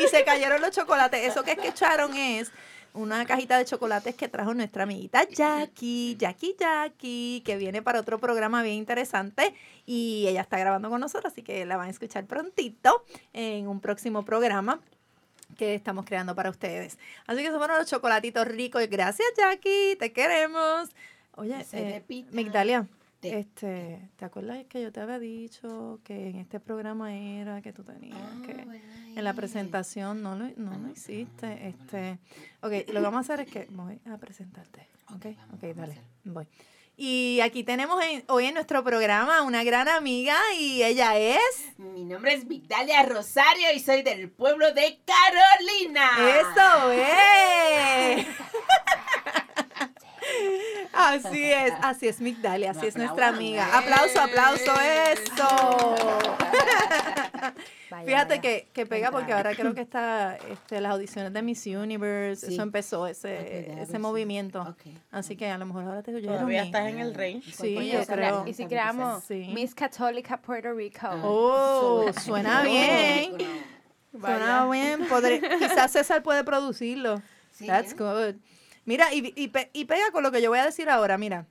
y 0.02 0.08
se 0.08 0.24
cayeron 0.24 0.62
los 0.62 0.70
chocolates. 0.70 1.22
Eso 1.22 1.42
que 1.42 1.52
escucharon 1.52 2.16
es 2.16 2.50
una 2.96 3.24
cajita 3.26 3.58
de 3.58 3.64
chocolates 3.64 4.14
que 4.14 4.28
trajo 4.28 4.54
nuestra 4.54 4.84
amiguita 4.84 5.28
Jackie, 5.28 6.16
Jackie 6.18 6.56
Jackie, 6.58 7.42
que 7.44 7.56
viene 7.56 7.82
para 7.82 8.00
otro 8.00 8.18
programa 8.18 8.62
bien 8.62 8.76
interesante 8.76 9.54
y 9.84 10.26
ella 10.26 10.40
está 10.40 10.58
grabando 10.58 10.88
con 10.90 11.00
nosotros, 11.00 11.32
así 11.32 11.42
que 11.42 11.64
la 11.66 11.76
van 11.76 11.88
a 11.88 11.90
escuchar 11.90 12.26
prontito 12.26 13.04
en 13.32 13.68
un 13.68 13.80
próximo 13.80 14.24
programa 14.24 14.80
que 15.56 15.74
estamos 15.74 16.04
creando 16.06 16.34
para 16.34 16.50
ustedes. 16.50 16.98
Así 17.26 17.40
que 17.40 17.46
esos 17.46 17.58
fueron 17.58 17.78
los 17.78 17.88
chocolatitos 17.88 18.48
ricos 18.48 18.82
y 18.82 18.86
gracias 18.86 19.28
Jackie, 19.36 19.96
te 19.98 20.12
queremos. 20.12 20.90
Oye, 21.36 21.54
eh. 21.72 22.02
Migdalia, 22.32 22.86
Te- 23.30 23.38
este, 23.38 24.10
¿te 24.16 24.24
acuerdas 24.24 24.64
que 24.68 24.82
yo 24.82 24.92
te 24.92 25.00
había 25.00 25.18
dicho 25.18 26.00
que 26.04 26.28
en 26.30 26.36
este 26.36 26.60
programa 26.60 27.14
era 27.14 27.60
que 27.62 27.72
tú 27.72 27.82
tenías 27.84 28.18
que 28.44 28.52
en 29.16 29.24
la 29.24 29.32
presentación 29.34 30.22
no 30.22 30.34
lo, 30.36 30.46
no 30.56 30.90
hiciste? 30.90 31.68
Este, 31.68 32.18
ok, 32.60 32.72
lo 32.88 32.94
que 32.94 33.00
vamos 33.00 33.16
a 33.16 33.20
hacer 33.34 33.46
es 33.46 33.52
que 33.52 33.66
voy 33.70 33.98
a 34.12 34.16
presentarte. 34.18 34.86
Ok, 35.14 35.26
ok, 35.54 35.62
dale, 35.76 35.98
voy. 36.24 36.46
Y 36.98 37.40
aquí 37.42 37.62
tenemos 37.62 38.02
en- 38.04 38.24
hoy 38.28 38.46
en 38.46 38.54
nuestro 38.54 38.82
programa 38.82 39.42
una 39.42 39.62
gran 39.64 39.86
amiga 39.86 40.36
y 40.58 40.82
ella 40.82 41.18
es... 41.18 41.38
Mi 41.76 42.04
nombre 42.04 42.32
es 42.32 42.48
Vigdalia 42.48 43.02
Rosario 43.02 43.66
y 43.74 43.80
soy 43.80 44.02
del 44.02 44.30
pueblo 44.30 44.72
de 44.72 44.98
Carolina. 45.04 46.10
¡Eso 46.40 46.92
es! 46.92 48.26
Así 50.92 51.44
es, 51.52 51.72
así 51.82 52.08
es 52.08 52.20
Migdalia, 52.20 52.70
así 52.70 52.86
es 52.86 52.96
nuestra 52.96 53.28
amiga. 53.28 53.66
Aplauso, 53.76 54.20
aplauso, 54.20 54.72
eso. 54.80 55.96
Vaya, 57.90 58.04
Fíjate 58.06 58.28
vaya. 58.30 58.40
que, 58.40 58.68
que 58.72 58.86
pega 58.86 59.10
porque 59.12 59.32
ahora 59.32 59.54
creo 59.54 59.74
que 59.74 59.80
está 59.82 60.36
este, 60.50 60.80
las 60.80 60.92
audiciones 60.92 61.32
de 61.32 61.42
Miss 61.42 61.66
Universe, 61.66 62.46
Sí. 62.46 62.54
eso 62.54 62.62
empezó, 62.62 63.06
ese, 63.06 63.72
ese 63.80 63.92
si- 63.92 63.98
movimiento. 63.98 64.76
Así 65.10 65.36
que 65.36 65.48
a 65.48 65.58
lo 65.58 65.66
mejor 65.66 65.84
ahora 65.84 66.02
te 66.02 66.14
oyeron. 66.14 66.34
Todavía 66.36 66.64
estás 66.64 66.88
en 66.88 66.98
el 66.98 67.14
range. 67.14 67.52
Sí, 67.52 67.76
Oye, 67.76 67.92
yo 67.92 68.04
creo. 68.06 68.44
Y 68.46 68.54
si 68.54 68.66
creamos 68.66 69.22
Sí. 69.24 69.50
Miss 69.54 69.74
Católica 69.74 70.36
Puerto 70.38 70.72
Rico. 70.72 71.08
Oh, 71.22 72.06
suena 72.24 72.62
bien. 72.62 73.36
Suena 74.18 74.66
bien. 74.68 75.08
podré- 75.08 75.40
quizás 75.58 75.92
César 75.92 76.22
puede 76.22 76.42
producirlo. 76.42 77.22
Sí, 77.52 77.66
That's 77.66 77.92
¿eh? 77.92 77.96
good. 77.98 78.34
Mira, 78.86 79.12
y, 79.12 79.32
y, 79.36 79.48
pe- 79.48 79.70
y 79.74 79.84
pega 79.84 80.10
con 80.12 80.22
lo 80.22 80.32
que 80.32 80.40
yo 80.40 80.48
voy 80.48 80.60
a 80.60 80.64
decir 80.64 80.88
ahora, 80.88 81.18
mira. 81.18 81.46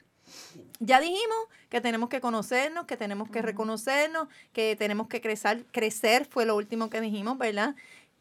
Ya 0.79 0.99
dijimos 0.99 1.37
que 1.69 1.81
tenemos 1.81 2.09
que 2.09 2.19
conocernos, 2.19 2.85
que 2.85 2.97
tenemos 2.97 3.29
que 3.29 3.41
reconocernos, 3.43 4.27
que 4.53 4.75
tenemos 4.75 5.07
que 5.07 5.21
crecer, 5.21 5.65
crecer 5.71 6.25
fue 6.25 6.45
lo 6.45 6.55
último 6.55 6.89
que 6.89 6.99
dijimos, 6.99 7.37
¿verdad? 7.37 7.75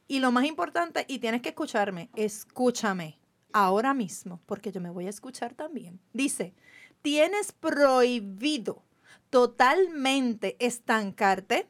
Y 0.06 0.18
lo 0.20 0.30
más 0.30 0.44
importante, 0.44 1.06
y 1.08 1.18
tienes 1.18 1.40
que 1.40 1.48
escucharme, 1.50 2.10
escúchame 2.14 3.18
ahora 3.52 3.94
mismo, 3.94 4.40
porque 4.46 4.70
yo 4.70 4.80
me 4.80 4.90
voy 4.90 5.06
a 5.06 5.10
escuchar 5.10 5.54
también. 5.54 5.98
Dice, 6.12 6.52
tienes 7.00 7.52
prohibido 7.52 8.82
totalmente 9.30 10.56
estancarte, 10.58 11.66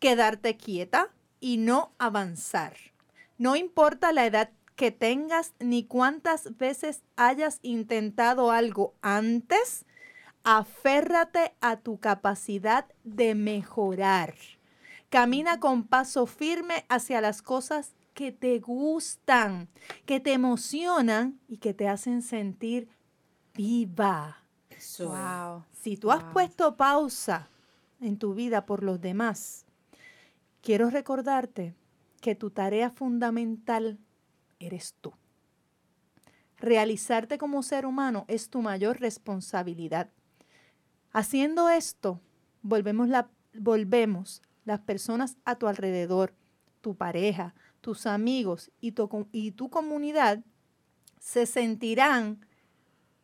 quedarte 0.00 0.56
quieta 0.56 1.10
y 1.40 1.58
no 1.58 1.92
avanzar. 1.98 2.74
No 3.38 3.54
importa 3.54 4.12
la 4.12 4.26
edad 4.26 4.50
que 4.78 4.92
tengas 4.92 5.54
ni 5.58 5.82
cuántas 5.82 6.56
veces 6.56 7.02
hayas 7.16 7.58
intentado 7.62 8.52
algo 8.52 8.94
antes, 9.02 9.84
aférrate 10.44 11.56
a 11.60 11.80
tu 11.80 11.98
capacidad 11.98 12.86
de 13.02 13.34
mejorar. 13.34 14.36
Camina 15.08 15.58
con 15.58 15.82
paso 15.82 16.26
firme 16.26 16.86
hacia 16.88 17.20
las 17.20 17.42
cosas 17.42 17.96
que 18.14 18.30
te 18.30 18.60
gustan, 18.60 19.68
que 20.06 20.20
te 20.20 20.32
emocionan 20.32 21.40
y 21.48 21.56
que 21.56 21.74
te 21.74 21.88
hacen 21.88 22.22
sentir 22.22 22.88
viva. 23.54 24.44
Wow. 25.00 25.64
Si 25.72 25.96
tú 25.96 26.12
has 26.12 26.22
puesto 26.22 26.76
pausa 26.76 27.48
en 28.00 28.16
tu 28.16 28.32
vida 28.32 28.64
por 28.64 28.84
los 28.84 29.00
demás, 29.00 29.66
quiero 30.62 30.88
recordarte 30.88 31.74
que 32.20 32.36
tu 32.36 32.50
tarea 32.50 32.90
fundamental 32.90 33.98
eres 34.58 34.94
tú. 35.00 35.12
Realizarte 36.58 37.38
como 37.38 37.62
ser 37.62 37.86
humano 37.86 38.24
es 38.28 38.50
tu 38.50 38.62
mayor 38.62 39.00
responsabilidad. 39.00 40.10
Haciendo 41.12 41.68
esto, 41.68 42.20
volvemos, 42.62 43.08
la- 43.08 43.30
volvemos 43.54 44.42
las 44.64 44.80
personas 44.80 45.36
a 45.44 45.56
tu 45.56 45.68
alrededor, 45.68 46.34
tu 46.80 46.96
pareja, 46.96 47.54
tus 47.80 48.06
amigos 48.06 48.70
y 48.80 48.92
tu, 48.92 49.28
y 49.32 49.52
tu 49.52 49.70
comunidad 49.70 50.44
se 51.20 51.46
sentirán 51.46 52.44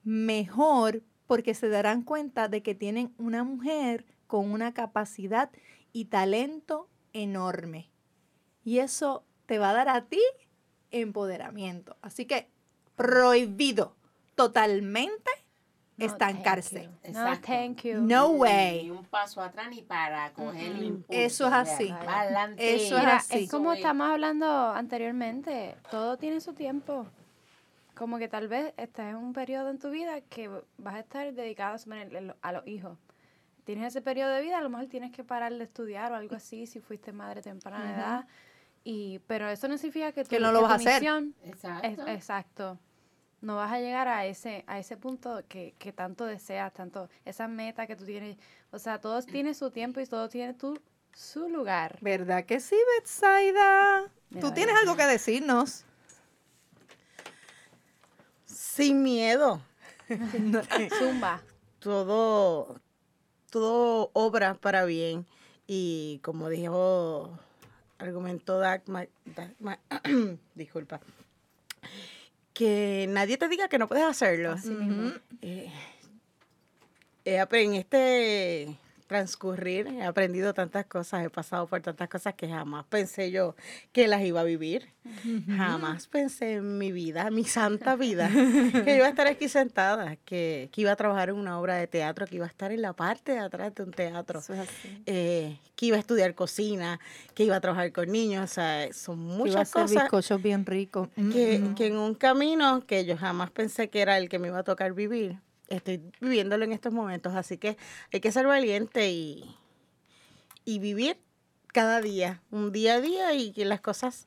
mejor 0.03 1.03
porque 1.27 1.55
se 1.55 1.69
darán 1.69 2.03
cuenta 2.03 2.49
de 2.49 2.63
que 2.63 2.75
tienen 2.75 3.15
una 3.19 3.45
mujer 3.45 4.05
con 4.27 4.51
una 4.51 4.75
capacidad 4.75 5.51
y 5.93 6.07
talento 6.07 6.89
enorme. 7.13 7.91
Y 8.65 8.79
eso 8.79 9.25
te 9.47 9.59
va 9.59 9.71
a 9.71 9.75
dar 9.75 9.89
a 9.89 10.07
ti 10.07 10.21
empoderamiento. 11.01 11.97
Así 12.03 12.25
que 12.27 12.49
prohibido 12.97 13.95
totalmente 14.35 15.31
No, 15.97 16.07
estancarse. 16.07 16.89
No, 17.13 17.41
thank 17.41 17.83
you. 17.83 18.01
No 18.01 18.33
Ni 18.33 18.39
way. 18.39 18.91
un 18.91 19.05
paso 19.05 19.41
atrás 19.41 19.69
ni 19.71 19.83
para 19.83 20.33
coger 20.33 20.73
el 20.73 20.83
impulso. 20.85 21.21
Eso 21.21 21.47
es 21.47 21.53
así. 21.53 21.91
adelante. 21.91 22.75
Eso 22.75 22.99
es 22.99 23.05
así. 23.07 23.45
es 23.45 23.51
como 23.51 23.73
estamos 23.73 24.09
hablando 24.09 24.47
anteriormente, 24.73 25.77
todo 25.91 26.17
tiene 26.17 26.41
su 26.41 26.53
tiempo. 26.53 27.07
Como 27.95 28.19
que 28.19 28.27
tal 28.27 28.49
vez 28.49 28.75
estás 28.77 29.11
en 29.11 29.17
un 29.17 29.33
periodo 29.33 29.71
en 29.71 29.79
tu 29.79 29.91
vida 29.91 30.21
que 30.23 30.49
vas 30.79 30.95
a 30.97 31.01
estar 31.01 31.33
dedicado 31.33 31.77
a 32.43 32.53
los 32.53 32.67
hijos. 32.67 32.99
Tienes 33.63 33.87
ese 33.87 34.03
periodo 34.03 34.31
de 34.33 34.43
vida, 34.43 34.59
a 34.59 34.63
lo 34.63 34.69
mejor 34.69 34.87
tienes 34.89 35.13
que 35.13 35.23
parar 35.25 35.53
de 35.53 35.63
estudiar 35.65 36.11
o 36.13 36.17
algo 36.17 36.35
así 36.35 36.67
si 36.67 36.81
fuiste 36.81 37.13
madre 37.13 37.41
temprana 37.41 37.95
edad. 37.95 38.27
Y, 38.85 39.19
pero 39.27 39.49
eso 39.49 39.67
no 39.67 39.79
significa 39.79 40.13
que, 40.13 40.25
Que 40.25 40.37
tu- 40.37 40.43
no 40.43 40.53
lo 40.53 40.61
vas 40.63 40.73
a 40.73 40.75
hacer. 40.75 41.03
Exacto. 41.45 41.87
es- 41.89 41.99
exacto. 42.17 42.79
No 43.41 43.57
vas 43.57 43.73
a 43.73 43.79
llegar 43.79 44.09
a 44.09 44.25
ese, 44.27 44.65
a 44.67 44.79
ese 44.79 44.97
punto 44.97 45.43
que, 45.49 45.75
que 45.79 45.93
tanto 45.93 46.25
deseas, 46.25 46.73
tanto 46.73 47.09
esa 47.25 47.47
meta 47.49 47.87
que 47.87 47.97
tú 47.97 48.05
tienes. 48.05 48.37
O 48.71 48.79
sea, 48.79 49.01
todo 49.01 49.21
tiene 49.23 49.53
su 49.55 49.71
tiempo 49.71 50.01
y 50.01 50.07
todo 50.07 50.29
tiene 50.31 50.55
tu, 50.55 50.79
su 51.13 51.49
lugar. 51.49 51.99
¿Verdad 52.01 52.45
que 52.47 52.59
sí, 52.61 52.77
Betsaida? 52.99 54.05
Tú 54.41 54.51
tienes 54.53 54.75
algo 54.77 54.97
que 54.97 55.05
decirnos. 55.07 55.85
Sin 58.47 59.03
miedo. 59.03 59.61
Zumba. 60.99 61.43
todo, 61.79 62.81
todo 63.51 64.11
obra 64.13 64.55
para 64.55 64.85
bien. 64.85 65.27
Y 65.67 66.21
como 66.23 66.49
dijo, 66.49 67.39
argumentó 68.05 68.59
Dagmar, 68.59 69.09
Dagmar- 69.25 69.79
disculpa, 70.55 71.01
que 72.53 73.07
nadie 73.09 73.37
te 73.37 73.49
diga 73.49 73.69
que 73.69 73.79
no 73.79 73.89
puedes 73.89 74.05
hacerlo. 74.05 74.53
Así 74.53 74.71
mismo. 74.71 75.13
Eh, 75.43 75.71
apre- 77.41 77.65
en 77.65 77.75
este 77.75 78.77
transcurrir 79.07 79.87
he 79.87 80.03
aprendido 80.05 80.55
tantas 80.55 80.87
cosas, 80.87 81.25
he 81.25 81.31
pasado 81.31 81.67
por 81.67 81.81
tantas 81.81 82.09
cosas 82.09 82.35
que 82.35 82.49
jamás 82.49 82.85
pensé 82.89 83.31
yo 83.31 83.55
que 83.93 84.09
las 84.09 84.23
iba 84.23 84.41
a 84.41 84.45
vivir. 84.45 84.89
Jamás 85.47 86.07
pensé 86.07 86.55
en 86.55 86.79
mi 86.79 86.91
vida, 86.91 87.31
mi 87.31 87.45
santa 87.45 87.95
vida, 87.95 88.31
que 88.85 88.97
iba 88.97 89.07
a 89.07 89.11
estar 89.11 89.27
aquí 89.27 89.49
sentada, 89.49 90.17
que, 90.25 90.71
que 90.73 90.81
iba 90.81 90.93
a 90.93 90.97
trabajar 90.97 91.29
en 91.29 91.37
una 91.37 91.61
obra 91.61 91.77
de 91.77 91.87
teatro, 91.87 92.27
que 92.27 92.37
iba 92.37 92.47
a 92.47 92.49
estar 92.49 92.73
en 92.73 92.81
la 92.81 92.95
parte 92.95 93.33
de 93.33 93.39
atrás 93.41 93.75
de 93.75 93.83
un 93.83 93.91
teatro, 93.91 94.39
es 94.41 94.49
eh, 95.07 95.59
que 95.77 95.87
iba 95.87 95.97
a 95.97 96.01
estudiar 96.01 96.35
cocina, 96.35 96.99
que 97.35 97.45
iba 97.45 97.57
a 97.57 97.61
trabajar 97.61 97.93
con 97.93 98.11
niños, 98.11 98.51
o 98.51 98.55
sea, 98.55 98.91
son 98.93 99.21
Iba 99.25 99.35
a 99.35 99.37
muchas 99.37 99.69
ser 99.69 99.83
cosas 99.83 100.03
bizcochos 100.03 100.43
bien 100.43 100.65
ricos. 100.65 101.09
que, 101.33 101.59
Mm, 101.59 101.71
mm. 101.71 101.75
que 101.75 101.87
en 101.89 101.97
un 101.99 102.15
camino 102.15 102.85
que 102.87 103.05
yo 103.05 103.17
jamás 103.19 103.51
pensé 103.51 103.91
que 103.91 104.01
era 104.01 104.17
el 104.17 104.29
que 104.31 104.39
me 104.39 104.49
iba 104.49 104.61
a 104.61 104.65
tocar 104.65 104.93
vivir, 104.95 105.37
estoy 105.77 106.01
viviéndolo 106.21 106.65
en 106.65 106.73
estos 106.73 106.93
momentos. 106.93 107.35
Así 107.35 107.59
que 107.59 107.77
hay 108.13 108.21
que 108.21 108.33
ser 108.33 108.47
valiente 108.47 109.11
y, 109.11 109.57
y 110.65 110.79
vivir 110.79 111.19
cada 111.73 112.01
día, 112.01 112.41
un 112.51 112.73
día 112.73 112.95
a 112.95 113.01
día 113.01 113.33
y 113.35 113.53
que 113.53 113.65
las 113.65 113.81
cosas, 113.81 114.27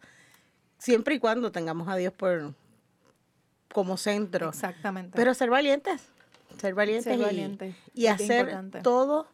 siempre 0.77 1.15
y 1.15 1.19
cuando 1.19 1.51
tengamos 1.51 1.87
a 1.87 1.95
Dios 1.95 2.13
por 2.13 2.53
como 3.71 3.97
centro. 3.97 4.49
Exactamente. 4.49 5.13
Pero 5.15 5.33
ser 5.33 5.49
valientes, 5.49 6.01
ser 6.59 6.73
valientes 6.73 7.17
Ser 7.17 7.75
y, 7.93 8.07
hacer 8.07 8.39
importante. 8.39 8.81
todo 8.81 9.27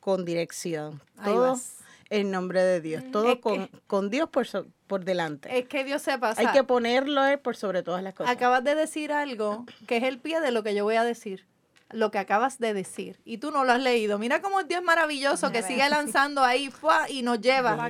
con 0.00 0.24
dirección. 0.24 1.00
Ahí 1.18 1.32
Todo 1.32 1.50
vas. 1.50 1.79
En 2.10 2.30
nombre 2.30 2.62
de 2.62 2.80
Dios. 2.80 3.04
Todo 3.12 3.28
Es 3.30 3.34
que- 3.36 3.40
con, 3.40 3.70
con 3.86 4.10
Dios 4.10 4.28
por, 4.28 4.46
so- 4.46 4.66
por 4.86 5.04
delante. 5.04 5.56
Es 5.58 5.66
que 5.68 5.84
Dios 5.84 6.02
sepa. 6.02 6.30
o 6.32 6.34
Hay 6.36 6.48
que 6.48 6.64
ponerlo 6.64 7.24
él 7.24 7.38
por 7.38 7.56
sobre 7.56 7.82
todas 7.82 8.02
las 8.02 8.14
cosas. 8.14 8.32
Acabas 8.34 8.62
de 8.64 8.74
decir 8.74 9.12
algo 9.12 9.64
que 9.86 9.96
es 9.98 10.02
el 10.02 10.18
pie 10.18 10.40
de 10.40 10.50
lo 10.50 10.62
que 10.62 10.74
yo 10.74 10.84
voy 10.84 10.96
a 10.96 11.04
decir. 11.04 11.46
Lo 11.92 12.10
que 12.10 12.18
acabas 12.18 12.58
de 12.58 12.72
decir. 12.74 13.18
Y 13.24 13.38
tú 13.38 13.50
no 13.50 13.64
lo 13.64 13.72
has 13.72 13.80
leído. 13.80 14.18
Mira 14.18 14.40
cómo 14.42 14.62
Dios 14.62 14.80
es 14.80 14.86
maravilloso 14.86 15.50
que 15.50 15.62
sigue 15.62 15.88
lanzando 15.88 16.44
ahí 16.44 16.70
¡fua! 16.70 17.08
y 17.10 17.22
nos 17.22 17.40
lleva. 17.40 17.88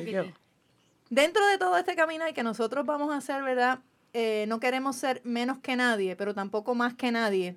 Dentro 1.11 1.45
de 1.47 1.59
todo 1.59 1.77
este 1.77 1.97
camino 1.97 2.27
y 2.29 2.33
que 2.33 2.43
nosotros 2.43 2.87
vamos 2.87 3.13
a 3.13 3.17
hacer, 3.17 3.43
¿verdad? 3.43 3.81
Eh, 4.13 4.45
no 4.49 4.61
queremos 4.61 4.97
ser 4.97 5.21
menos 5.25 5.59
que 5.59 5.77
nadie, 5.77 6.17
pero 6.17 6.35
tampoco 6.35 6.75
más 6.75 6.95
que 6.95 7.11
nadie. 7.11 7.57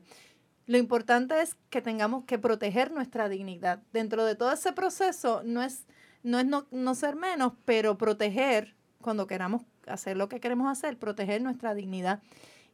Lo 0.66 0.78
importante 0.78 1.42
es 1.42 1.56
que 1.70 1.82
tengamos 1.82 2.26
que 2.26 2.40
proteger 2.40 2.92
nuestra 2.92 3.30
dignidad. 3.30 3.80
Dentro 3.92 4.26
de 4.26 4.36
todo 4.36 4.52
ese 4.52 4.72
proceso 4.74 5.42
no 5.44 5.62
es 5.62 5.86
no, 6.24 6.40
es 6.40 6.46
no, 6.46 6.68
no 6.72 6.96
ser 6.96 7.16
menos, 7.16 7.54
pero 7.66 7.98
proteger, 7.98 8.76
cuando 9.02 9.28
queramos 9.28 9.64
hacer 9.88 10.18
lo 10.18 10.30
que 10.30 10.40
queremos 10.40 10.72
hacer, 10.72 10.98
proteger 10.98 11.42
nuestra 11.42 11.74
dignidad. 11.74 12.22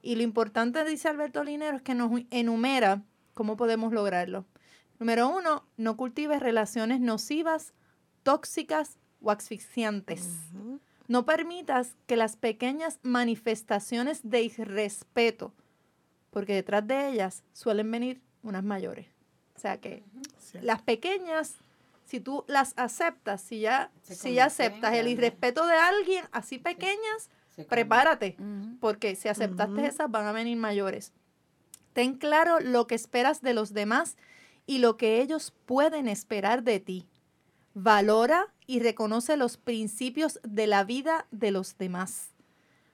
Y 0.01 0.15
lo 0.15 0.23
importante, 0.23 0.83
dice 0.85 1.09
Alberto 1.09 1.43
Linero, 1.43 1.77
es 1.77 1.83
que 1.83 1.95
nos 1.95 2.11
enumera 2.29 3.03
cómo 3.33 3.57
podemos 3.57 3.91
lograrlo. 3.91 4.45
Número 4.99 5.29
uno, 5.29 5.65
no 5.77 5.97
cultives 5.97 6.41
relaciones 6.41 6.99
nocivas, 6.99 7.73
tóxicas 8.23 8.97
o 9.21 9.31
asfixiantes. 9.31 10.29
No 11.07 11.25
permitas 11.25 11.95
que 12.05 12.15
las 12.15 12.35
pequeñas 12.35 12.99
manifestaciones 13.01 14.29
de 14.29 14.43
irrespeto, 14.43 15.53
porque 16.29 16.53
detrás 16.53 16.85
de 16.85 17.09
ellas 17.09 17.43
suelen 17.53 17.89
venir 17.89 18.21
unas 18.43 18.63
mayores. 18.63 19.07
O 19.55 19.59
sea 19.59 19.79
que 19.81 20.03
las 20.61 20.81
pequeñas, 20.81 21.55
si 22.09 22.19
tú 22.19 22.43
las 22.47 22.73
aceptas, 22.75 23.39
si 23.39 23.59
ya, 23.59 23.91
si 24.01 24.33
ya 24.33 24.45
aceptas 24.45 24.93
el 24.95 25.07
irrespeto 25.07 25.67
de 25.67 25.75
alguien 25.75 26.25
así 26.31 26.57
pequeñas, 26.57 27.29
prepárate, 27.69 28.35
porque 28.79 29.15
si 29.15 29.27
aceptaste 29.27 29.73
esas 29.85 30.09
van 30.09 30.25
a 30.25 30.31
venir 30.31 30.57
mayores. 30.57 31.11
Ten 31.93 32.15
claro 32.15 32.59
lo 32.59 32.87
que 32.87 32.95
esperas 32.95 33.41
de 33.41 33.53
los 33.53 33.73
demás 33.73 34.17
y 34.65 34.79
lo 34.79 34.97
que 34.97 35.21
ellos 35.21 35.53
pueden 35.67 36.07
esperar 36.07 36.63
de 36.63 36.79
ti. 36.79 37.07
Valora 37.75 38.47
y 38.65 38.79
reconoce 38.79 39.37
los 39.37 39.57
principios 39.57 40.39
de 40.43 40.65
la 40.65 40.83
vida 40.83 41.27
de 41.29 41.51
los 41.51 41.77
demás. 41.77 42.29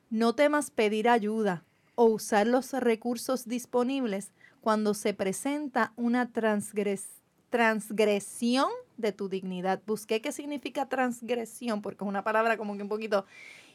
No 0.10 0.36
temas 0.36 0.72
pedir 0.72 1.08
ayuda 1.08 1.64
o 1.96 2.06
usar 2.06 2.48
los 2.48 2.74
recursos 2.74 3.48
disponibles 3.48 4.32
cuando 4.60 4.94
se 4.94 5.14
presenta 5.14 5.94
una 5.96 6.34
transgres- 6.34 7.22
transgresión 7.50 8.70
de 8.98 9.12
tu 9.12 9.30
dignidad. 9.30 9.82
Busqué 9.86 10.22
qué 10.22 10.32
significa 10.32 10.88
transgresión 10.88 11.82
porque 11.82 12.04
es 12.04 12.08
una 12.08 12.24
palabra 12.24 12.58
como 12.58 12.76
que 12.76 12.84
un 12.84 12.90
poquito 12.90 13.26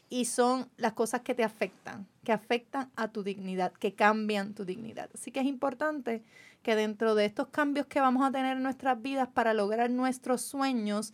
y 0.09 0.25
son 0.25 0.69
las 0.75 0.91
cosas 0.93 1.21
que 1.21 1.33
te 1.33 1.43
afectan, 1.43 2.05
que 2.25 2.33
afectan 2.33 2.91
a 2.97 3.07
tu 3.07 3.23
dignidad, 3.23 3.71
que 3.71 3.93
cambian 3.95 4.53
tu 4.53 4.65
dignidad. 4.65 5.09
Así 5.13 5.31
que 5.31 5.39
es 5.39 5.45
importante 5.45 6.21
que 6.63 6.75
dentro 6.75 7.15
de 7.15 7.25
estos 7.25 7.47
cambios 7.47 7.85
que 7.87 8.01
vamos 8.01 8.27
a 8.27 8.31
tener 8.31 8.57
en 8.57 8.63
nuestras 8.63 9.01
vidas 9.01 9.29
para 9.29 9.53
lograr 9.53 9.89
nuestros 9.89 10.41
sueños, 10.41 11.13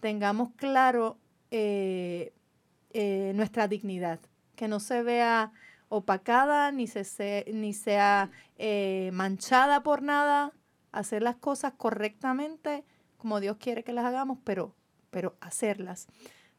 tengamos 0.00 0.50
claro 0.56 1.18
eh, 1.50 2.32
eh, 2.92 3.32
nuestra 3.34 3.68
dignidad, 3.68 4.20
que 4.56 4.68
no 4.68 4.80
se 4.80 5.02
vea 5.02 5.52
opacada 5.90 6.72
ni, 6.72 6.86
se, 6.86 7.04
se- 7.04 7.44
ni 7.52 7.74
sea 7.74 8.30
eh, 8.56 9.10
manchada 9.12 9.82
por 9.82 10.00
nada, 10.02 10.52
hacer 10.92 11.22
las 11.22 11.36
cosas 11.36 11.74
correctamente 11.76 12.84
como 13.20 13.40
Dios 13.40 13.56
quiere 13.58 13.84
que 13.84 13.92
las 13.92 14.04
hagamos, 14.04 14.38
pero, 14.44 14.74
pero 15.10 15.36
hacerlas. 15.40 16.08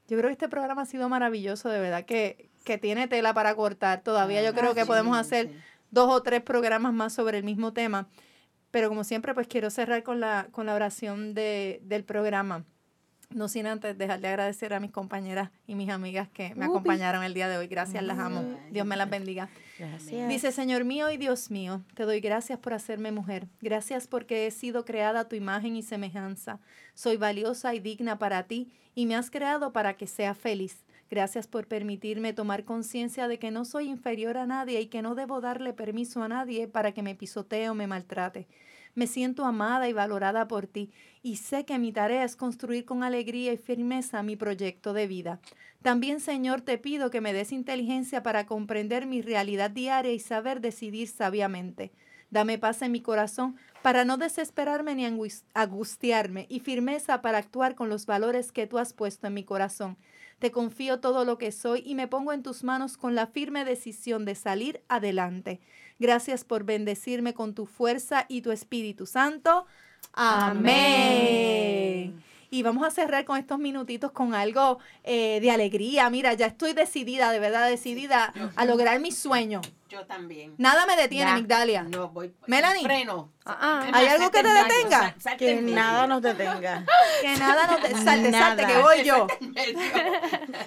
Yo 0.07 0.17
creo 0.17 0.29
que 0.29 0.33
este 0.33 0.49
programa 0.49 0.83
ha 0.83 0.85
sido 0.85 1.09
maravilloso, 1.09 1.69
de 1.69 1.79
verdad 1.79 2.05
que, 2.05 2.49
que 2.63 2.77
tiene 2.77 3.07
tela 3.07 3.33
para 3.33 3.55
cortar. 3.55 4.03
Todavía 4.03 4.43
yo 4.43 4.53
creo 4.53 4.73
que 4.73 4.85
podemos 4.85 5.17
hacer 5.17 5.51
dos 5.89 6.11
o 6.11 6.21
tres 6.21 6.41
programas 6.41 6.93
más 6.93 7.13
sobre 7.13 7.37
el 7.37 7.43
mismo 7.43 7.73
tema. 7.73 8.07
Pero 8.71 8.89
como 8.89 9.03
siempre, 9.03 9.33
pues 9.33 9.47
quiero 9.47 9.69
cerrar 9.69 10.03
con 10.03 10.19
la, 10.19 10.47
con 10.51 10.65
la 10.65 10.75
oración 10.75 11.33
de, 11.33 11.81
del 11.83 12.03
programa. 12.03 12.65
No 13.33 13.47
sin 13.47 13.67
antes 13.67 13.97
dejar 13.97 14.19
de 14.19 14.27
agradecer 14.27 14.73
a 14.73 14.79
mis 14.79 14.91
compañeras 14.91 15.49
y 15.67 15.75
mis 15.75 15.89
amigas 15.89 16.27
que 16.29 16.53
me 16.55 16.65
acompañaron 16.65 17.23
el 17.23 17.33
día 17.33 17.47
de 17.47 17.57
hoy. 17.57 17.67
Gracias, 17.67 18.03
las 18.03 18.19
amo. 18.19 18.43
Dios 18.71 18.85
me 18.85 18.97
las 18.97 19.09
bendiga. 19.09 19.49
Gracias. 19.79 20.29
Dice, 20.29 20.51
Señor 20.51 20.83
mío 20.83 21.09
y 21.11 21.17
Dios 21.17 21.49
mío, 21.49 21.81
te 21.95 22.03
doy 22.03 22.19
gracias 22.19 22.59
por 22.59 22.73
hacerme 22.73 23.11
mujer. 23.11 23.47
Gracias 23.61 24.07
porque 24.07 24.47
he 24.47 24.51
sido 24.51 24.85
creada 24.85 25.21
a 25.21 25.27
tu 25.27 25.35
imagen 25.35 25.75
y 25.75 25.83
semejanza. 25.83 26.59
Soy 26.93 27.17
valiosa 27.17 27.73
y 27.73 27.79
digna 27.79 28.19
para 28.19 28.43
ti 28.43 28.71
y 28.95 29.05
me 29.05 29.15
has 29.15 29.31
creado 29.31 29.73
para 29.73 29.95
que 29.95 30.07
sea 30.07 30.35
feliz. 30.35 30.83
Gracias 31.09 31.45
por 31.45 31.67
permitirme 31.67 32.31
tomar 32.31 32.63
conciencia 32.63 33.27
de 33.27 33.37
que 33.37 33.51
no 33.51 33.65
soy 33.65 33.89
inferior 33.89 34.37
a 34.37 34.45
nadie 34.45 34.79
y 34.79 34.87
que 34.87 35.01
no 35.01 35.13
debo 35.13 35.41
darle 35.41 35.73
permiso 35.73 36.23
a 36.23 36.29
nadie 36.29 36.69
para 36.69 36.93
que 36.93 37.03
me 37.03 37.15
pisotee 37.15 37.69
o 37.69 37.75
me 37.75 37.85
maltrate. 37.85 38.47
Me 38.93 39.07
siento 39.07 39.45
amada 39.45 39.87
y 39.87 39.93
valorada 39.93 40.47
por 40.47 40.67
ti 40.67 40.91
y 41.23 41.37
sé 41.37 41.65
que 41.65 41.79
mi 41.79 41.91
tarea 41.91 42.23
es 42.23 42.35
construir 42.35 42.85
con 42.85 43.03
alegría 43.03 43.53
y 43.53 43.57
firmeza 43.57 44.23
mi 44.23 44.35
proyecto 44.35 44.93
de 44.93 45.07
vida. 45.07 45.39
También, 45.81 46.19
Señor, 46.19 46.61
te 46.61 46.77
pido 46.77 47.09
que 47.09 47.21
me 47.21 47.33
des 47.33 47.51
inteligencia 47.51 48.21
para 48.23 48.45
comprender 48.45 49.05
mi 49.05 49.21
realidad 49.21 49.71
diaria 49.71 50.11
y 50.11 50.19
saber 50.19 50.61
decidir 50.61 51.07
sabiamente. 51.07 51.91
Dame 52.29 52.57
paz 52.57 52.81
en 52.81 52.91
mi 52.93 53.01
corazón 53.01 53.57
para 53.81 54.05
no 54.05 54.17
desesperarme 54.17 54.95
ni 54.95 55.05
angustiarme 55.53 56.45
y 56.49 56.59
firmeza 56.61 57.21
para 57.21 57.39
actuar 57.39 57.75
con 57.75 57.89
los 57.89 58.05
valores 58.05 58.51
que 58.51 58.67
tú 58.67 58.77
has 58.77 58.93
puesto 58.93 59.27
en 59.27 59.33
mi 59.33 59.43
corazón. 59.43 59.97
Te 60.41 60.51
confío 60.51 60.99
todo 60.99 61.23
lo 61.23 61.37
que 61.37 61.51
soy 61.51 61.83
y 61.85 61.93
me 61.93 62.07
pongo 62.07 62.33
en 62.33 62.41
tus 62.41 62.63
manos 62.63 62.97
con 62.97 63.13
la 63.13 63.27
firme 63.27 63.63
decisión 63.63 64.25
de 64.25 64.33
salir 64.33 64.81
adelante. 64.87 65.59
Gracias 65.99 66.43
por 66.43 66.63
bendecirme 66.63 67.35
con 67.35 67.53
tu 67.53 67.67
fuerza 67.67 68.25
y 68.27 68.41
tu 68.41 68.51
Espíritu 68.51 69.05
Santo. 69.05 69.67
Amén. 70.13 70.63
Y 72.49 72.63
vamos 72.63 72.87
a 72.87 72.89
cerrar 72.89 73.23
con 73.23 73.37
estos 73.37 73.59
minutitos 73.59 74.11
con 74.13 74.33
algo 74.33 74.79
eh, 75.03 75.37
de 75.41 75.51
alegría. 75.51 76.09
Mira, 76.09 76.33
ya 76.33 76.47
estoy 76.47 76.73
decidida, 76.73 77.31
de 77.31 77.39
verdad 77.39 77.69
decidida 77.69 78.33
a 78.55 78.65
lograr 78.65 78.99
mi 78.99 79.11
sueño. 79.11 79.61
Yo 79.91 80.05
también. 80.05 80.55
Nada 80.57 80.85
me 80.85 80.95
detiene. 80.95 81.33
Migdalia. 81.33 81.83
No, 81.83 82.07
voy. 82.09 82.33
Melanie. 82.47 82.81
Freno. 82.83 83.33
Ah, 83.43 83.57
ah. 83.59 83.89
¿Hay 83.91 84.07
algo 84.07 84.31
que 84.31 84.41
te 84.41 84.47
detenga? 84.47 84.99
sal- 84.99 85.15
salte 85.19 85.45
Que 85.45 85.61
nada 85.61 86.07
nos 86.07 86.21
detenga. 86.21 86.85
Que 87.21 87.35
nada 87.37 87.67
no 87.67 87.77
te 87.77 87.91
salte, 87.97 88.31
salte, 88.31 88.65
que 88.67 88.77
voy 88.77 89.03
yo. 89.03 89.27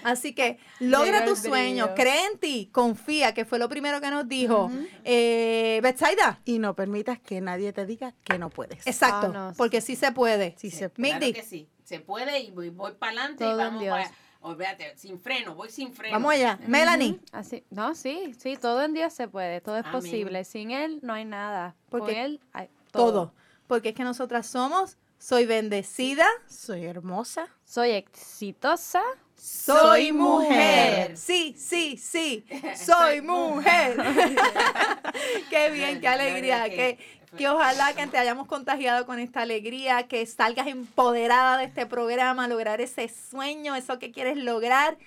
Así 0.03 0.35
que 0.35 0.59
logra 0.81 1.25
tu 1.25 1.37
sueño, 1.37 1.95
cree 1.95 2.27
en 2.27 2.39
ti, 2.39 2.69
confía, 2.73 3.33
que 3.33 3.45
fue 3.47 3.59
lo 3.59 3.69
primero 3.69 4.01
que 4.01 4.11
nos 4.11 4.29
dijo. 4.29 4.71
eh, 5.05 5.81
Betsaida. 5.83 6.41
Y 6.45 6.59
no 6.59 6.75
permitas 6.75 7.19
que 7.19 7.41
nadie 7.41 7.73
te 7.73 7.87
diga 7.87 8.13
que 8.25 8.39
no 8.39 8.51
puedes. 8.51 8.87
Exacto, 8.87 9.29
Ah, 9.31 9.33
no, 9.33 9.55
porque 9.57 9.81
sí 9.81 9.97
se 9.97 10.13
puede. 10.13 10.55
Sí 10.59 10.71
se 10.71 10.91
Migdi. 10.97 11.19
Claro 11.33 11.33
que 11.35 11.43
sí. 11.43 11.69
Se 11.85 12.01
puede 12.01 12.41
y 12.41 12.51
voy, 12.51 12.71
voy 12.71 12.93
para 12.93 13.13
adelante 13.13 13.45
y 13.45 13.55
vamos 13.55 13.85
para. 13.85 14.11
Olvídate, 14.47 14.93
sin 14.99 15.19
freno, 15.19 15.55
voy 15.55 15.71
sin 15.71 15.95
freno. 15.95 16.13
Vamos 16.13 16.35
allá. 16.35 16.59
Melanie. 16.67 17.19
Así, 17.33 17.65
no, 17.71 17.95
sí, 17.95 18.35
sí, 18.39 18.59
todo 18.59 18.83
en 18.83 18.93
Dios 18.93 19.15
se 19.15 19.27
puede, 19.27 19.63
todo 19.63 19.79
es 19.79 19.87
Amén. 19.87 19.93
posible. 20.03 20.45
Sin 20.45 20.71
Él 20.71 20.99
no 21.03 21.15
hay 21.15 21.25
nada. 21.25 21.75
Porque 21.89 22.13
Con 22.13 22.23
Él 22.23 22.41
hay 22.53 22.69
Todo. 22.93 23.11
todo. 23.11 23.35
Porque 23.67 23.89
es 23.89 23.95
que 23.95 24.05
nosotras 24.05 24.47
somos, 24.47 24.99
soy 25.19 25.47
bendecida, 25.47 26.27
Soy 26.47 26.85
hermosa. 26.85 27.49
Soy 27.65 27.93
exitosa. 27.93 29.01
soy 29.35 30.13
mujer. 30.13 31.17
Sí, 31.17 31.55
sí, 31.57 31.97
sí, 31.97 32.45
soy 32.77 33.21
mujer. 33.23 33.97
qué 35.49 35.71
bien, 35.71 36.03
qué 36.03 36.09
alegría. 36.09 36.65
Que, 36.69 36.99
que 37.37 37.49
ojalá 37.49 37.93
que 37.95 38.07
te 38.07 38.19
hayamos 38.19 38.47
contagiado 38.47 39.07
con 39.07 39.19
esta 39.19 39.43
alegría, 39.43 40.07
que 40.09 40.25
salgas 40.27 40.67
empoderada 40.67 41.59
de 41.59 41.65
este 41.65 41.87
programa, 41.87 42.49
lograr 42.49 42.81
ese 42.81 43.09
sueño, 43.09 43.75
eso 43.75 43.99
que 43.99 44.11
quieres 44.11 44.37
lograr. 44.37 44.99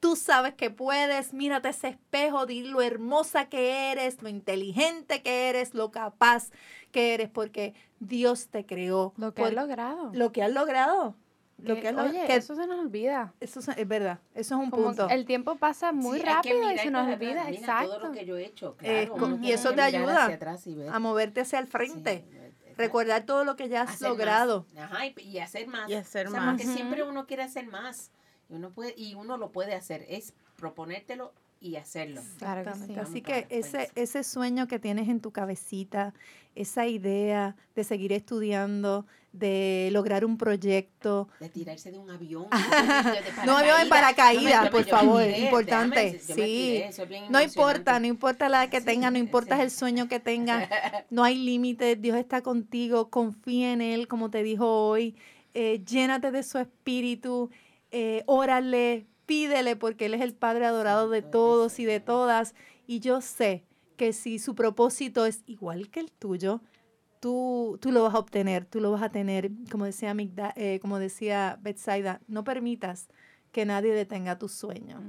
Tú 0.00 0.14
sabes 0.14 0.54
que 0.54 0.70
puedes, 0.70 1.32
mírate 1.32 1.70
ese 1.70 1.88
espejo, 1.88 2.46
di 2.46 2.62
lo 2.62 2.82
hermosa 2.82 3.48
que 3.48 3.90
eres, 3.90 4.22
lo 4.22 4.28
inteligente 4.28 5.22
que 5.22 5.48
eres, 5.48 5.74
lo 5.74 5.90
capaz 5.90 6.50
que 6.92 7.14
eres, 7.14 7.28
porque 7.28 7.74
Dios 7.98 8.48
te 8.48 8.64
creó. 8.64 9.12
Lo 9.16 9.34
que 9.34 9.42
he 9.42 9.52
logrado. 9.52 10.10
lo 10.12 10.32
que 10.32 10.42
has 10.42 10.52
logrado. 10.52 11.16
Lo 11.60 11.74
Que- 11.74 11.80
que 11.80 11.88
has 11.88 11.94
lo- 11.94 12.02
oye, 12.04 12.24
que- 12.26 12.36
eso 12.36 12.54
se 12.54 12.66
nos 12.68 12.78
olvida. 12.78 13.34
eso 13.40 13.58
es, 13.60 13.68
es 13.68 13.88
verdad, 13.88 14.20
eso 14.34 14.54
es 14.54 14.60
un 14.60 14.70
Como 14.70 14.84
punto. 14.84 15.08
el 15.08 15.24
tiempo 15.26 15.56
pasa 15.56 15.90
muy 15.92 16.20
Sí, 16.20 16.24
rápido 16.24 16.70
y 16.70 16.78
se 16.78 16.90
nos 16.90 17.08
olvida, 17.12 17.40
atrás. 17.42 17.48
Exacto. 17.56 17.88
Todo 17.96 18.06
lo 18.08 18.12
que 18.12 18.24
yo 18.26 18.36
he 18.36 18.44
hecho, 18.44 18.76
Eh, 18.80 19.06
claro. 19.06 19.20
con- 19.20 19.32
uno 19.34 19.44
y 19.46 19.50
eso 19.52 19.74
te 19.74 19.82
ayuda 19.82 20.38
a 20.92 20.98
moverte 21.00 21.40
hacia 21.40 21.58
el 21.58 21.66
frente. 21.66 22.24
Sí, 22.30 22.36
eh, 22.36 22.74
Recordar 22.76 23.24
todo 23.26 23.44
lo 23.44 23.56
que 23.56 23.68
ya 23.68 23.82
has 23.82 23.90
hacer 23.90 24.02
más. 24.08 24.10
logrado. 24.18 24.66
Ajá, 24.78 25.04
y, 25.06 25.14
y 25.20 25.38
hacer 25.40 25.66
más. 25.66 25.90
Y 25.90 25.94
hacer 25.94 26.28
O 26.28 26.30
sea, 26.30 26.40
más. 26.40 26.50
Porque 26.54 26.66
Ujú. 26.66 26.74
siempre 26.76 27.02
uno 27.02 27.26
quiere 27.26 27.42
hacer 27.42 27.66
más. 27.66 28.12
Y 28.48 28.54
uno, 28.54 28.70
puede, 28.70 28.94
y 28.96 29.14
uno 29.14 29.36
lo 29.36 29.50
puede 29.50 29.74
hacer. 29.74 30.06
Es 30.08 30.32
proponértelo 30.56 31.32
y 31.60 31.76
hacerlo. 31.76 32.22
Claro 32.38 32.70
que 32.70 32.78
sí. 32.78 32.94
Así 32.98 33.20
que 33.22 33.46
ese, 33.50 33.90
ese 33.94 34.22
sueño 34.22 34.68
que 34.68 34.78
tienes 34.78 35.08
en 35.08 35.20
tu 35.20 35.32
cabecita, 35.32 36.14
esa 36.54 36.86
idea 36.86 37.56
de 37.74 37.84
seguir 37.84 38.12
estudiando, 38.12 39.06
de 39.32 39.88
lograr 39.92 40.24
un 40.24 40.38
proyecto, 40.38 41.28
De 41.38 41.48
tirarse 41.48 41.90
de 41.92 41.98
un 41.98 42.10
avión. 42.10 42.46
No 43.44 43.56
avión 43.58 43.80
en 43.80 43.88
paracaídas, 43.88 44.70
por 44.70 44.84
yo 44.84 44.90
favor, 44.90 45.22
tiré, 45.22 45.38
importante, 45.40 46.00
déjame, 46.12 46.18
sí. 46.18 46.34
tiré, 46.34 46.88
es 46.88 47.30
no 47.30 47.40
importa, 47.40 48.00
no 48.00 48.06
importa 48.06 48.48
la 48.48 48.64
edad 48.64 48.70
que 48.70 48.80
Sí, 48.80 48.86
tengas, 48.86 49.12
no 49.12 49.18
importa 49.18 49.56
sí. 49.56 49.62
el 49.62 49.70
sueño 49.70 50.08
que 50.08 50.18
tengas, 50.20 50.68
no 51.10 51.24
hay 51.24 51.36
límites, 51.36 52.00
Dios 52.00 52.16
está 52.16 52.42
contigo, 52.42 53.10
confía 53.10 53.72
en 53.72 53.80
Él, 53.80 54.08
como 54.08 54.30
te 54.30 54.42
dijo 54.42 54.66
hoy, 54.88 55.14
eh, 55.54 55.82
llénate 55.84 56.30
de 56.30 56.42
su 56.42 56.58
espíritu, 56.58 57.50
eh, 57.90 58.22
órale, 58.26 59.06
pídele, 59.28 59.76
porque 59.76 60.06
Él 60.06 60.14
es 60.14 60.22
el 60.22 60.34
Padre 60.34 60.64
adorado 60.64 61.08
de 61.10 61.20
todos 61.22 61.78
y 61.78 61.84
de 61.84 62.00
todas, 62.00 62.54
y 62.86 62.98
yo 63.00 63.20
sé 63.20 63.62
que 63.96 64.12
si 64.14 64.38
su 64.38 64.54
propósito 64.54 65.26
es 65.26 65.42
igual 65.46 65.90
que 65.90 66.00
el 66.00 66.10
tuyo, 66.10 66.62
tú, 67.20 67.78
tú 67.80 67.92
lo 67.92 68.02
vas 68.04 68.14
a 68.14 68.18
obtener, 68.18 68.64
tú 68.64 68.80
lo 68.80 68.90
vas 68.90 69.02
a 69.02 69.10
tener, 69.10 69.50
como 69.70 69.84
decía, 69.84 70.14
Migda- 70.14 70.54
eh, 70.56 70.78
como 70.80 70.98
decía 70.98 71.58
Betsaida, 71.60 72.20
no 72.26 72.42
permitas 72.42 73.08
que 73.52 73.66
nadie 73.66 73.92
detenga 73.92 74.38
tu 74.38 74.48
sueño. 74.48 75.00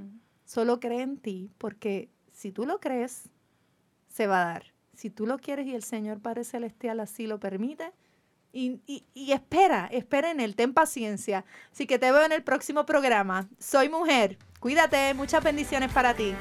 Solo 0.44 0.80
cree 0.80 1.00
en 1.02 1.16
ti, 1.16 1.50
porque 1.56 2.10
si 2.32 2.52
tú 2.52 2.66
lo 2.66 2.78
crees, 2.78 3.30
se 4.08 4.26
va 4.26 4.42
a 4.42 4.44
dar. 4.44 4.64
Si 4.92 5.08
tú 5.08 5.26
lo 5.26 5.38
quieres 5.38 5.66
y 5.66 5.74
el 5.74 5.82
Señor 5.82 6.20
Padre 6.20 6.44
Celestial 6.44 7.00
así 7.00 7.26
lo 7.26 7.38
permite, 7.40 7.92
y, 8.52 9.02
espera, 9.32 9.88
espera 9.92 10.30
en 10.30 10.40
Él, 10.40 10.56
ten 10.56 10.74
paciencia. 10.74 11.44
Así 11.72 11.86
que 11.86 11.98
te 11.98 12.10
veo 12.10 12.24
en 12.24 12.32
el 12.32 12.42
próximo 12.42 12.84
programa. 12.86 13.48
Soy 13.58 13.88
mujer, 13.88 14.38
cuídate, 14.58 15.14
muchas 15.14 15.42
bendiciones 15.42 15.92
para 15.92 16.14
ti. 16.14 16.34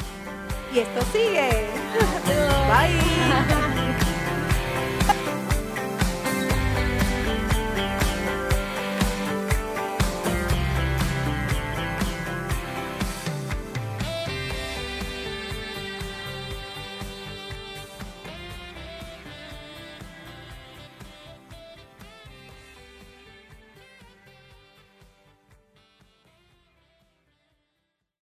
Y 0.73 0.79
esto 0.79 1.01
sigue. 1.11 1.67
Bye. 2.69 3.68